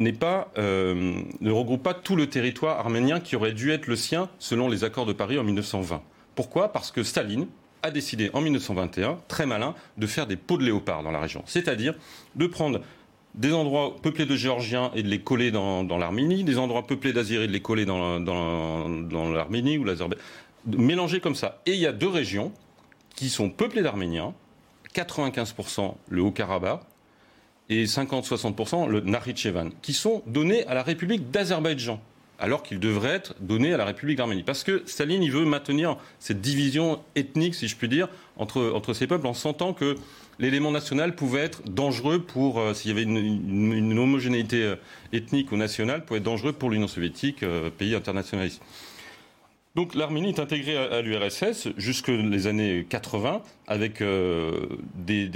n'est 0.00 0.12
pas, 0.12 0.50
euh, 0.58 1.22
ne 1.40 1.50
regroupe 1.50 1.82
pas 1.82 1.94
tout 1.94 2.16
le 2.16 2.26
territoire 2.26 2.80
arménien 2.80 3.20
qui 3.20 3.36
aurait 3.36 3.52
dû 3.52 3.70
être 3.70 3.86
le 3.86 3.96
sien 3.96 4.28
selon 4.38 4.68
les 4.68 4.82
accords 4.82 5.06
de 5.06 5.12
Paris 5.12 5.38
en 5.38 5.44
1920. 5.44 6.02
Pourquoi? 6.34 6.72
Parce 6.72 6.90
que 6.90 7.02
Staline 7.02 7.46
a 7.82 7.90
décidé 7.90 8.30
en 8.32 8.40
1921, 8.40 9.18
très 9.28 9.46
malin, 9.46 9.74
de 9.98 10.06
faire 10.06 10.26
des 10.26 10.36
pots 10.36 10.56
de 10.56 10.64
léopard 10.64 11.02
dans 11.02 11.10
la 11.10 11.20
région. 11.20 11.42
C'est-à-dire 11.46 11.94
de 12.34 12.46
prendre 12.46 12.80
des 13.34 13.52
endroits 13.52 13.96
peuplés 14.02 14.26
de 14.26 14.34
Géorgiens 14.36 14.90
et 14.94 15.02
de 15.02 15.08
les 15.08 15.20
coller 15.20 15.50
dans, 15.50 15.84
dans 15.84 15.98
l'Arménie, 15.98 16.44
des 16.44 16.58
endroits 16.58 16.86
peuplés 16.86 17.12
d'Azyris 17.12 17.44
et 17.44 17.46
de 17.46 17.52
les 17.52 17.60
coller 17.60 17.84
dans, 17.84 18.20
dans, 18.20 18.88
dans 18.88 19.30
l'Arménie 19.30 19.78
ou 19.78 19.84
l'Azerbaïdjan. 19.84 20.24
Mélanger 20.66 21.20
comme 21.20 21.34
ça. 21.34 21.60
Et 21.66 21.72
il 21.72 21.80
y 21.80 21.86
a 21.86 21.92
deux 21.92 22.08
régions 22.08 22.52
qui 23.14 23.28
sont 23.28 23.50
peuplées 23.50 23.82
d'Arméniens, 23.82 24.34
95% 24.94 25.94
le 26.08 26.22
Haut-Karabakh, 26.22 26.80
et 27.70 27.84
50-60% 27.84 28.88
le 28.88 29.00
Nakhichevan, 29.00 29.70
qui 29.80 29.94
sont 29.94 30.22
donnés 30.26 30.66
à 30.66 30.74
la 30.74 30.82
République 30.82 31.30
d'Azerbaïdjan, 31.30 32.00
alors 32.38 32.62
qu'ils 32.62 32.80
devraient 32.80 33.10
être 33.14 33.34
donnés 33.40 33.72
à 33.72 33.76
la 33.76 33.84
République 33.84 34.18
d'Arménie. 34.18 34.42
Parce 34.42 34.64
que 34.64 34.82
Staline, 34.86 35.22
il 35.22 35.30
veut 35.30 35.44
maintenir 35.44 35.96
cette 36.18 36.40
division 36.40 37.00
ethnique, 37.14 37.54
si 37.54 37.68
je 37.68 37.76
puis 37.76 37.88
dire, 37.88 38.08
entre, 38.36 38.72
entre 38.74 38.92
ces 38.92 39.06
peuples, 39.06 39.26
en 39.26 39.34
sentant 39.34 39.72
que 39.72 39.96
l'élément 40.40 40.72
national 40.72 41.14
pouvait 41.14 41.40
être 41.40 41.62
dangereux 41.68 42.20
pour, 42.20 42.58
euh, 42.58 42.74
s'il 42.74 42.90
y 42.90 42.92
avait 42.92 43.04
une, 43.04 43.98
homogénéité 43.98 44.64
euh, 44.64 44.76
ethnique 45.12 45.52
ou 45.52 45.56
nationale, 45.56 46.04
pouvait 46.04 46.18
être 46.18 46.24
dangereux 46.24 46.52
pour 46.52 46.70
l'Union 46.70 46.88
soviétique, 46.88 47.42
euh, 47.44 47.70
pays 47.70 47.94
internationaliste. 47.94 48.62
Donc 49.80 49.94
l'Arménie 49.94 50.28
est 50.28 50.38
intégrée 50.38 50.76
à, 50.76 51.00
l'URSS 51.00 51.68
jusque 51.78 52.08
les 52.08 52.46
années 52.46 52.84
80 52.86 53.40
avec 53.66 54.02
euh, 54.02 54.66
des, 54.94 55.30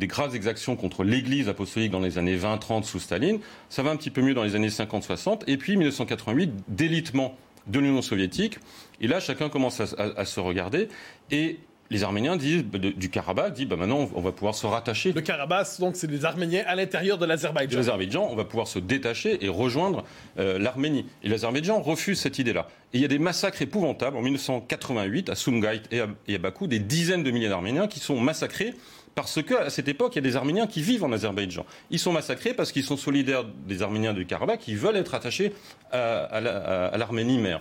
graves 0.00 0.34
exactions 0.34 0.74
contre 0.74 1.04
l'Église 1.04 1.48
apostolique 1.48 1.92
dans 1.92 2.00
les 2.00 2.18
années 2.18 2.36
20-30 2.36 2.82
sous 2.82 2.98
Staline. 2.98 3.38
Ça 3.68 3.84
va 3.84 3.90
un 3.90 3.96
petit 3.96 4.10
peu 4.10 4.20
mieux 4.20 4.34
dans 4.34 4.42
les 4.42 4.56
années 4.56 4.66
50-60. 4.66 5.42
Et 5.46 5.58
puis 5.58 5.76
1988, 5.76 6.50
délitement 6.66 7.36
de 7.68 7.78
l'Union 7.78 8.02
soviétique. 8.02 8.58
Et 9.00 9.06
là, 9.06 9.20
chacun 9.20 9.48
commence 9.48 9.80
à, 9.80 9.84
à, 9.96 10.22
à 10.22 10.24
se 10.24 10.40
regarder. 10.40 10.88
Et 11.30 11.60
les 11.92 12.04
Arméniens 12.04 12.36
disent, 12.36 12.64
du 12.64 13.10
Karabakh 13.10 13.52
disent 13.52 13.66
bah 13.66 13.76
maintenant 13.76 14.08
on 14.14 14.20
va 14.20 14.32
pouvoir 14.32 14.54
se 14.54 14.66
rattacher. 14.66 15.12
Le 15.12 15.20
Karabakh, 15.20 15.78
donc 15.78 15.94
c'est 15.94 16.10
les 16.10 16.24
Arméniens 16.24 16.64
à 16.66 16.74
l'intérieur 16.74 17.18
de 17.18 17.26
l'Azerbaïdjan. 17.26 17.76
L'Azerbaïdjan, 17.76 18.28
on 18.30 18.34
va 18.34 18.44
pouvoir 18.44 18.66
se 18.66 18.78
détacher 18.78 19.44
et 19.44 19.48
rejoindre 19.48 20.04
euh, 20.38 20.58
l'Arménie. 20.58 21.04
Et 21.22 21.28
l'Azerbaïdjan 21.28 21.80
refuse 21.82 22.18
cette 22.18 22.38
idée-là. 22.38 22.66
Et 22.92 22.98
il 22.98 23.02
y 23.02 23.04
a 23.04 23.08
des 23.08 23.18
massacres 23.18 23.60
épouvantables 23.60 24.16
en 24.16 24.22
1988 24.22 25.28
à 25.28 25.34
Sumgait 25.34 25.82
et 25.90 26.00
à, 26.00 26.06
et 26.26 26.34
à 26.36 26.38
Bakou, 26.38 26.66
des 26.66 26.78
dizaines 26.78 27.22
de 27.22 27.30
milliers 27.30 27.50
d'Arméniens 27.50 27.86
qui 27.86 28.00
sont 28.00 28.18
massacrés 28.18 28.74
parce 29.14 29.42
qu'à 29.42 29.68
cette 29.68 29.88
époque, 29.88 30.14
il 30.14 30.16
y 30.16 30.18
a 30.20 30.22
des 30.22 30.36
Arméniens 30.36 30.66
qui 30.66 30.80
vivent 30.80 31.04
en 31.04 31.12
Azerbaïdjan. 31.12 31.66
Ils 31.90 31.98
sont 31.98 32.12
massacrés 32.12 32.54
parce 32.54 32.72
qu'ils 32.72 32.84
sont 32.84 32.96
solidaires 32.96 33.44
des 33.44 33.82
Arméniens 33.82 34.14
du 34.14 34.24
Karabakh 34.24 34.60
qui 34.60 34.74
veulent 34.74 34.96
être 34.96 35.14
attachés 35.14 35.52
à, 35.90 36.24
à 36.24 36.96
l'Arménie 36.96 37.36
mère. 37.36 37.60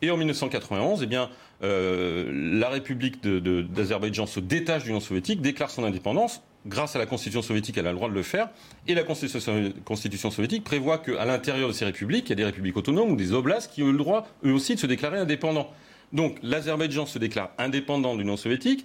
Et 0.00 0.10
en 0.10 0.16
1991, 0.16 1.00
eh 1.02 1.06
bien, 1.06 1.30
la 1.62 2.68
République 2.68 3.22
d'Azerbaïdjan 3.22 4.26
se 4.26 4.40
détache 4.40 4.82
de 4.82 4.88
l'Union 4.88 5.00
soviétique, 5.00 5.40
déclare 5.40 5.70
son 5.70 5.84
indépendance. 5.84 6.42
Grâce 6.64 6.94
à 6.94 7.00
la 7.00 7.06
Constitution 7.06 7.42
soviétique, 7.42 7.76
elle 7.76 7.88
a 7.88 7.90
le 7.90 7.96
droit 7.96 8.08
de 8.08 8.14
le 8.14 8.22
faire. 8.22 8.48
Et 8.86 8.94
la 8.94 9.02
Constitution, 9.02 10.30
soviétique 10.30 10.62
prévoit 10.62 10.98
qu'à 10.98 11.24
l'intérieur 11.24 11.68
de 11.68 11.72
ces 11.72 11.84
républiques, 11.84 12.26
il 12.26 12.30
y 12.30 12.32
a 12.34 12.36
des 12.36 12.44
républiques 12.44 12.76
autonomes 12.76 13.10
ou 13.10 13.16
des 13.16 13.32
oblasts 13.32 13.72
qui 13.72 13.82
ont 13.82 13.90
le 13.90 13.98
droit, 13.98 14.28
eux 14.44 14.52
aussi, 14.52 14.76
de 14.76 14.80
se 14.80 14.86
déclarer 14.86 15.18
indépendants. 15.18 15.70
Donc 16.12 16.36
l'Azerbaïdjan 16.42 17.06
se 17.06 17.18
déclare 17.18 17.50
indépendant 17.58 18.14
de 18.14 18.20
l'Union 18.20 18.36
soviétique. 18.36 18.84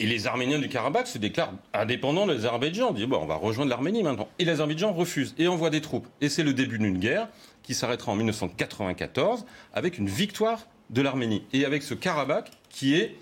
Et 0.00 0.06
les 0.06 0.28
Arméniens 0.28 0.60
du 0.60 0.68
Karabakh 0.68 1.08
se 1.08 1.18
déclarent 1.18 1.52
indépendants 1.74 2.26
de 2.26 2.32
l'Azerbaïdjan. 2.32 2.90
Ils 2.90 2.96
disent 2.96 3.06
bon, 3.06 3.18
on 3.20 3.26
va 3.26 3.34
rejoindre 3.34 3.68
l'Arménie 3.68 4.02
maintenant. 4.02 4.28
Et 4.38 4.44
l'Azerbaïdjan 4.44 4.92
refuse 4.92 5.34
et 5.38 5.48
envoie 5.48 5.70
des 5.70 5.80
troupes. 5.80 6.06
Et 6.20 6.28
c'est 6.28 6.44
le 6.44 6.54
début 6.54 6.78
d'une 6.78 6.98
guerre 6.98 7.28
qui 7.62 7.74
s'arrêtera 7.74 8.12
en 8.12 8.16
1994 8.16 9.44
avec 9.74 9.98
une 9.98 10.08
victoire 10.08 10.66
de 10.90 11.02
l'Arménie 11.02 11.44
et 11.52 11.64
avec 11.64 11.82
ce 11.82 11.94
Karabakh 11.94 12.50
qui 12.70 12.94
est 12.94 13.16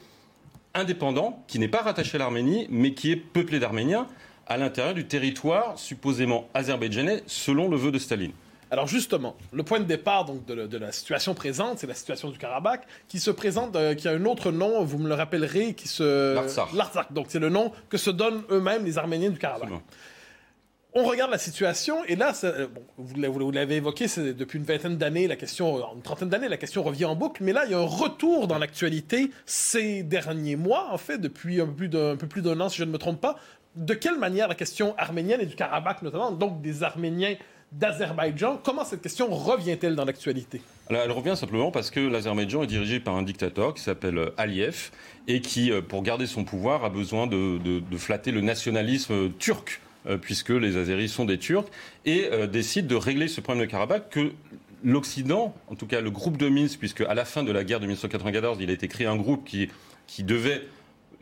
indépendant, 0.74 1.42
qui 1.48 1.59
n'est 1.59 1.68
pas 1.68 1.83
rattaché 1.83 2.16
à 2.16 2.18
l'Arménie, 2.18 2.66
mais 2.70 2.92
qui 2.92 3.11
est 3.11 3.16
peuplé 3.16 3.59
d'Arméniens 3.59 4.07
à 4.46 4.57
l'intérieur 4.57 4.94
du 4.94 5.07
territoire 5.07 5.79
supposément 5.79 6.48
azerbaïdjanais 6.55 7.22
selon 7.26 7.68
le 7.68 7.76
vœu 7.76 7.90
de 7.90 7.98
Staline. 7.98 8.33
Alors 8.70 8.88
justement, 8.88 9.37
le 9.52 9.62
point 9.62 9.79
de 9.79 9.85
départ 9.85 10.24
donc, 10.24 10.44
de, 10.44 10.55
la, 10.55 10.66
de 10.66 10.76
la 10.76 10.90
situation 10.92 11.35
présente, 11.35 11.79
c'est 11.79 11.87
la 11.87 11.94
situation 11.94 12.31
du 12.31 12.38
Karabakh, 12.38 12.83
qui 13.09 13.20
se 13.20 13.31
présente, 13.31 13.76
euh, 13.76 13.94
qui 13.94 14.09
a 14.09 14.11
un 14.11 14.24
autre 14.24 14.50
nom, 14.50 14.85
vous 14.85 14.98
me 14.98 15.09
le 15.09 15.14
rappellerez, 15.14 15.74
qui 15.74 15.87
se... 15.87 16.35
L'Artsakh. 16.35 16.72
L'Artsakh, 16.74 17.12
donc 17.12 17.26
c'est 17.29 17.38
le 17.38 17.48
nom 17.48 17.72
que 17.88 17.96
se 17.96 18.11
donnent 18.11 18.42
eux-mêmes 18.50 18.85
les 18.85 18.98
Arméniens 18.98 19.31
du 19.31 19.38
Karabakh. 19.38 19.64
Absolument 19.64 19.83
on 20.97 21.05
regarde 21.05 21.31
la 21.31 21.39
situation 21.39 21.99
et 22.07 22.17
là, 22.17 22.33
euh, 22.45 22.69
vous 22.97 23.51
l'avez 23.53 23.77
évoqué, 23.77 24.09
c'est 24.09 24.33
depuis 24.33 24.59
une 24.59 24.65
vingtaine 24.65 24.97
d'années, 24.97 25.29
la 25.29 25.37
question, 25.37 25.95
une 25.95 26.01
trentaine 26.01 26.31
d'années, 26.31 26.49
la 26.49 26.57
question 26.57 26.83
revient 26.83 27.05
en 27.05 27.15
boucle. 27.15 27.45
Mais 27.45 27.53
là, 27.53 27.65
il 27.67 27.73
y 27.73 27.75
a 27.75 27.79
un 27.79 27.85
retour 27.85 28.49
dans 28.49 28.57
l'actualité 28.57 29.31
ces 29.45 30.03
derniers 30.03 30.57
mois, 30.57 30.89
en 30.91 30.97
fait, 30.97 31.19
depuis 31.19 31.61
un 31.61 31.67
peu 31.67 32.17
plus 32.27 32.41
d'un 32.41 32.59
an, 32.61 32.71
si 32.71 32.79
je 32.79 32.85
ne 32.85 32.91
me 32.91 32.97
trompe 32.97 33.21
pas. 33.21 33.37
De 33.75 33.93
quelle 33.93 34.19
manière 34.19 34.49
la 34.49 34.55
question 34.55 34.95
arménienne 34.97 35.43
et 35.43 35.47
du 35.47 35.55
Karabakh 35.55 36.01
notamment, 36.01 36.33
donc 36.33 36.63
des 36.63 36.83
Arméniens 36.83 37.35
d'Azerbaïdjan, 37.73 38.61
comment 38.65 38.87
cette 38.87 39.03
question 39.03 39.29
revient-elle 39.29 39.97
dans 39.97 40.07
l'actualité? 40.07 40.63
Elle 40.89 41.13
revient 41.13 41.37
simplement 41.37 41.71
parce 41.71 41.91
que 41.91 42.01
l'Azerbaïdjan 42.01 42.63
est 42.63 42.69
dirigé 42.69 43.01
par 43.01 43.17
un 43.17 43.23
dictateur 43.23 43.75
qui 43.75 43.83
s'appelle 43.83 44.17
euh, 44.17 44.35
Aliyev 44.39 44.91
et 45.29 45.43
qui, 45.43 45.71
euh, 45.71 45.83
pour 45.83 46.03
garder 46.03 46.27
son 46.27 46.45
pouvoir, 46.45 46.85
a 46.85 46.89
besoin 46.89 47.27
de, 47.27 47.61
flatter 47.99 48.31
le 48.31 48.41
nationalisme 48.41 49.31
turc 49.39 49.81
euh, 49.83 49.86
puisque 50.21 50.51
les 50.51 50.77
Azéris 50.77 51.09
sont 51.09 51.25
des 51.25 51.38
Turcs, 51.38 51.69
et 52.05 52.29
euh, 52.33 52.47
décide 52.47 52.87
de 52.87 52.95
régler 52.95 53.29
ce 53.29 53.40
problème 53.40 53.66
de 53.66 53.71
Karabakh 53.71 54.09
que 54.11 54.33
l'Occident, 54.85 55.55
en 55.69 55.75
tout 55.75 55.87
cas 55.87 56.01
le 56.01 56.11
groupe 56.11 56.37
de 56.37 56.49
Minsk, 56.49 56.79
puisque 56.79 57.01
à 57.03 57.14
la 57.14 57.25
fin 57.25 57.42
de 57.42 57.53
la 57.53 57.64
guerre 57.64 57.81
de 57.81 57.87
1994, 57.87 58.59
il 58.61 58.71
a 58.71 58.73
été 58.73 58.88
créé 58.88 59.07
un 59.07 59.16
groupe 59.16 59.45
qui, 59.45 59.69
qui 60.07 60.23
devait 60.23 60.62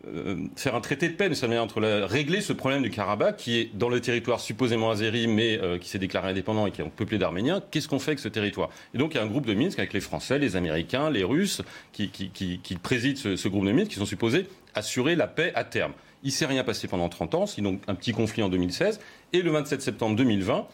euh, 0.06 0.36
faire 0.56 0.74
un 0.74 0.80
traité 0.80 1.08
de 1.08 1.14
paix 1.14 1.30
de 1.30 1.46
manière 1.46 1.62
entre 1.62 1.80
la, 1.80 2.06
régler 2.06 2.42
ce 2.42 2.52
problème 2.52 2.82
du 2.82 2.90
Karabakh 2.90 3.36
qui 3.38 3.58
est 3.58 3.70
dans 3.72 3.88
le 3.88 4.00
territoire 4.00 4.40
supposément 4.40 4.90
azéri 4.90 5.26
mais 5.28 5.58
euh, 5.62 5.78
qui 5.78 5.88
s'est 5.88 5.98
déclaré 5.98 6.28
indépendant 6.28 6.66
et 6.66 6.72
qui 6.72 6.82
est 6.82 6.84
peuplé 6.84 7.16
d'Arméniens. 7.16 7.62
Qu'est-ce 7.70 7.88
qu'on 7.88 7.98
fait 7.98 8.10
avec 8.10 8.18
ce 8.18 8.28
territoire? 8.28 8.68
Et 8.92 8.98
donc 8.98 9.14
il 9.14 9.16
y 9.16 9.20
a 9.20 9.22
un 9.22 9.28
groupe 9.28 9.46
de 9.46 9.54
Minsk 9.54 9.78
avec 9.78 9.94
les 9.94 10.00
Français, 10.00 10.38
les 10.38 10.56
Américains, 10.56 11.08
les 11.08 11.24
Russes 11.24 11.62
qui, 11.92 12.10
qui, 12.10 12.28
qui, 12.28 12.58
qui 12.58 12.76
président 12.76 13.18
ce, 13.18 13.36
ce, 13.36 13.48
groupe 13.48 13.64
de 13.64 13.72
Minsk 13.72 13.92
qui 13.92 13.96
sont 13.96 14.04
supposés 14.04 14.46
assurer 14.74 15.16
la 15.16 15.26
paix 15.26 15.52
à 15.54 15.64
terme. 15.64 15.92
Il 16.24 16.32
s'est 16.32 16.46
rien 16.46 16.64
passé 16.64 16.88
pendant 16.88 17.08
30 17.08 17.34
ans, 17.34 17.46
sinon 17.46 17.78
un 17.86 17.94
petit 17.94 18.12
conflit 18.12 18.42
en 18.42 18.48
2016 18.48 18.98
et 19.34 19.42
le 19.42 19.50
27 19.50 19.82
septembre 19.82 20.16
2020, 20.16 20.66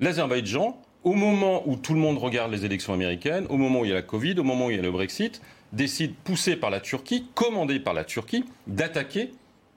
l'Azerbaïdjan 0.00 0.80
au 1.04 1.14
moment 1.14 1.62
où 1.66 1.76
tout 1.76 1.94
le 1.94 2.00
monde 2.00 2.18
regarde 2.18 2.52
les 2.52 2.66
élections 2.66 2.92
américaines, 2.92 3.46
au 3.48 3.56
moment 3.56 3.80
où 3.80 3.84
il 3.84 3.88
y 3.88 3.92
a 3.92 3.94
la 3.94 4.02
Covid, 4.02 4.38
au 4.38 4.42
moment 4.42 4.66
où 4.66 4.70
il 4.70 4.76
y 4.76 4.78
a 4.78 4.82
le 4.82 4.90
Brexit, 4.90 5.40
décide, 5.72 6.14
poussé 6.16 6.54
par 6.54 6.70
la 6.70 6.80
Turquie, 6.80 7.26
commandé 7.34 7.80
par 7.80 7.94
la 7.94 8.04
Turquie, 8.04 8.44
d'attaquer 8.66 9.30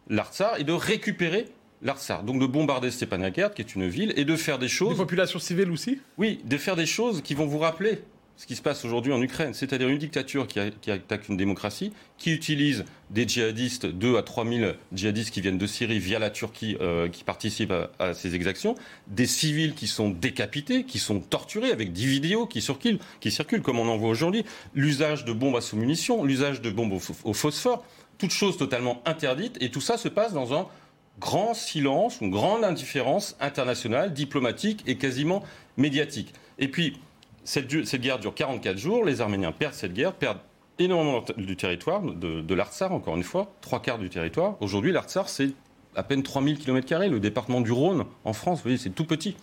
l'Artsar 0.09 0.59
et 0.59 0.63
de 0.65 0.73
récupérer 0.73 1.45
l'Artsar. 1.81 2.23
Donc 2.23 2.41
de 2.41 2.45
bombarder 2.45 2.91
Stepanakert, 2.91 3.53
qui 3.53 3.61
est 3.61 3.75
une 3.75 3.87
ville, 3.87 4.13
et 4.17 4.25
de 4.25 4.35
faire 4.35 4.59
des 4.59 4.67
choses... 4.67 4.91
Des 4.91 5.03
populations 5.03 5.39
civiles 5.39 5.71
aussi? 5.71 5.99
Oui, 6.17 6.41
de 6.43 6.57
faire 6.57 6.75
des 6.75 6.85
choses 6.85 7.21
qui 7.21 7.33
vont 7.33 7.45
vous 7.45 7.59
rappeler 7.59 8.01
ce 8.41 8.47
qui 8.47 8.55
se 8.55 8.63
passe 8.63 8.83
aujourd'hui 8.85 9.13
en 9.13 9.21
Ukraine, 9.21 9.53
c'est-à-dire 9.53 9.87
une 9.87 9.99
dictature 9.99 10.47
qui, 10.47 10.59
attaque 10.89 11.29
une 11.29 11.37
démocratie, 11.37 11.93
qui 12.17 12.33
utilise 12.33 12.85
des 13.11 13.27
djihadistes, 13.27 13.85
2 13.85 14.17
à 14.17 14.23
3 14.23 14.47
000 14.47 14.71
djihadistes 14.91 15.29
qui 15.29 15.41
viennent 15.41 15.59
de 15.59 15.67
Syrie 15.67 15.99
via 15.99 16.17
la 16.17 16.31
Turquie, 16.31 16.75
euh, 16.81 17.07
qui 17.07 17.23
participent 17.23 17.71
à, 17.99 18.15
ces 18.15 18.33
exactions, 18.33 18.73
des 19.05 19.27
civils 19.27 19.75
qui 19.75 19.85
sont 19.85 20.09
décapités, 20.09 20.85
qui 20.85 20.97
sont 20.97 21.19
torturés 21.19 21.69
avec 21.69 21.93
des 21.93 22.07
vidéos 22.07 22.47
qui 22.47 22.63
circulent, 22.63 22.97
qui 23.19 23.29
circulent 23.29 23.61
comme 23.61 23.77
on 23.77 23.87
en 23.87 23.97
voit 23.97 24.09
aujourd'hui, 24.09 24.43
l'usage 24.73 25.23
de 25.23 25.33
bombes 25.33 25.57
à 25.57 25.61
sous-munitions, 25.61 26.23
l'usage 26.23 26.61
de 26.61 26.71
bombes 26.71 26.93
au, 26.93 27.01
au 27.23 27.33
phosphore, 27.33 27.85
toutes 28.17 28.31
choses 28.31 28.57
totalement 28.57 29.03
interdites, 29.05 29.57
et 29.61 29.69
tout 29.69 29.81
ça 29.81 29.97
se 29.97 30.07
passe 30.07 30.33
dans 30.33 30.55
un 30.55 30.65
grand 31.19 31.53
silence, 31.53 32.19
une 32.21 32.31
grande 32.31 32.63
indifférence 32.63 33.35
internationale, 33.39 34.13
diplomatique 34.13 34.81
et 34.87 34.97
quasiment 34.97 35.43
médiatique. 35.77 36.33
Et 36.57 36.67
puis, 36.67 36.97
cette, 37.43 37.67
guerre 37.67 38.19
dure 38.19 38.33
44 38.33 38.77
jours, 38.77 39.05
les 39.05 39.21
Arméniens 39.21 39.51
perdent 39.51 39.73
cette 39.73 39.93
guerre, 39.93 40.13
perdent 40.13 40.39
énormément 40.79 41.23
du 41.37 41.55
territoire, 41.55 42.01
de, 42.01 42.41
de 42.41 42.55
l'Artsar, 42.55 42.91
encore 42.91 43.15
une 43.15 43.23
fois, 43.23 43.53
trois 43.61 43.81
quarts 43.81 43.99
du 43.99 44.09
territoire. 44.09 44.55
Aujourd'hui, 44.61 44.91
l'Artsar, 44.91 45.29
c'est 45.29 45.49
à 45.95 46.03
peine 46.03 46.23
3000 46.23 46.57
km, 46.57 47.07
le 47.07 47.19
département 47.19 47.61
du 47.61 47.71
Rhône 47.71 48.05
en 48.23 48.33
France, 48.33 48.59
vous 48.59 48.63
voyez, 48.63 48.77
c'est 48.77 48.89
tout 48.89 49.05
petit. 49.05 49.35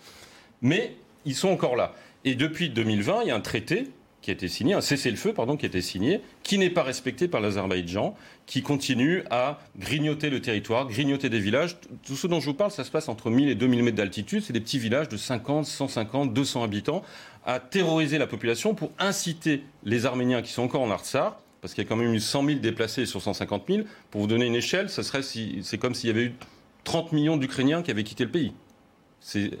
Mais 0.61 0.95
ils 1.25 1.35
sont 1.35 1.49
encore 1.49 1.75
là. 1.75 1.93
Et 2.25 2.35
depuis 2.35 2.69
2020, 2.69 3.21
il 3.23 3.27
y 3.27 3.31
a 3.31 3.35
un 3.35 3.41
traité 3.41 3.89
qui 4.29 4.33
a 4.33 4.35
été 4.35 4.47
signé, 4.47 4.75
un 4.75 4.81
cessez-le-feu, 4.81 5.33
pardon, 5.33 5.57
qui 5.57 5.65
a 5.65 5.69
été 5.69 5.81
signé, 5.81 6.21
qui 6.43 6.59
n'est 6.59 6.69
pas 6.69 6.83
respecté 6.83 7.27
par 7.27 7.41
l'Azerbaïdjan, 7.41 8.15
qui 8.45 8.61
continue 8.61 9.23
à 9.31 9.57
grignoter 9.75 10.29
le 10.29 10.39
territoire, 10.39 10.87
grignoter 10.87 11.29
des 11.29 11.39
villages. 11.39 11.77
Tout 12.05 12.15
ce 12.15 12.27
dont 12.27 12.39
je 12.39 12.45
vous 12.45 12.53
parle, 12.53 12.69
ça 12.69 12.83
se 12.83 12.91
passe 12.91 13.09
entre 13.09 13.31
1000 13.31 13.49
et 13.49 13.55
2000 13.55 13.81
mètres 13.81 13.97
d'altitude. 13.97 14.43
C'est 14.43 14.53
des 14.53 14.59
petits 14.59 14.77
villages 14.77 15.09
de 15.09 15.17
50, 15.17 15.65
150, 15.65 16.31
200 16.31 16.63
habitants, 16.63 17.01
à 17.43 17.59
terroriser 17.59 18.19
la 18.19 18.27
population 18.27 18.75
pour 18.75 18.91
inciter 18.99 19.63
les 19.83 20.05
Arméniens 20.05 20.43
qui 20.43 20.51
sont 20.51 20.61
encore 20.61 20.81
en 20.81 20.91
Artsar, 20.91 21.39
parce 21.61 21.73
qu'il 21.73 21.83
y 21.83 21.87
a 21.87 21.89
quand 21.89 21.95
même 21.95 22.13
eu 22.13 22.19
100 22.19 22.45
000 22.45 22.59
déplacés 22.59 23.07
sur 23.07 23.23
150 23.23 23.63
000. 23.67 23.81
Pour 24.11 24.21
vous 24.21 24.27
donner 24.27 24.45
une 24.45 24.55
échelle, 24.55 24.91
ça 24.91 25.01
serait 25.01 25.23
c'est 25.23 25.77
comme 25.79 25.95
s'il 25.95 26.09
y 26.09 26.11
avait 26.11 26.25
eu 26.25 26.35
30 26.83 27.13
millions 27.13 27.35
d'Ukrainiens 27.35 27.81
qui 27.81 27.89
avaient 27.89 28.03
quitté 28.03 28.25
le 28.25 28.31
pays. 28.31 28.53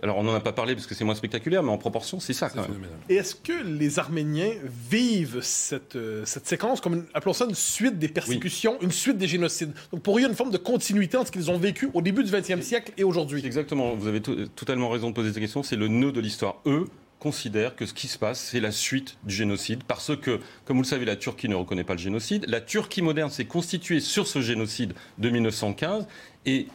Alors 0.01 0.17
on 0.17 0.23
n'en 0.23 0.33
a 0.33 0.39
pas 0.39 0.53
parlé 0.53 0.73
parce 0.73 0.87
que 0.87 0.95
c'est 0.95 1.03
moins 1.03 1.15
spectaculaire, 1.15 1.63
mais 1.63 1.71
en 1.71 1.77
proportion, 1.77 2.19
c'est 2.19 2.33
ça 2.33 2.49
quand 2.49 2.61
même. 2.61 2.87
Et 3.09 3.15
est-ce 3.15 3.35
que 3.35 3.63
les 3.63 3.99
Arméniens 3.99 4.53
vivent 4.63 5.41
cette, 5.41 5.95
euh, 5.95 6.23
cette 6.25 6.47
séquence 6.47 6.81
comme, 6.81 6.93
une, 6.93 7.05
appelons 7.13 7.33
ça 7.33 7.45
une 7.45 7.55
suite 7.55 7.99
des 7.99 8.07
persécutions, 8.07 8.77
oui. 8.79 8.85
une 8.85 8.91
suite 8.91 9.17
des 9.17 9.27
génocides? 9.27 9.73
Donc 9.91 10.01
pour 10.01 10.17
eux, 10.17 10.19
il 10.21 10.23
y 10.23 10.25
a 10.25 10.29
une 10.29 10.35
forme 10.35 10.51
de 10.51 10.57
continuité 10.57 11.17
entre 11.17 11.27
ce 11.27 11.31
qu'ils 11.31 11.51
ont 11.51 11.57
vécu 11.57 11.89
au 11.93 12.01
début 12.01 12.23
du 12.23 12.31
XXe 12.31 12.61
siècle 12.61 12.93
et 12.97 13.03
aujourd'hui. 13.03 13.45
Exactement, 13.45 13.95
vous 13.95 14.07
avez 14.07 14.21
totalement 14.21 14.89
raison 14.89 15.09
de 15.09 15.13
poser 15.13 15.29
cette 15.29 15.41
question, 15.41 15.63
c'est 15.63 15.75
le 15.75 15.87
nœud 15.87 16.11
de 16.11 16.21
l'histoire. 16.21 16.61
Eux 16.65 16.87
considèrent 17.19 17.75
que 17.75 17.85
ce 17.85 17.93
qui 17.93 18.07
se 18.07 18.17
passe, 18.17 18.39
c'est 18.39 18.59
la 18.59 18.71
suite 18.71 19.17
du 19.23 19.35
génocide, 19.35 19.83
parce 19.83 20.15
que, 20.15 20.39
comme 20.65 20.77
vous 20.77 20.83
le 20.83 20.87
savez, 20.87 21.05
la 21.05 21.17
Turquie 21.17 21.49
ne 21.49 21.55
reconnaît 21.55 21.83
pas 21.83 21.93
le 21.93 21.99
génocide. 21.99 22.45
La 22.47 22.61
Turquie 22.61 23.01
moderne 23.01 23.29
s'est 23.29 23.45
constituée 23.45 23.99
sur 23.99 24.25
ce 24.25 24.41
génocide 24.41 24.93
de 25.17 25.29
1915, 25.29 26.07
et 26.45 26.67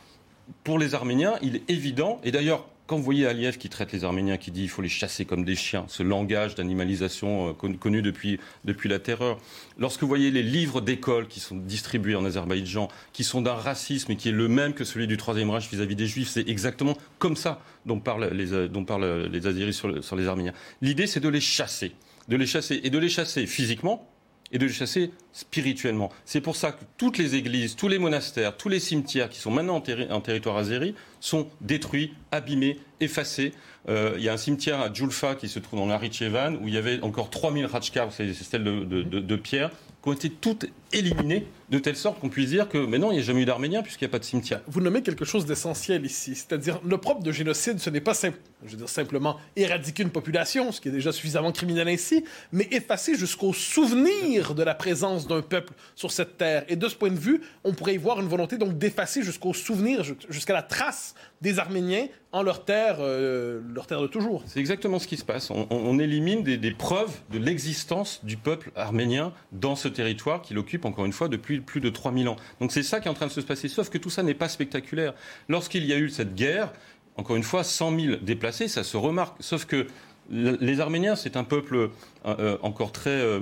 pour 0.62 0.78
les 0.78 0.94
Arméniens, 0.94 1.38
il 1.42 1.56
est 1.56 1.70
évident, 1.70 2.20
et 2.24 2.30
d'ailleurs, 2.30 2.68
quand 2.86 2.96
vous 2.96 3.02
voyez 3.02 3.26
Aliyev 3.26 3.56
qui 3.56 3.68
traite 3.68 3.92
les 3.92 4.04
Arméniens, 4.04 4.36
qui 4.36 4.50
dit 4.50 4.60
qu'il 4.60 4.68
faut 4.68 4.82
les 4.82 4.88
chasser 4.88 5.24
comme 5.24 5.44
des 5.44 5.56
chiens, 5.56 5.86
ce 5.88 6.02
langage 6.02 6.54
d'animalisation 6.54 7.50
euh, 7.50 7.52
connu 7.52 8.02
depuis, 8.02 8.38
depuis 8.64 8.88
la 8.88 8.98
terreur, 8.98 9.38
lorsque 9.78 10.02
vous 10.02 10.08
voyez 10.08 10.30
les 10.30 10.42
livres 10.42 10.80
d'école 10.80 11.26
qui 11.26 11.40
sont 11.40 11.56
distribués 11.56 12.14
en 12.14 12.24
Azerbaïdjan, 12.24 12.88
qui 13.12 13.24
sont 13.24 13.40
d'un 13.40 13.54
racisme 13.54 14.12
et 14.12 14.16
qui 14.16 14.28
est 14.28 14.32
le 14.32 14.48
même 14.48 14.74
que 14.74 14.84
celui 14.84 15.06
du 15.06 15.16
Troisième 15.16 15.50
Reich 15.50 15.68
vis-à-vis 15.70 15.96
des 15.96 16.06
Juifs, 16.06 16.28
c'est 16.28 16.48
exactement 16.48 16.96
comme 17.18 17.36
ça 17.36 17.62
dont 17.86 18.00
parlent 18.00 18.30
les, 18.32 18.52
euh, 18.52 18.68
dont 18.68 18.84
parlent 18.84 19.28
les 19.32 19.46
Azeris 19.46 19.72
sur, 19.72 20.04
sur 20.04 20.16
les 20.16 20.26
Arméniens. 20.26 20.52
L'idée, 20.82 21.06
c'est 21.06 21.20
de 21.20 21.28
les 21.28 21.40
chasser, 21.40 21.92
de 22.28 22.36
les 22.36 22.46
chasser 22.46 22.80
et 22.84 22.90
de 22.90 22.98
les 22.98 23.08
chasser 23.08 23.46
physiquement, 23.46 24.06
et 24.54 24.58
de 24.58 24.66
les 24.66 24.72
chasser 24.72 25.10
spirituellement. 25.32 26.10
C'est 26.24 26.40
pour 26.40 26.54
ça 26.56 26.72
que 26.72 26.84
toutes 26.96 27.18
les 27.18 27.34
églises, 27.34 27.74
tous 27.74 27.88
les 27.88 27.98
monastères, 27.98 28.56
tous 28.56 28.68
les 28.68 28.78
cimetières 28.78 29.28
qui 29.28 29.40
sont 29.40 29.50
maintenant 29.50 29.82
en, 29.82 30.12
en 30.12 30.20
territoire 30.20 30.56
azéri 30.56 30.94
sont 31.20 31.48
détruits, 31.60 32.14
abîmés, 32.30 32.78
effacés. 33.00 33.52
Euh, 33.88 34.14
il 34.16 34.22
y 34.22 34.28
a 34.28 34.32
un 34.32 34.38
cimetière 34.38 34.80
à 34.80 34.92
Djoulfa 34.92 35.34
qui 35.34 35.48
se 35.48 35.58
trouve 35.58 35.80
dans 35.80 35.86
l'Arichevan 35.86 36.56
où 36.62 36.68
il 36.68 36.74
y 36.74 36.78
avait 36.78 37.00
encore 37.02 37.30
3000 37.30 37.66
rachkars, 37.66 38.12
c'est 38.12 38.32
celle 38.32 38.62
de, 38.62 38.84
de, 38.84 39.02
de, 39.02 39.18
de 39.18 39.36
pierre, 39.36 39.70
qui 40.02 40.08
ont 40.08 40.12
été 40.12 40.30
toutes 40.30 40.66
éliminées 40.94 41.46
de 41.70 41.78
telle 41.78 41.96
sorte 41.96 42.20
qu'on 42.20 42.28
puisse 42.28 42.50
dire 42.50 42.68
que 42.68 42.78
mais 42.78 42.98
non, 42.98 43.10
il 43.10 43.16
n'y 43.16 43.20
a 43.20 43.24
jamais 43.24 43.42
eu 43.42 43.44
d'Arméniens 43.44 43.82
puisqu'il 43.82 44.04
n'y 44.04 44.10
a 44.10 44.12
pas 44.12 44.18
de 44.18 44.24
cimetière. 44.24 44.60
Vous 44.66 44.80
nommez 44.80 45.02
quelque 45.02 45.24
chose 45.24 45.46
d'essentiel 45.46 46.04
ici, 46.04 46.34
c'est-à-dire 46.34 46.80
le 46.84 46.98
propre 46.98 47.22
de 47.22 47.32
génocide, 47.32 47.78
ce 47.78 47.90
n'est 47.90 48.00
pas 48.00 48.14
simple, 48.14 48.38
je 48.64 48.72
veux 48.72 48.76
dire, 48.76 48.88
simplement 48.88 49.38
éradiquer 49.56 50.02
une 50.02 50.10
population, 50.10 50.72
ce 50.72 50.80
qui 50.80 50.88
est 50.88 50.92
déjà 50.92 51.12
suffisamment 51.12 51.52
criminel 51.52 51.88
ainsi, 51.88 52.24
mais 52.52 52.68
effacer 52.70 53.16
jusqu'au 53.16 53.52
souvenir 53.52 54.54
de 54.54 54.62
la 54.62 54.74
présence 54.74 55.26
d'un 55.26 55.42
peuple 55.42 55.72
sur 55.94 56.12
cette 56.12 56.38
terre. 56.38 56.64
Et 56.68 56.76
de 56.76 56.88
ce 56.88 56.94
point 56.94 57.10
de 57.10 57.18
vue, 57.18 57.40
on 57.64 57.72
pourrait 57.72 57.94
y 57.94 57.98
voir 57.98 58.20
une 58.20 58.28
volonté 58.28 58.56
donc 58.58 58.78
d'effacer 58.78 59.22
jusqu'au 59.22 59.54
souvenir, 59.54 60.02
jusqu'à 60.28 60.54
la 60.54 60.62
trace 60.62 61.14
des 61.40 61.58
Arméniens 61.58 62.06
en 62.32 62.42
leur 62.42 62.64
terre, 62.64 62.96
euh, 62.98 63.60
leur 63.72 63.86
terre 63.86 64.00
de 64.00 64.08
toujours. 64.08 64.42
C'est 64.46 64.58
exactement 64.58 64.98
ce 64.98 65.06
qui 65.06 65.16
se 65.16 65.24
passe. 65.24 65.50
On, 65.50 65.68
on 65.70 65.98
élimine 66.00 66.42
des, 66.42 66.56
des, 66.56 66.72
preuves 66.72 67.12
de 67.30 67.38
l'existence 67.38 68.24
du 68.24 68.36
peuple 68.36 68.72
arménien 68.74 69.32
dans 69.52 69.76
ce 69.76 69.86
territoire 69.86 70.42
qu'il 70.42 70.58
occupe 70.58 70.83
encore 70.84 71.04
une 71.04 71.12
fois 71.12 71.28
depuis 71.28 71.60
plus 71.60 71.80
de 71.80 71.88
3000 71.88 72.28
ans. 72.28 72.36
Donc 72.60 72.72
c'est 72.72 72.82
ça 72.82 73.00
qui 73.00 73.08
est 73.08 73.10
en 73.10 73.14
train 73.14 73.26
de 73.26 73.32
se 73.32 73.40
passer. 73.40 73.68
Sauf 73.68 73.90
que 73.90 73.98
tout 73.98 74.10
ça 74.10 74.22
n'est 74.22 74.34
pas 74.34 74.48
spectaculaire. 74.48 75.14
Lorsqu'il 75.48 75.84
y 75.84 75.92
a 75.92 75.98
eu 75.98 76.10
cette 76.10 76.34
guerre, 76.34 76.72
encore 77.16 77.36
une 77.36 77.42
fois, 77.42 77.64
100 77.64 77.98
000 77.98 78.16
déplacés, 78.22 78.68
ça 78.68 78.84
se 78.84 78.96
remarque. 78.96 79.36
Sauf 79.40 79.64
que 79.66 79.86
les 80.30 80.80
Arméniens, 80.80 81.16
c'est 81.16 81.36
un 81.36 81.44
peuple 81.44 81.90
euh, 82.26 82.58
encore 82.62 82.92
très, 82.92 83.10
euh, 83.10 83.40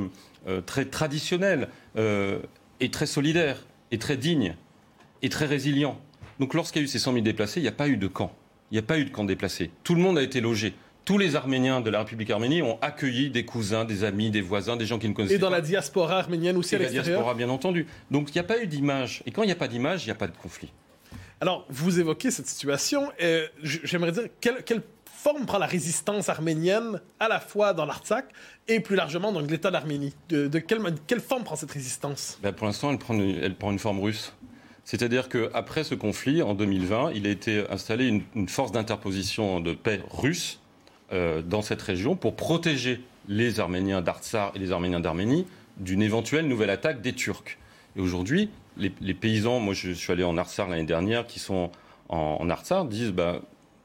très 0.67 0.85
traditionnel 0.85 1.69
euh, 1.97 2.41
et 2.81 2.91
très 2.91 3.07
solidaire 3.07 3.65
et 3.91 3.99
très 3.99 4.17
digne 4.17 4.57
et 5.23 5.29
très 5.29 5.47
résilient. 5.47 5.99
Donc 6.41 6.55
lorsqu'il 6.55 6.83
y 6.83 6.83
a 6.83 6.87
eu 6.87 6.89
ces 6.89 6.99
100 6.99 7.13
000 7.13 7.25
déplacés, 7.25 7.61
il 7.61 7.63
n'y 7.63 7.69
a 7.69 7.73
pas 7.73 7.89
eu 7.89 7.97
de 7.97 8.09
camp. 8.09 8.33
Il 8.71 8.75
n'y 8.75 8.79
a 8.79 8.83
pas 8.83 8.99
eu 8.99 9.05
de 9.05 9.11
camp 9.11 9.25
déplacé. 9.25 9.71
Tout 9.85 9.95
le 9.95 10.01
monde 10.01 10.19
a 10.19 10.23
été 10.23 10.41
logé. 10.41 10.75
Tous 11.05 11.19
les 11.19 11.35
Arméniens 11.35 11.81
de 11.81 11.91
la 11.91 12.01
République 12.01 12.31
arménie 12.31 12.63
ont 12.63 12.79
accueilli 12.81 13.31
des 13.31 13.45
cousins, 13.45 13.85
des 13.85 14.05
amis, 14.05 14.31
des 14.31 14.41
voisins, 14.41 14.77
des 14.77 14.87
gens 14.87 14.99
qui 14.99 15.09
ne 15.09 15.15
connaissaient 15.15 15.35
pas. 15.35 15.39
Et 15.39 15.41
dans 15.41 15.51
pas. 15.51 15.57
la 15.57 15.61
diaspora 15.61 16.19
arménienne 16.19 16.57
aussi 16.57 16.75
et 16.75 16.77
à 16.77 16.79
l'extérieur 16.79 17.07
la 17.07 17.13
diaspora, 17.15 17.35
bien 17.35 17.49
entendu. 17.49 17.87
Donc 18.11 18.29
il 18.31 18.35
n'y 18.35 18.41
a 18.41 18.45
pas 18.45 18.63
eu 18.63 18.67
d'image. 18.69 19.23
Et 19.27 19.33
quand 19.33 19.43
il 19.43 19.47
n'y 19.47 19.53
a 19.53 19.57
pas 19.57 19.69
d'image, 19.69 20.05
il 20.05 20.07
n'y 20.07 20.13
a 20.13 20.17
pas 20.17 20.29
de 20.29 20.37
conflit. 20.37 20.73
Alors, 21.41 21.67
vous 21.69 21.99
évoquez 21.99 22.31
cette 22.31 22.47
situation. 22.47 23.11
Euh, 23.21 23.49
J'aimerais 23.63 24.13
dire, 24.13 24.29
quelle, 24.41 24.63
quelle, 24.63 24.83
forme 25.07 25.47
prend 25.47 25.59
la 25.59 25.67
résistance 25.67 26.29
arménienne, 26.29 27.01
à 27.21 27.29
la 27.29 27.39
fois 27.39 27.75
dans 27.75 27.85
l'Artsakh 27.85 28.27
et 28.67 28.81
plus 28.81 28.97
largement 28.97 29.31
dans 29.31 29.41
l'État 29.41 29.71
d'Arménie? 29.71 30.15
De, 30.29 30.49
de, 30.49 30.59
quelle, 30.59 30.81
quelle, 31.07 31.21
forme 31.21 31.45
prend 31.45 31.55
cette 31.55 31.71
résistance? 31.71 32.39
Ben 32.43 32.53
Pour 32.53 32.67
l'instant, 32.67 32.91
elle, 32.91 32.99
prend 32.99 33.15
une, 33.15 33.39
elle 33.41 33.55
prend 33.55 33.71
une 33.71 33.79
forme 33.79 34.01
russe. 34.01 34.35
C'est-à-dire 34.85 35.29
qu'après 35.29 35.85
ce 35.85 35.95
conflit, 35.95 36.43
en 36.43 36.55
2020, 36.55 37.13
il 37.15 37.27
a 37.27 37.31
été 37.31 37.65
installé 37.71 38.07
une, 38.07 38.23
une 38.35 38.49
force 38.49 38.73
d'interposition 38.73 39.61
de 39.61 39.75
paix 39.75 40.01
russe 40.11 40.61
euh, 41.13 41.43
dans 41.43 41.63
cette 41.63 41.83
région 41.83 42.17
pour 42.17 42.37
protéger 42.37 43.01
les 43.29 43.61
Arméniens 43.61 44.01
d'Artsar 44.03 44.53
et 44.55 44.59
les 44.59 44.73
Arméniens 44.73 45.01
d'Arménie 45.01 45.47
d'une 45.77 46.03
éventuelle 46.03 46.49
nouvelle 46.49 46.71
attaque 46.71 47.01
des 47.01 47.13
Turcs. 47.13 47.59
Et 47.97 48.01
aujourd'hui, 48.01 48.51
les, 48.77 48.93
les, 49.01 49.15
paysans, 49.15 49.61
moi 49.61 49.75
je 49.75 49.91
suis 49.93 50.13
allé 50.13 50.25
en 50.25 50.37
Artsar 50.37 50.69
l'année 50.69 50.85
dernière, 50.85 51.27
qui 51.27 51.39
sont 51.39 51.71
en, 52.09 52.39
en 52.41 52.51
Artsar, 52.51 52.85
disent 52.85 53.13
bah, 53.13 53.41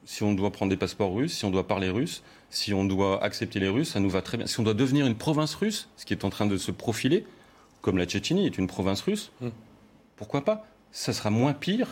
si 0.05 0.23
on 0.23 0.33
doit 0.33 0.51
prendre 0.51 0.69
des 0.69 0.77
passeports 0.77 1.13
russes, 1.13 1.33
si 1.33 1.45
on 1.45 1.51
doit 1.51 1.67
parler 1.67 1.89
russe, 1.89 2.23
si 2.49 2.73
on 2.73 2.85
doit 2.85 3.23
accepter 3.23 3.59
les 3.59 3.67
Russes, 3.67 3.89
ça 3.89 3.99
nous 3.99 4.09
va 4.09 4.21
très 4.21 4.37
bien. 4.37 4.47
Si 4.47 4.59
on 4.59 4.63
doit 4.63 4.73
devenir 4.73 5.05
une 5.05 5.15
province 5.15 5.53
russe, 5.55 5.89
ce 5.97 6.05
qui 6.05 6.13
est 6.13 6.23
en 6.23 6.29
train 6.29 6.45
de 6.45 6.57
se 6.57 6.71
profiler, 6.71 7.25
comme 7.81 7.97
la 7.97 8.05
Tchétchénie 8.05 8.45
est 8.45 8.57
une 8.57 8.67
province 8.67 9.01
russe, 9.01 9.31
mmh. 9.41 9.47
pourquoi 10.15 10.45
pas? 10.45 10.65
Ça 10.91 11.13
sera 11.13 11.29
moins 11.29 11.53
pire 11.53 11.89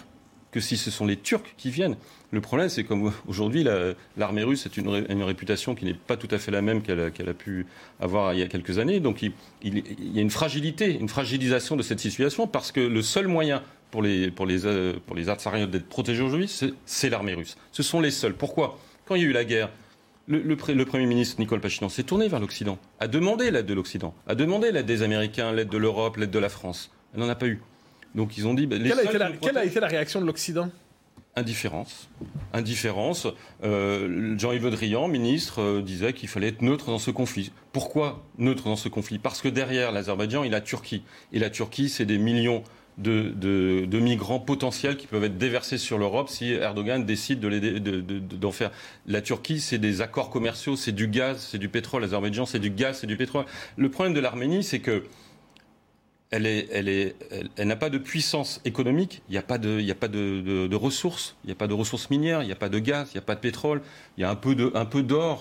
que 0.55 0.61
si 0.61 0.77
ce 0.77 0.89
sont 0.89 1.05
les 1.05 1.17
Turcs 1.17 1.53
qui 1.57 1.69
viennent. 1.69 1.97
Le 2.31 2.39
problème, 2.39 2.69
c'est 2.69 2.85
comme 2.85 3.11
aujourd'hui, 3.27 3.67
l'armée 4.15 4.43
russe 4.43 4.65
a 4.65 4.79
une, 4.79 5.23
réputation 5.23 5.75
qui 5.75 5.83
n'est 5.83 5.93
pas 5.93 6.15
tout 6.15 6.29
à 6.31 6.37
fait 6.37 6.49
la 6.49 6.61
même 6.61 6.81
qu'elle 6.81 7.29
a 7.29 7.33
pu 7.33 7.65
avoir 7.99 8.33
il 8.33 8.39
y 8.39 8.41
a 8.41 8.47
quelques 8.47 8.79
années. 8.79 9.01
Donc 9.01 9.21
il, 9.21 9.33
y 9.61 10.17
a 10.17 10.21
une 10.21 10.29
fragilité, 10.29 10.97
une 10.97 11.09
fragilisation 11.09 11.75
de 11.75 11.83
cette 11.83 11.99
situation 11.99 12.47
parce 12.47 12.71
que 12.71 12.79
le 12.79 13.01
seul 13.01 13.27
moyen 13.27 13.63
pour 13.91 14.01
les, 14.01 14.31
pour 14.31 14.45
les, 14.45 14.65
euh, 14.65 14.93
d'être 15.67 15.89
protégés 15.89 16.21
aujourd'hui, 16.21 16.49
c'est 16.85 17.09
l'armée 17.09 17.33
russe. 17.33 17.57
Ce 17.73 17.83
sont 17.83 17.99
les 17.99 18.11
seuls. 18.11 18.33
Pourquoi? 18.33 18.79
Quand 19.05 19.15
il 19.15 19.23
y 19.23 19.25
a 19.25 19.27
eu 19.27 19.33
la 19.33 19.43
guerre, 19.43 19.69
le, 20.27 20.39
le, 20.39 20.85
Premier 20.85 21.05
ministre 21.05 21.37
Nicole 21.37 21.59
Pachinian 21.59 21.89
s'est 21.89 22.03
tourné 22.03 22.29
vers 22.29 22.39
l'Occident, 22.39 22.79
a 23.01 23.09
demandé 23.09 23.51
l'aide 23.51 23.65
de 23.65 23.73
l'Occident, 23.73 24.15
a 24.25 24.35
demandé 24.35 24.71
l'aide 24.71 24.85
des 24.85 25.01
Américains, 25.01 25.51
l'aide 25.51 25.69
de 25.69 25.77
l'Europe, 25.77 26.15
l'aide 26.15 26.31
de 26.31 26.39
la 26.39 26.49
France. 26.49 26.91
Elle 27.13 27.19
n'en 27.19 27.27
a 27.27 27.35
pas 27.35 27.47
eu. 27.47 27.61
Donc 28.15 28.37
ils 28.37 28.47
ont 28.47 28.53
dit. 28.53 28.65
Bah, 28.65 28.77
quelle, 28.79 28.99
a 29.57 29.63
été 29.65 29.79
la, 29.79 29.87
réaction 29.87 30.21
de 30.21 30.25
l'Occident? 30.25 30.69
Indifférence. 31.35 32.09
Indifférence. 32.53 33.27
Euh, 33.63 34.35
Jean-Yves 34.37 34.63
Le 34.63 34.71
Drian, 34.71 35.09
ministre, 35.09 35.61
euh, 35.61 35.81
disait 35.81 36.13
qu'il 36.13 36.29
fallait 36.29 36.47
être 36.47 36.61
neutre 36.61 36.87
dans 36.87 36.97
ce 36.97 37.11
conflit. 37.11 37.51
Pourquoi 37.73 38.23
neutre 38.37 38.63
dans 38.63 38.77
ce 38.77 38.87
conflit? 38.87 39.19
Parce 39.19 39.41
que 39.41 39.49
derrière 39.49 39.91
l'Azerbaïdjan, 39.91 40.43
il 40.43 40.47
y 40.47 40.49
a 40.49 40.57
la 40.57 40.61
Turquie. 40.61 41.03
Et 41.33 41.39
la 41.39 41.49
Turquie, 41.49 41.89
c'est 41.89 42.05
des 42.05 42.17
millions 42.17 42.63
de, 42.97 43.33
de, 43.85 43.99
migrants 43.99 44.39
potentiels 44.39 44.95
qui 44.95 45.07
peuvent 45.07 45.25
être 45.25 45.37
déversés 45.37 45.77
sur 45.77 45.97
l'Europe 45.97 46.29
si 46.29 46.53
Erdogan 46.53 47.03
décide 47.03 47.41
d'en 47.41 47.49
de, 47.49 47.79
de, 47.79 48.51
faire. 48.51 48.71
La 49.05 49.21
Turquie, 49.21 49.59
c'est 49.59 49.77
des 49.77 50.01
accords 50.01 50.29
commerciaux, 50.29 50.77
c'est 50.77 50.93
du 50.93 51.09
gaz, 51.09 51.49
c'est 51.51 51.57
du 51.57 51.67
pétrole. 51.67 52.03
L'Azerbaïdjan, 52.03 52.45
c'est 52.45 52.59
du 52.59 52.69
gaz, 52.69 52.99
c'est 52.99 53.07
du 53.07 53.17
pétrole. 53.17 53.43
Le 53.75 53.89
problème 53.89 54.13
de 54.13 54.21
l'Arménie, 54.21 54.63
c'est 54.63 54.79
que 54.79 55.03
elle, 56.31 57.13
n'a 57.67 57.75
pas 57.75 57.89
de 57.89 57.97
puissance 57.97 58.61
économique, 58.65 59.21
il 59.29 59.33
n'y 59.33 59.37
a 59.37 59.41
pas, 59.41 59.57
de, 59.57 60.75
ressources, 60.75 61.35
il 61.43 61.47
n'y 61.47 61.53
a 61.53 61.55
pas 61.55 61.67
de 61.67 61.73
ressources 61.73 62.09
minières, 62.09 62.41
il 62.41 62.47
n'y 62.47 62.51
a 62.51 62.57
pas 62.57 62.69
de 62.69 62.79
gaz, 62.79 63.09
il 63.11 63.17
n'y 63.17 63.19
a 63.19 63.25
pas 63.25 63.35
de 63.35 63.39
pétrole, 63.39 63.81
il 64.17 64.21
y 64.21 64.23
a 64.23 64.29
un 64.29 64.35
peu, 64.35 64.55
d'or, 64.55 64.73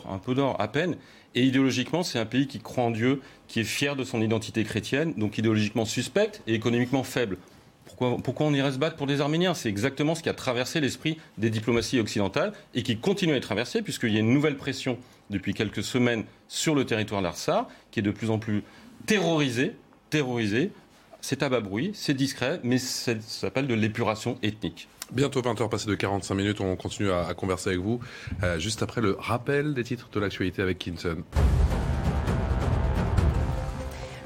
un 0.09 0.19
peu 0.19 0.35
d'or 0.35 0.61
à 0.61 0.69
peine. 0.69 0.97
Et 1.35 1.43
idéologiquement, 1.43 2.03
c'est 2.03 2.19
un 2.19 2.27
pays 2.27 2.47
qui 2.47 2.61
croit 2.61 2.85
en 2.85 2.91
Dieu, 2.91 3.21
qui 3.49 3.61
est 3.61 3.65
fier 3.65 3.97
de 3.97 4.05
son 4.05 4.21
identité 4.21 4.63
chrétienne, 4.63 5.15
donc 5.17 5.37
idéologiquement 5.39 5.85
suspecte 5.85 6.43
et 6.47 6.55
économiquement 6.55 7.03
faible. 7.03 7.39
Pourquoi, 7.97 8.47
on 8.47 8.55
irait 8.55 8.73
se 8.73 8.79
battre 8.79 8.97
pour 8.97 9.07
des 9.07 9.21
Arméniens? 9.21 9.55
C'est 9.55 9.69
exactement 9.69 10.15
ce 10.15 10.23
qui 10.23 10.29
a 10.29 10.35
traversé 10.35 10.81
l'esprit 10.81 11.19
des 11.39 11.51
diplomaties 11.51 12.01
occidentales 12.01 12.53
et 12.75 12.83
qui 12.83 12.97
continue 12.97 13.33
à 13.35 13.37
être 13.37 13.45
traversé, 13.45 13.83
puisqu'il 13.83 14.13
y 14.13 14.17
a 14.17 14.21
une 14.21 14.33
nouvelle 14.33 14.57
pression 14.57 14.99
depuis 15.31 15.55
quelques 15.55 15.83
semaines 15.83 16.25
sur 16.49 16.75
le 16.75 16.85
territoire 16.85 17.23
d'Arsar, 17.23 17.69
qui 17.91 18.01
est 18.01 18.03
de 18.03 18.11
plus 18.11 18.31
en 18.31 18.39
plus 18.39 18.65
terrorisé, 19.07 19.77
terrorisé 20.15 20.71
c'est 21.21 21.43
à 21.43 21.49
bas 21.49 21.59
bruit, 21.59 21.91
c'est 21.95 22.15
discret, 22.15 22.61
mais 22.63 22.79
ça 22.79 23.15
s'appelle 23.21 23.67
de 23.67 23.75
l'épuration 23.75 24.39
ethnique. 24.43 24.89
Bientôt 25.11 25.41
20h, 25.41 25.69
passé 25.69 25.89
de 25.89 25.95
45 25.97 26.35
minutes, 26.35 26.61
on 26.61 26.77
continue 26.77 27.11
à, 27.11 27.33
converser 27.35 27.71
avec 27.71 27.81
vous, 27.81 27.99
euh, 28.45 28.59
juste 28.61 28.83
après 28.83 29.01
le 29.01 29.17
rappel 29.19 29.75
des 29.75 29.83
titres 29.83 30.09
de 30.13 30.21
l'actualité 30.21 30.63
avec 30.63 30.79
Kinson. 30.79 31.17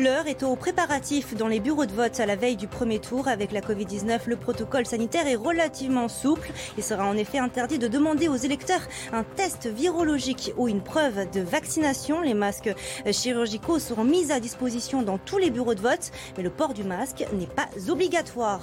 L'heure 0.00 0.28
est 0.28 0.44
au 0.44 0.54
préparatif 0.54 1.34
dans 1.34 1.48
les 1.48 1.58
bureaux 1.58 1.84
de 1.84 1.92
vote 1.92 2.20
à 2.20 2.26
la 2.26 2.36
veille 2.36 2.54
du 2.54 2.68
premier 2.68 3.00
tour. 3.00 3.26
Avec 3.26 3.50
la 3.50 3.60
Covid-19, 3.60 4.20
le 4.26 4.36
protocole 4.36 4.86
sanitaire 4.86 5.26
est 5.26 5.34
relativement 5.34 6.06
souple. 6.06 6.52
Il 6.76 6.84
sera 6.84 7.04
en 7.04 7.16
effet 7.16 7.38
interdit 7.38 7.80
de 7.80 7.88
demander 7.88 8.28
aux 8.28 8.36
électeurs 8.36 8.82
un 9.12 9.24
test 9.24 9.66
virologique 9.66 10.52
ou 10.56 10.68
une 10.68 10.82
preuve 10.82 11.28
de 11.32 11.40
vaccination. 11.40 12.20
Les 12.20 12.34
masques 12.34 12.72
chirurgicaux 13.10 13.80
seront 13.80 14.04
mis 14.04 14.30
à 14.30 14.38
disposition 14.38 15.02
dans 15.02 15.18
tous 15.18 15.38
les 15.38 15.50
bureaux 15.50 15.74
de 15.74 15.80
vote, 15.80 16.12
mais 16.36 16.44
le 16.44 16.50
port 16.50 16.74
du 16.74 16.84
masque 16.84 17.26
n'est 17.32 17.46
pas 17.48 17.68
obligatoire. 17.88 18.60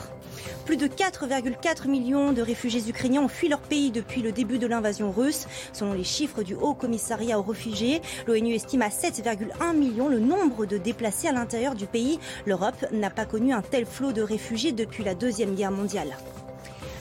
Plus 0.65 0.77
de 0.77 0.87
4,4 0.87 1.89
millions 1.89 2.31
de 2.31 2.41
réfugiés 2.41 2.87
ukrainiens 2.87 3.23
ont 3.23 3.27
fui 3.27 3.49
leur 3.49 3.59
pays 3.59 3.91
depuis 3.91 4.21
le 4.21 4.31
début 4.31 4.57
de 4.57 4.67
l'invasion 4.67 5.11
russe. 5.11 5.47
Selon 5.73 5.91
les 5.91 6.05
chiffres 6.05 6.43
du 6.43 6.55
Haut 6.55 6.73
Commissariat 6.73 7.37
aux 7.37 7.43
réfugiés, 7.43 8.01
l'ONU 8.25 8.53
estime 8.53 8.83
à 8.83 8.89
7,1 8.89 9.75
millions 9.75 10.07
le 10.07 10.19
nombre 10.19 10.65
de 10.65 10.77
déplacés 10.77 11.24
à 11.27 11.31
l'intérieur 11.31 11.75
du 11.75 11.85
pays. 11.85 12.19
L'Europe 12.45 12.85
n'a 12.91 13.09
pas 13.09 13.25
connu 13.25 13.53
un 13.53 13.61
tel 13.61 13.85
flot 13.85 14.11
de 14.11 14.21
réfugiés 14.21 14.71
depuis 14.71 15.03
la 15.03 15.15
Deuxième 15.15 15.55
Guerre 15.55 15.71
mondiale. 15.71 16.15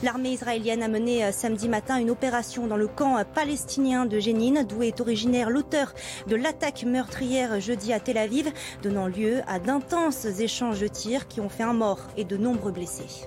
L'armée 0.03 0.33
israélienne 0.33 0.83
a 0.83 0.89
mené 0.89 1.25
euh, 1.25 1.33
samedi 1.33 1.67
matin 1.67 1.99
une 1.99 2.11
opération 2.11 2.67
dans 2.67 2.77
le 2.77 2.89
camp 2.89 3.17
euh, 3.17 3.25
palestinien 3.25 4.05
de 4.05 4.19
Jénine, 4.19 4.67
d'où 4.69 4.83
est 4.83 5.01
originaire 5.01 5.49
l'auteur 5.49 5.95
de 6.27 6.37
l'attaque 6.37 6.85
meurtrière 6.85 7.59
jeudi 7.59 7.91
à 7.93 8.01
Tel 8.01 8.19
Aviv, 8.19 8.53
donnant 8.83 9.07
lieu 9.07 9.41
à 9.47 9.59
d'intenses 9.59 10.27
échanges 10.27 10.81
de 10.81 10.89
tirs 10.89 11.27
qui 11.27 11.41
ont 11.41 11.49
fait 11.49 11.63
un 11.63 11.73
mort 11.73 12.01
et 12.19 12.25
de 12.25 12.37
nombreux 12.37 12.73
blessés. 12.73 13.27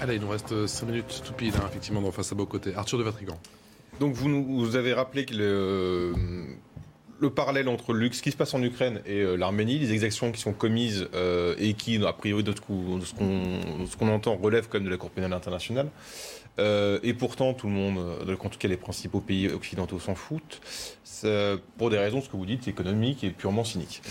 Allez, 0.00 0.16
il 0.16 0.22
nous 0.22 0.28
reste 0.28 0.66
5 0.66 0.86
minutes 0.86 1.22
tout 1.24 1.34
pile, 1.34 1.52
hein, 1.56 1.66
effectivement, 1.68 2.00
dans 2.00 2.10
Face 2.10 2.32
à 2.32 2.34
Beau 2.34 2.46
Côté. 2.46 2.74
Arthur 2.74 2.98
de 2.98 3.04
Vatrigan. 3.04 3.38
Donc 4.00 4.14
vous 4.14 4.28
nous 4.28 4.74
avez 4.74 4.92
rappelé 4.92 5.24
que 5.24 5.34
le, 5.34 6.14
le 7.24 7.30
parallèle 7.30 7.68
entre 7.68 7.94
ce 8.12 8.22
qui 8.22 8.30
se 8.30 8.36
passe 8.36 8.54
en 8.54 8.62
Ukraine 8.62 9.00
et 9.06 9.20
euh, 9.20 9.36
l'Arménie, 9.36 9.78
les 9.78 9.92
exactions 9.92 10.30
qui 10.30 10.40
sont 10.40 10.52
commises 10.52 11.08
euh, 11.14 11.54
et 11.58 11.74
qui, 11.74 12.04
a 12.04 12.12
priori, 12.12 12.44
de 12.44 12.52
ce 12.52 13.96
qu'on 13.96 14.08
entend, 14.08 14.36
relèvent 14.36 14.68
quand 14.68 14.78
même 14.78 14.86
de 14.86 14.90
la 14.90 14.96
Cour 14.96 15.10
pénale 15.10 15.32
internationale. 15.32 15.88
Euh, 16.60 17.00
et 17.02 17.14
pourtant, 17.14 17.52
tout 17.52 17.66
le 17.66 17.72
monde, 17.72 17.98
en 17.98 18.48
tout 18.48 18.58
cas 18.58 18.68
les 18.68 18.76
principaux 18.76 19.20
pays 19.20 19.48
occidentaux 19.48 19.98
s'en 19.98 20.14
foutent 20.14 20.60
pour 21.78 21.88
des 21.88 21.96
raisons, 21.96 22.20
ce 22.20 22.28
que 22.28 22.36
vous 22.36 22.44
dites, 22.44 22.68
économiques 22.68 23.24
et 23.24 23.30
purement 23.30 23.64
cyniques. 23.64 24.02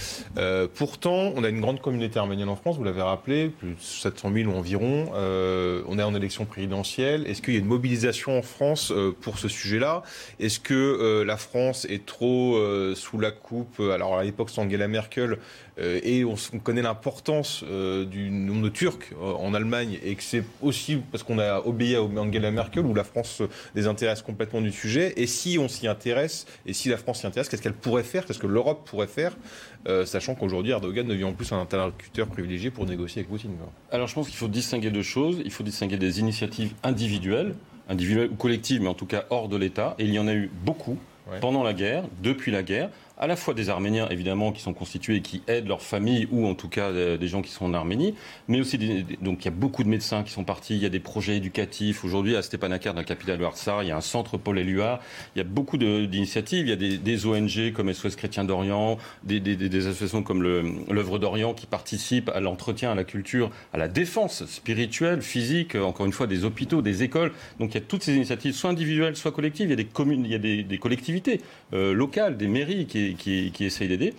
Pourtant, 0.74 1.32
on 1.36 1.44
a 1.44 1.50
une 1.50 1.62
grande 1.62 1.80
communauté 1.80 2.18
arménienne 2.18 2.50
en 2.50 2.56
France, 2.56 2.78
vous 2.78 2.84
l'avez 2.84 3.04
rappelé, 3.04 3.50
plus 3.50 3.76
de 3.76 3.80
700 3.80 4.32
000 4.34 4.52
environ. 4.52 5.12
Euh, 5.14 5.84
on 5.88 6.00
est 6.00 6.04
en 6.04 6.16
élection 6.16 6.46
présidentielle. 6.46 7.28
Est-ce 7.28 7.44
qu'il 7.44 7.54
y 7.54 7.58
a 7.58 7.60
une 7.60 7.68
mobilisation 7.68 8.40
en 8.40 8.42
France 8.42 8.92
pour 9.22 9.38
ce 9.38 9.48
sujet-là? 9.48 10.02
Est-ce 10.40 10.60
que 10.60 11.24
la 11.24 11.38
France 11.38 11.86
est 11.86 12.04
trop 12.06 12.58
sous 13.04 13.20
la 13.20 13.32
coupe 13.32 13.80
Alors 13.80 14.18
à 14.18 14.24
l'époque, 14.24 14.50
c'est 14.50 14.62
Angela 14.62 14.88
Merkel, 14.88 15.38
et 15.80 16.24
on, 16.24 16.36
connaît 16.60 16.82
l'importance 16.82 17.64
du 17.64 18.30
nombre 18.30 18.64
de 18.64 18.70
Turcs 18.70 19.12
en 19.22 19.54
Allemagne, 19.54 20.00
et 20.04 20.16
que 20.16 20.24
c'est 20.24 20.44
aussi 20.62 20.98
parce 21.12 21.24
qu'on 21.24 21.40
a 21.40 21.60
obéi 21.60 21.96
à 21.96 22.02
Angela 22.02 22.52
Merkel, 22.52 22.86
où 22.86 22.94
la 22.94 23.04
France 23.04 23.42
désintéresse 23.76 24.22
complètement 24.22 24.62
du 24.62 24.72
sujet. 24.72 25.14
Et 25.18 25.28
si 25.28 25.58
on 25.60 25.68
s'y 25.68 25.88
intéresse, 25.88 26.46
et 26.66 26.74
si 26.74 26.90
la 26.90 26.98
France 26.98 27.22
s'y 27.22 27.28
intéresse, 27.28 27.50
qu'est-ce 27.50 27.62
qu'elle 27.62 27.74
pourrait 27.74 28.04
faire, 28.04 28.26
qu'est-ce 28.26 28.40
que 28.40 28.48
l'Europe 28.48 28.88
pourrait 28.88 29.08
faire, 29.08 29.36
euh, 29.88 30.06
sachant 30.06 30.36
qu'aujourd'hui 30.36 30.72
Erdogan 30.72 31.06
devient 31.06 31.26
en 31.26 31.34
plus 31.34 31.52
un 31.52 31.60
interlocuteur 31.60 32.28
privilégié 32.28 32.72
pour 32.72 32.86
négocier 32.86 33.20
avec 33.20 33.30
Poutine. 33.30 33.52
Alors 33.92 34.08
je 34.08 34.16
pense 34.16 34.28
qu'il 34.28 34.38
faut 34.38 34.48
distinguer 34.48 34.92
deux 34.92 35.04
choses. 35.04 35.42
Il 35.44 35.52
faut 35.52 35.64
distinguer 35.64 35.98
des 35.98 36.20
initiatives 36.20 36.74
individuelles, 36.84 37.56
individuelles 37.90 38.30
ou 38.32 38.36
collectives, 38.36 38.82
mais 38.82 38.88
en 38.88 38.94
tout 38.94 39.06
cas 39.06 39.26
hors 39.30 39.50
de 39.50 39.58
l'État. 39.58 39.96
Et 40.00 40.06
il 40.06 40.14
y 40.14 40.20
en 40.20 40.28
a 40.28 40.34
eu 40.34 40.50
beaucoup 40.64 40.98
pendant 41.42 41.64
la 41.64 41.74
guerre, 41.74 42.04
depuis 42.22 42.52
la 42.52 42.64
guerre 42.64 42.90
à 43.24 43.28
la 43.28 43.38
fois 43.38 43.54
des 43.54 43.70
Arméniens, 43.70 44.10
évidemment, 44.10 44.52
qui 44.52 44.62
sont 44.62 44.74
constitués 44.74 45.16
et 45.16 45.22
qui 45.22 45.44
aident 45.48 45.70
leurs 45.70 45.82
familles, 45.82 46.28
ou 46.30 46.46
en 46.46 46.56
tout 46.56 46.68
cas 46.68 46.90
euh, 46.90 47.18
des 47.18 47.30
gens 47.30 47.42
qui 47.42 47.52
sont 47.52 47.64
en 47.64 47.74
Arménie, 47.74 48.16
mais 48.50 48.60
aussi, 48.60 48.78
donc 49.22 49.44
il 49.44 49.46
y 49.46 49.48
a 49.48 49.52
beaucoup 49.52 49.86
de 49.86 49.88
médecins 49.88 50.24
qui 50.24 50.34
sont 50.34 50.44
partis, 50.44 50.76
il 50.76 50.84
y 50.84 50.86
a 50.86 50.90
des 50.90 51.00
projets 51.00 51.38
éducatifs. 51.38 52.04
Aujourd'hui, 52.04 52.36
à 52.36 52.42
Stepanakert, 52.42 52.94
dans 52.94 53.00
la 53.00 53.06
capitale 53.06 53.38
de 53.38 53.46
Harsar, 53.46 53.82
il 53.82 53.88
y 53.88 53.92
a 53.92 53.96
un 53.96 54.02
centre 54.02 54.38
Paul 54.38 54.60
Éluard, 54.60 55.00
il 55.36 55.40
y 55.40 55.42
a 55.42 55.46
beaucoup 55.46 55.78
d'initiatives, 55.78 56.68
il 56.68 56.70
y 56.70 56.74
a 56.74 56.98
des, 56.98 57.26
ONG 57.26 57.72
comme 57.72 57.94
SOS 57.94 58.18
Chrétien 58.18 58.44
d'Orient, 58.44 58.98
des, 59.24 59.40
des, 59.40 59.88
associations 59.88 60.22
comme 60.22 60.44
l'œuvre 60.44 61.18
d'Orient 61.18 61.54
qui 61.54 61.66
participent 61.66 62.28
à 62.28 62.42
l'entretien, 62.42 62.92
à 62.92 62.96
la 62.96 63.06
culture, 63.06 63.52
à 63.72 63.78
la 63.78 63.88
défense 63.88 64.46
spirituelle, 64.48 65.22
physique, 65.22 65.76
encore 65.76 66.06
une 66.06 66.12
fois, 66.12 66.28
des 66.28 66.44
hôpitaux, 66.44 66.82
des 66.82 67.04
écoles. 67.04 67.32
Donc 67.62 67.72
il 67.72 67.76
y 67.76 67.82
a 67.82 67.86
toutes 67.88 68.04
ces 68.04 68.16
initiatives, 68.16 68.54
soit 68.54 68.72
individuelles, 68.72 69.16
soit 69.16 69.32
collectives. 69.32 69.68
Il 69.68 69.70
y 69.70 69.74
a 69.74 69.78
des 69.78 69.86
communes, 69.86 70.26
il 70.26 70.32
y 70.32 70.36
a 70.36 70.40
des, 70.40 70.78
collectivités 70.78 71.40
euh, 71.72 71.94
locales, 71.94 72.36
des 72.36 72.50
mairies 72.50 72.86
qui 72.86 73.13
qui, 73.16 73.52
essayent 73.60 73.88
d'aider. 73.88 74.14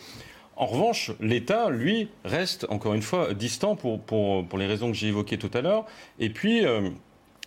En 0.57 0.67
revanche, 0.67 1.11
l'État, 1.21 1.69
lui, 1.71 2.09
reste 2.25 2.67
encore 2.71 2.95
une 2.95 3.03
fois 3.03 3.35
distant 3.35 3.77
pour, 3.77 4.47
les 4.57 4.67
raisons 4.67 4.89
que 4.89 4.97
j'ai 4.97 5.09
évoquées 5.09 5.39
tout 5.39 5.51
à 5.53 5.61
l'heure. 5.61 5.85
Et 6.21 6.31
puis, 6.31 6.65
euh, 6.65 6.91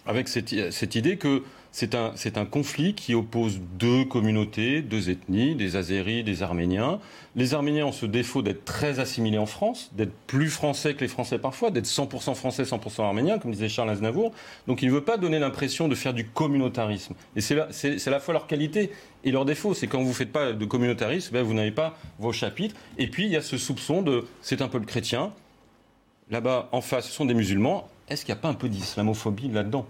avec 0.06 0.28
cette, 0.28 0.96
idée 0.96 1.18
que 1.18 1.44
c'est 1.72 1.96
un, 1.96 2.46
conflit 2.46 2.94
qui 2.94 3.14
oppose 3.14 3.60
deux 3.78 4.06
communautés, 4.06 4.82
deux 4.82 5.10
ethnies, 5.10 5.56
des 5.56 5.76
Azéris, 5.76 6.24
des 6.24 6.42
Arméniens. 6.42 7.00
Les 7.36 7.54
Arméniens 7.54 7.86
ont 7.86 7.92
ce 7.92 8.06
défaut 8.06 8.42
d'être 8.42 8.66
très 8.66 9.00
assimilés 9.00 9.38
en 9.38 9.46
France, 9.46 9.92
d'être 9.96 10.14
plus 10.28 10.50
français 10.50 10.96
que 10.96 11.02
les 11.02 11.08
Français 11.08 11.38
parfois, 11.38 11.70
d'être 11.70 11.86
100% 11.86 12.34
français, 12.36 12.64
100% 12.64 13.04
arméniens, 13.04 13.38
comme 13.38 13.52
disait 13.52 13.70
Charles 13.70 13.90
Aznavour. 13.90 14.32
Donc 14.66 14.82
il 14.82 14.88
ne 14.88 14.94
veut 14.94 15.04
pas 15.04 15.18
donner 15.18 15.40
l'impression 15.40 15.88
de 15.88 15.96
faire 15.96 16.14
du 16.14 16.26
communautarisme. 16.26 17.14
Et 17.36 17.42
c'est 17.42 18.08
à 18.08 18.12
la 18.12 18.20
fois 18.20 18.34
leur 18.34 18.48
qualité 18.48 18.92
et 19.24 19.32
leur 19.32 19.46
défaut. 19.46 19.74
C'est 19.74 19.88
quand 19.88 20.02
vous 20.02 20.10
ne 20.10 20.14
faites 20.14 20.32
pas 20.32 20.54
de 20.54 20.66
communautarisme, 20.66 21.34
ben 21.34 21.44
vous 21.44 21.54
n'avez 21.54 21.72
pas 21.72 21.98
vos 22.18 22.32
chapitres. 22.32 22.76
Et 22.98 23.08
puis 23.08 23.26
il 23.26 23.32
y 23.32 23.36
a 23.36 23.42
ce 23.42 23.58
soupçon 23.58 24.02
de 24.02 24.26
c'est 24.42 24.62
un 24.62 24.68
peuple 24.68 24.86
chrétien. 24.86 25.34
Là-bas, 26.30 26.70
en 26.72 26.82
face, 26.82 27.08
ce 27.08 27.14
sont 27.14 27.26
des 27.26 27.34
musulmans. 27.34 27.88
Est-ce 28.10 28.26
qu'il 28.26 28.34
n'y 28.34 28.40
a 28.40 28.42
pas 28.42 28.50
un 28.50 28.54
peu 28.54 28.68
d'islamophobie 28.68 29.50
là-dedans? 29.50 29.86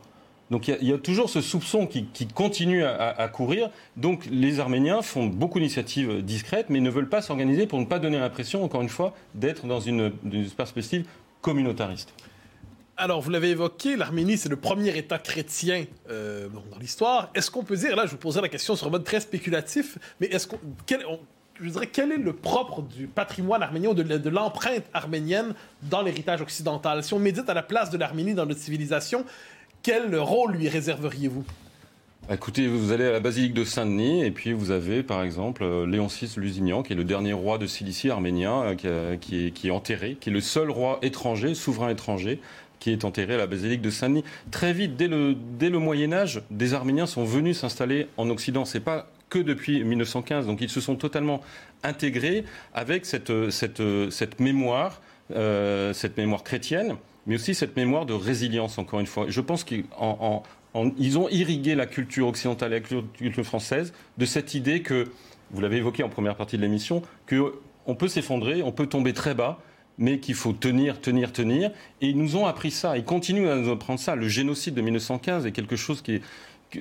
Donc 0.50 0.70
il 0.70 0.88
y, 0.88 0.94
a 0.94 0.98
toujours 0.98 1.30
ce 1.30 1.42
soupçon 1.42 1.88
qui, 1.88 2.08
continue 2.34 2.84
à, 2.86 3.28
courir. 3.28 3.70
Donc 3.98 4.28
les 4.32 4.60
Arméniens 4.60 5.02
font 5.02 5.26
beaucoup 5.26 5.60
d'initiatives 5.60 6.22
discrètes, 6.22 6.68
mais 6.70 6.80
ne 6.80 6.90
veulent 6.90 7.10
pas 7.10 7.22
s'organiser 7.22 7.68
pour 7.68 7.80
ne 7.80 7.86
pas 7.86 8.00
donner 8.00 8.18
l'impression, 8.18 8.64
encore 8.64 8.82
une 8.82 8.90
fois, 8.90 9.14
d'être 9.36 9.68
dans 9.68 9.82
une, 9.82 10.12
perspective 10.56 11.06
communautariste. 11.42 12.14
Alors, 13.00 13.22
vous 13.22 13.30
l'avez 13.30 13.50
évoqué, 13.50 13.96
l'Arménie, 13.96 14.38
c'est 14.38 14.50
le 14.50 14.56
premier 14.56 14.98
État 14.98 15.20
chrétien 15.20 15.86
euh, 16.10 16.48
dans 16.50 16.80
l'histoire. 16.80 17.30
Est-ce 17.36 17.52
qu'on 17.52 17.64
peut 17.64 17.76
dire, 17.76 17.96
là, 17.96 18.08
je 18.08 18.12
vous 18.12 18.18
posais 18.18 18.42
la 18.42 18.50
question 18.50 18.76
sur 18.76 18.88
un 18.88 18.90
mode 18.90 19.04
très 19.04 19.20
spéculatif, 19.20 20.00
mais 20.20 20.28
est-ce 20.28 20.48
qu'on. 20.48 20.58
je 21.62 21.70
dirais, 21.70 21.88
quel 21.88 22.12
est 22.12 22.18
le 22.18 22.34
propre 22.34 22.82
du 22.82 23.06
patrimoine 23.06 23.62
arménien, 23.62 23.92
ou 23.92 23.94
de 23.94 24.30
l'empreinte 24.30 24.86
arménienne 24.94 25.54
dans 25.84 26.02
l'héritage 26.02 26.42
occidental? 26.42 27.04
Si 27.04 27.14
on 27.14 27.20
médite 27.20 27.48
à 27.50 27.54
la 27.54 27.62
place 27.62 27.92
de 27.92 28.00
l'Arménie 28.00 28.34
dans 28.34 28.48
notre 28.48 28.62
civilisation, 28.62 29.26
quel 29.88 30.18
rôle 30.18 30.56
lui 30.56 30.68
réserveriez-vous? 30.68 31.46
Écoutez, 32.30 32.68
vous 32.68 32.92
allez 32.92 33.06
à 33.06 33.12
la 33.14 33.22
basilique 33.22 33.54
de 33.54 33.64
Saint-Denis 33.64 34.22
et 34.22 34.32
puis 34.32 34.52
vous 34.52 34.72
avez 34.72 35.02
par 35.02 35.24
exemple 35.24 35.64
euh, 35.64 35.86
Léon 35.86 36.08
VI 36.08 36.30
Lusignan, 36.36 36.84
qui 36.84 36.92
est 36.92 36.96
le 36.98 37.06
dernier 37.06 37.32
roi 37.32 37.58
de 37.58 37.68
Cilicie 37.68 38.10
arménien, 38.10 38.76
euh, 38.84 39.16
qui, 39.16 39.54
est, 39.64 39.72
enterré, 39.72 40.18
qui 40.20 40.30
est 40.30 40.34
le 40.34 40.42
seul 40.42 40.70
roi 40.72 41.00
étranger, 41.04 41.56
souverain 41.56 41.88
étranger, 41.88 42.42
qui 42.82 42.92
est 42.92 43.06
enterré 43.06 43.36
à 43.36 43.38
la 43.38 43.48
basilique 43.48 43.82
de 43.82 43.90
Saint-Denis. 43.90 44.26
Très 44.52 44.74
vite, 44.74 44.98
dès 44.98 45.08
le, 45.08 45.80
Moyen 45.80 46.12
Âge, 46.12 46.42
des 46.52 46.74
Arméniens 46.74 47.06
sont 47.06 47.24
venus 47.24 47.60
s'installer 47.60 48.10
en 48.18 48.30
Occident. 48.30 48.66
C'est 48.66 48.82
pas 48.82 49.08
que 49.30 49.40
depuis 49.40 49.86
1915, 49.86 50.48
donc 50.48 50.60
ils 50.60 50.70
se 50.70 50.82
sont 50.82 50.98
totalement 50.98 51.40
intégrés 51.84 52.44
avec 52.74 53.06
cette, 53.06 53.30
euh, 53.30 53.50
mémoire, 54.38 55.02
cette 55.30 56.18
mémoire 56.18 56.44
chrétienne, 56.44 56.98
mais 57.28 57.36
aussi 57.36 57.54
cette 57.54 57.76
mémoire 57.76 58.06
de 58.08 58.14
résilience, 58.14 58.78
encore 58.80 59.00
une 59.00 59.06
fois. 59.06 59.26
Je 59.28 59.42
pense 59.42 59.64
qu'en 59.64 59.84
en- 60.00 60.44
en- 60.74 60.92
ils 60.98 61.18
ont 61.20 61.30
irrigué 61.30 61.76
la 61.76 61.86
culture 61.86 62.28
occidentale 62.28 62.74
et 62.74 62.80
la 62.80 63.02
culture 63.14 63.44
française 63.44 63.94
de 64.18 64.26
cette 64.26 64.54
idée 64.56 64.82
que, 64.82 65.06
vous 65.52 65.62
l'avez 65.62 65.78
évoqué 65.78 66.04
en 66.04 66.10
première 66.10 66.36
partie 66.36 66.58
de 66.58 66.62
l'émission, 66.64 67.04
que 67.28 67.54
on 67.86 67.96
peut 67.96 68.08
s'effondrer, 68.08 68.64
on 68.64 68.72
peut 68.72 68.88
tomber 68.88 69.14
très 69.14 69.34
bas, 69.34 69.60
mais 69.98 70.20
qu'il 70.20 70.36
faut 70.36 70.54
tenir, 70.54 71.00
tenir, 71.02 71.32
tenir. 71.32 71.72
Et 72.02 72.08
ils 72.10 72.18
nous 72.18 72.36
ont 72.36 72.46
appris 72.46 72.70
ça, 72.72 72.98
ils 72.98 73.04
continuent 73.06 73.48
à 73.50 73.56
nous 73.56 73.72
apprendre 73.72 74.00
ça. 74.00 74.16
Le 74.16 74.28
génocide 74.28 74.74
de 74.74 74.82
1915 74.82 75.46
est 75.46 75.52
quelque 75.52 75.76
chose 75.76 76.04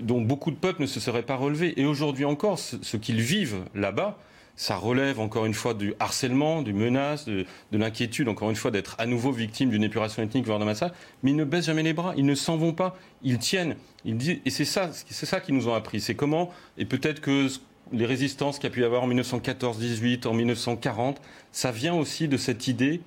dont 0.01 0.21
beaucoup 0.21 0.51
de 0.51 0.57
peuples 0.57 0.83
ne 0.83 0.87
se 0.87 0.99
seraient 1.01 1.23
pas 1.23 1.37
relevés. 1.37 1.81
Et 1.81 1.87
aujourd'hui 1.87 2.25
encore, 2.25 2.59
ce 2.59 2.97
qu'ils 2.97 3.21
vivent 3.21 3.63
là-bas, 3.75 4.19
ça 4.57 4.77
relève 4.77 5.21
encore 5.21 5.47
une 5.47 5.55
fois 5.55 5.75
du 5.75 5.95
harcèlement, 6.01 6.63
du 6.63 6.73
menace, 6.73 7.27
de, 7.27 7.45
de 7.73 7.79
l'inquiétude, 7.79 8.29
encore 8.29 8.51
une 8.51 8.57
fois, 8.57 8.71
d'être 8.71 8.97
à 8.99 9.07
nouveau 9.07 9.31
victime 9.31 9.71
d'une 9.71 9.85
épuration 9.85 10.23
ethnique, 10.23 10.47
voire 10.47 10.59
d'un 10.59 10.65
massacre. 10.65 10.97
Mais 11.23 11.31
ils 11.31 11.37
ne 11.37 11.45
baissent 11.45 11.67
jamais 11.67 11.83
les 11.83 11.93
bras, 11.93 12.15
ils 12.17 12.25
ne 12.25 12.35
s'en 12.35 12.57
vont 12.57 12.73
pas, 12.73 12.97
ils 13.23 13.39
tiennent. 13.39 13.77
Ils 14.05 14.17
disent, 14.17 14.39
et 14.45 14.51
c'est 14.51 14.65
ça, 14.65 14.91
c'est 14.93 15.45
qu'ils 15.45 15.55
nous 15.55 15.69
ont 15.69 15.75
appris. 15.75 16.01
C'est 16.01 16.15
comment, 16.15 16.51
et 16.79 16.87
peut-être 16.87 17.21
que 17.21 17.49
les 17.93 18.07
résistances 18.07 18.59
qu'il 18.59 18.69
y 18.69 18.73
a 18.73 18.75
pu 18.75 18.81
y 18.81 18.85
avoir 18.85 19.03
en 19.03 19.09
1914-18, 19.09 20.27
en 20.27 20.33
1940, 20.33 21.21
ça 21.53 21.71
vient 21.71 21.95
aussi 21.95 22.29
de 22.29 22.37
cette 22.37 22.67
idée 22.67 23.01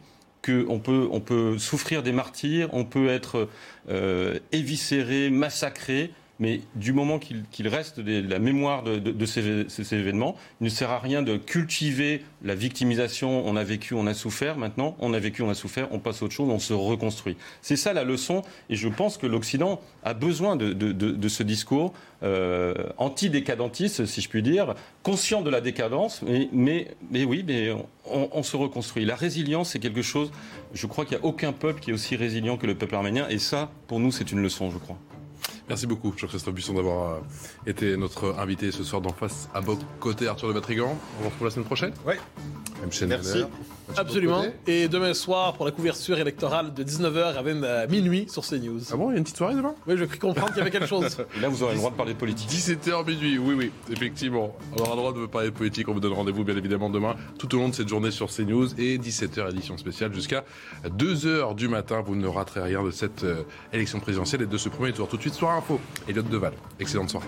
qu'on 0.45 0.79
peut, 0.79 1.09
on 1.11 1.19
peut 1.19 1.57
souffrir 1.57 2.03
des 2.03 2.11
martyrs, 2.11 2.69
on 2.73 2.85
peut 2.85 3.09
être 3.09 3.49
euh, 3.89 4.39
éviscéré, 4.51 5.29
massacré, 5.29 6.11
mais 6.39 6.61
du 6.75 6.93
moment 6.93 7.19
qu'il 7.19 7.67
reste 7.67 7.99
des- 7.99 8.21
la 8.21 8.39
mémoire 8.39 8.83
de, 8.83 9.25
ces, 9.25 9.93
événements, 9.93 10.35
il 10.61 10.65
ne 10.65 10.69
sert 10.69 10.89
à 10.89 10.99
rien 10.99 11.21
de 11.21 11.37
cultiver 11.37 12.23
la 12.43 12.55
victimisation. 12.55 13.45
On 13.45 13.55
a 13.55 13.63
vécu, 13.63 13.93
on 13.93 14.07
a 14.07 14.13
souffert. 14.13 14.57
Maintenant, 14.57 14.95
on 14.99 15.13
a 15.13 15.19
vécu, 15.19 15.41
on 15.41 15.49
a 15.49 15.53
souffert. 15.53 15.89
On 15.91 15.99
passe 15.99 16.21
à 16.21 16.25
autre 16.25 16.33
chose, 16.33 16.49
on 16.49 16.59
se 16.59 16.73
reconstruit. 16.73 17.35
C'est 17.61 17.75
ça 17.75 17.93
la 17.93 18.03
leçon. 18.03 18.41
Et 18.69 18.75
je 18.75 18.87
pense 18.87 19.17
que 19.17 19.27
l'Occident 19.27 19.81
a 20.03 20.13
besoin 20.13 20.55
de, 20.55 21.27
ce 21.27 21.43
discours 21.43 21.93
euh, 22.23 22.73
anti-décadentiste, 22.97 24.05
si 24.05 24.21
je 24.21 24.29
puis 24.29 24.41
dire, 24.41 24.75
conscient 25.03 25.41
de 25.41 25.49
la 25.49 25.61
décadence. 25.61 26.21
Mais, 26.53 26.87
oui, 27.13 27.45
on 28.05 28.43
se 28.43 28.55
reconstruit. 28.55 29.03
La 29.05 29.15
résilience, 29.15 29.71
c'est 29.71 29.79
quelque 29.79 30.01
chose. 30.01 30.31
Je 30.73 30.87
crois 30.87 31.05
qu'il 31.05 31.17
n'y 31.17 31.23
a 31.23 31.25
aucun 31.25 31.51
peuple 31.51 31.81
qui 31.81 31.89
est 31.89 31.93
aussi 31.93 32.15
résilient 32.15 32.57
que 32.57 32.67
le 32.67 32.75
peuple 32.75 32.95
arménien. 32.95 33.27
Et 33.29 33.39
ça, 33.39 33.71
pour 33.87 33.99
nous, 33.99 34.11
c'est 34.11 34.31
une 34.31 34.41
leçon, 34.41 34.71
je 34.71 34.77
crois. 34.77 34.97
Merci 35.69 35.85
beaucoup, 35.85 36.13
Jean-Christophe 36.17 36.53
Buisson, 36.55 36.73
d'avoir 36.73 37.11
euh, 37.13 37.19
été 37.67 37.95
notre 37.95 38.35
invité 38.39 38.71
ce 38.71 38.83
soir 38.83 39.01
d'en 39.01 39.13
face 39.13 39.47
à 39.53 39.61
Bob 39.61 39.77
côté 39.99 40.27
Arthur 40.27 40.47
de 40.47 40.53
Vatrigan. 40.53 40.97
On 41.19 41.23
vous 41.23 41.29
retrouve 41.29 41.45
la 41.45 41.51
semaine 41.51 41.65
prochaine 41.65 41.93
Ouais. 42.05 42.17
Même 42.81 42.91
chaîne. 42.91 43.09
Merci. 43.09 43.43
Absolument. 43.97 44.43
Et 44.67 44.87
demain 44.87 45.13
soir, 45.13 45.53
pour 45.53 45.65
la 45.65 45.71
couverture 45.71 46.17
électorale 46.19 46.73
de 46.73 46.83
19h 46.83 47.37
à 47.37 47.41
20 47.41 47.63
à 47.63 47.87
minuit 47.87 48.27
sur 48.29 48.45
CNews. 48.45 48.79
Ah 48.91 48.97
bon, 48.97 49.09
il 49.09 49.13
y 49.13 49.15
a 49.15 49.17
une 49.17 49.23
petite 49.23 49.37
soirée 49.37 49.55
demain? 49.55 49.75
Oui, 49.87 49.95
j'ai 49.97 50.07
cru 50.07 50.17
comprendre 50.19 50.49
qu'il 50.49 50.57
y 50.57 50.61
avait 50.61 50.71
quelque 50.71 50.87
chose. 50.87 51.17
Et 51.37 51.39
là, 51.39 51.49
vous 51.49 51.63
aurez 51.63 51.73
le 51.73 51.79
droit 51.79 51.91
de 51.91 51.95
parler 51.95 52.13
de 52.13 52.17
politique. 52.17 52.49
17h 52.49 53.05
minuit, 53.05 53.37
oui, 53.37 53.55
oui, 53.57 53.71
effectivement. 53.91 54.55
On 54.73 54.81
aura 54.81 54.91
le 54.91 54.97
droit 54.97 55.13
de 55.13 55.25
parler 55.25 55.49
de 55.49 55.55
politique. 55.55 55.87
On 55.89 55.93
vous 55.93 55.99
donne 55.99 56.13
rendez-vous, 56.13 56.43
bien 56.43 56.57
évidemment, 56.57 56.89
demain, 56.89 57.15
tout 57.37 57.53
au 57.55 57.59
long 57.59 57.69
de 57.69 57.75
cette 57.75 57.89
journée 57.89 58.11
sur 58.11 58.29
CNews 58.29 58.79
et 58.79 58.97
17h 58.97 59.49
édition 59.51 59.77
spéciale 59.77 60.13
jusqu'à 60.13 60.43
2h 60.85 61.55
du 61.55 61.67
matin. 61.67 62.01
Vous 62.05 62.15
ne 62.15 62.27
raterez 62.27 62.61
rien 62.61 62.83
de 62.83 62.91
cette 62.91 63.23
euh, 63.23 63.43
élection 63.73 63.99
présidentielle 63.99 64.41
et 64.43 64.47
de 64.47 64.57
ce 64.57 64.69
premier 64.69 64.93
tour. 64.93 65.07
Tout 65.07 65.17
de 65.17 65.21
suite, 65.21 65.33
Soir 65.33 65.55
Info. 65.55 65.79
Elliot 66.07 66.21
Deval. 66.23 66.53
Excellente 66.79 67.09
soirée. 67.09 67.27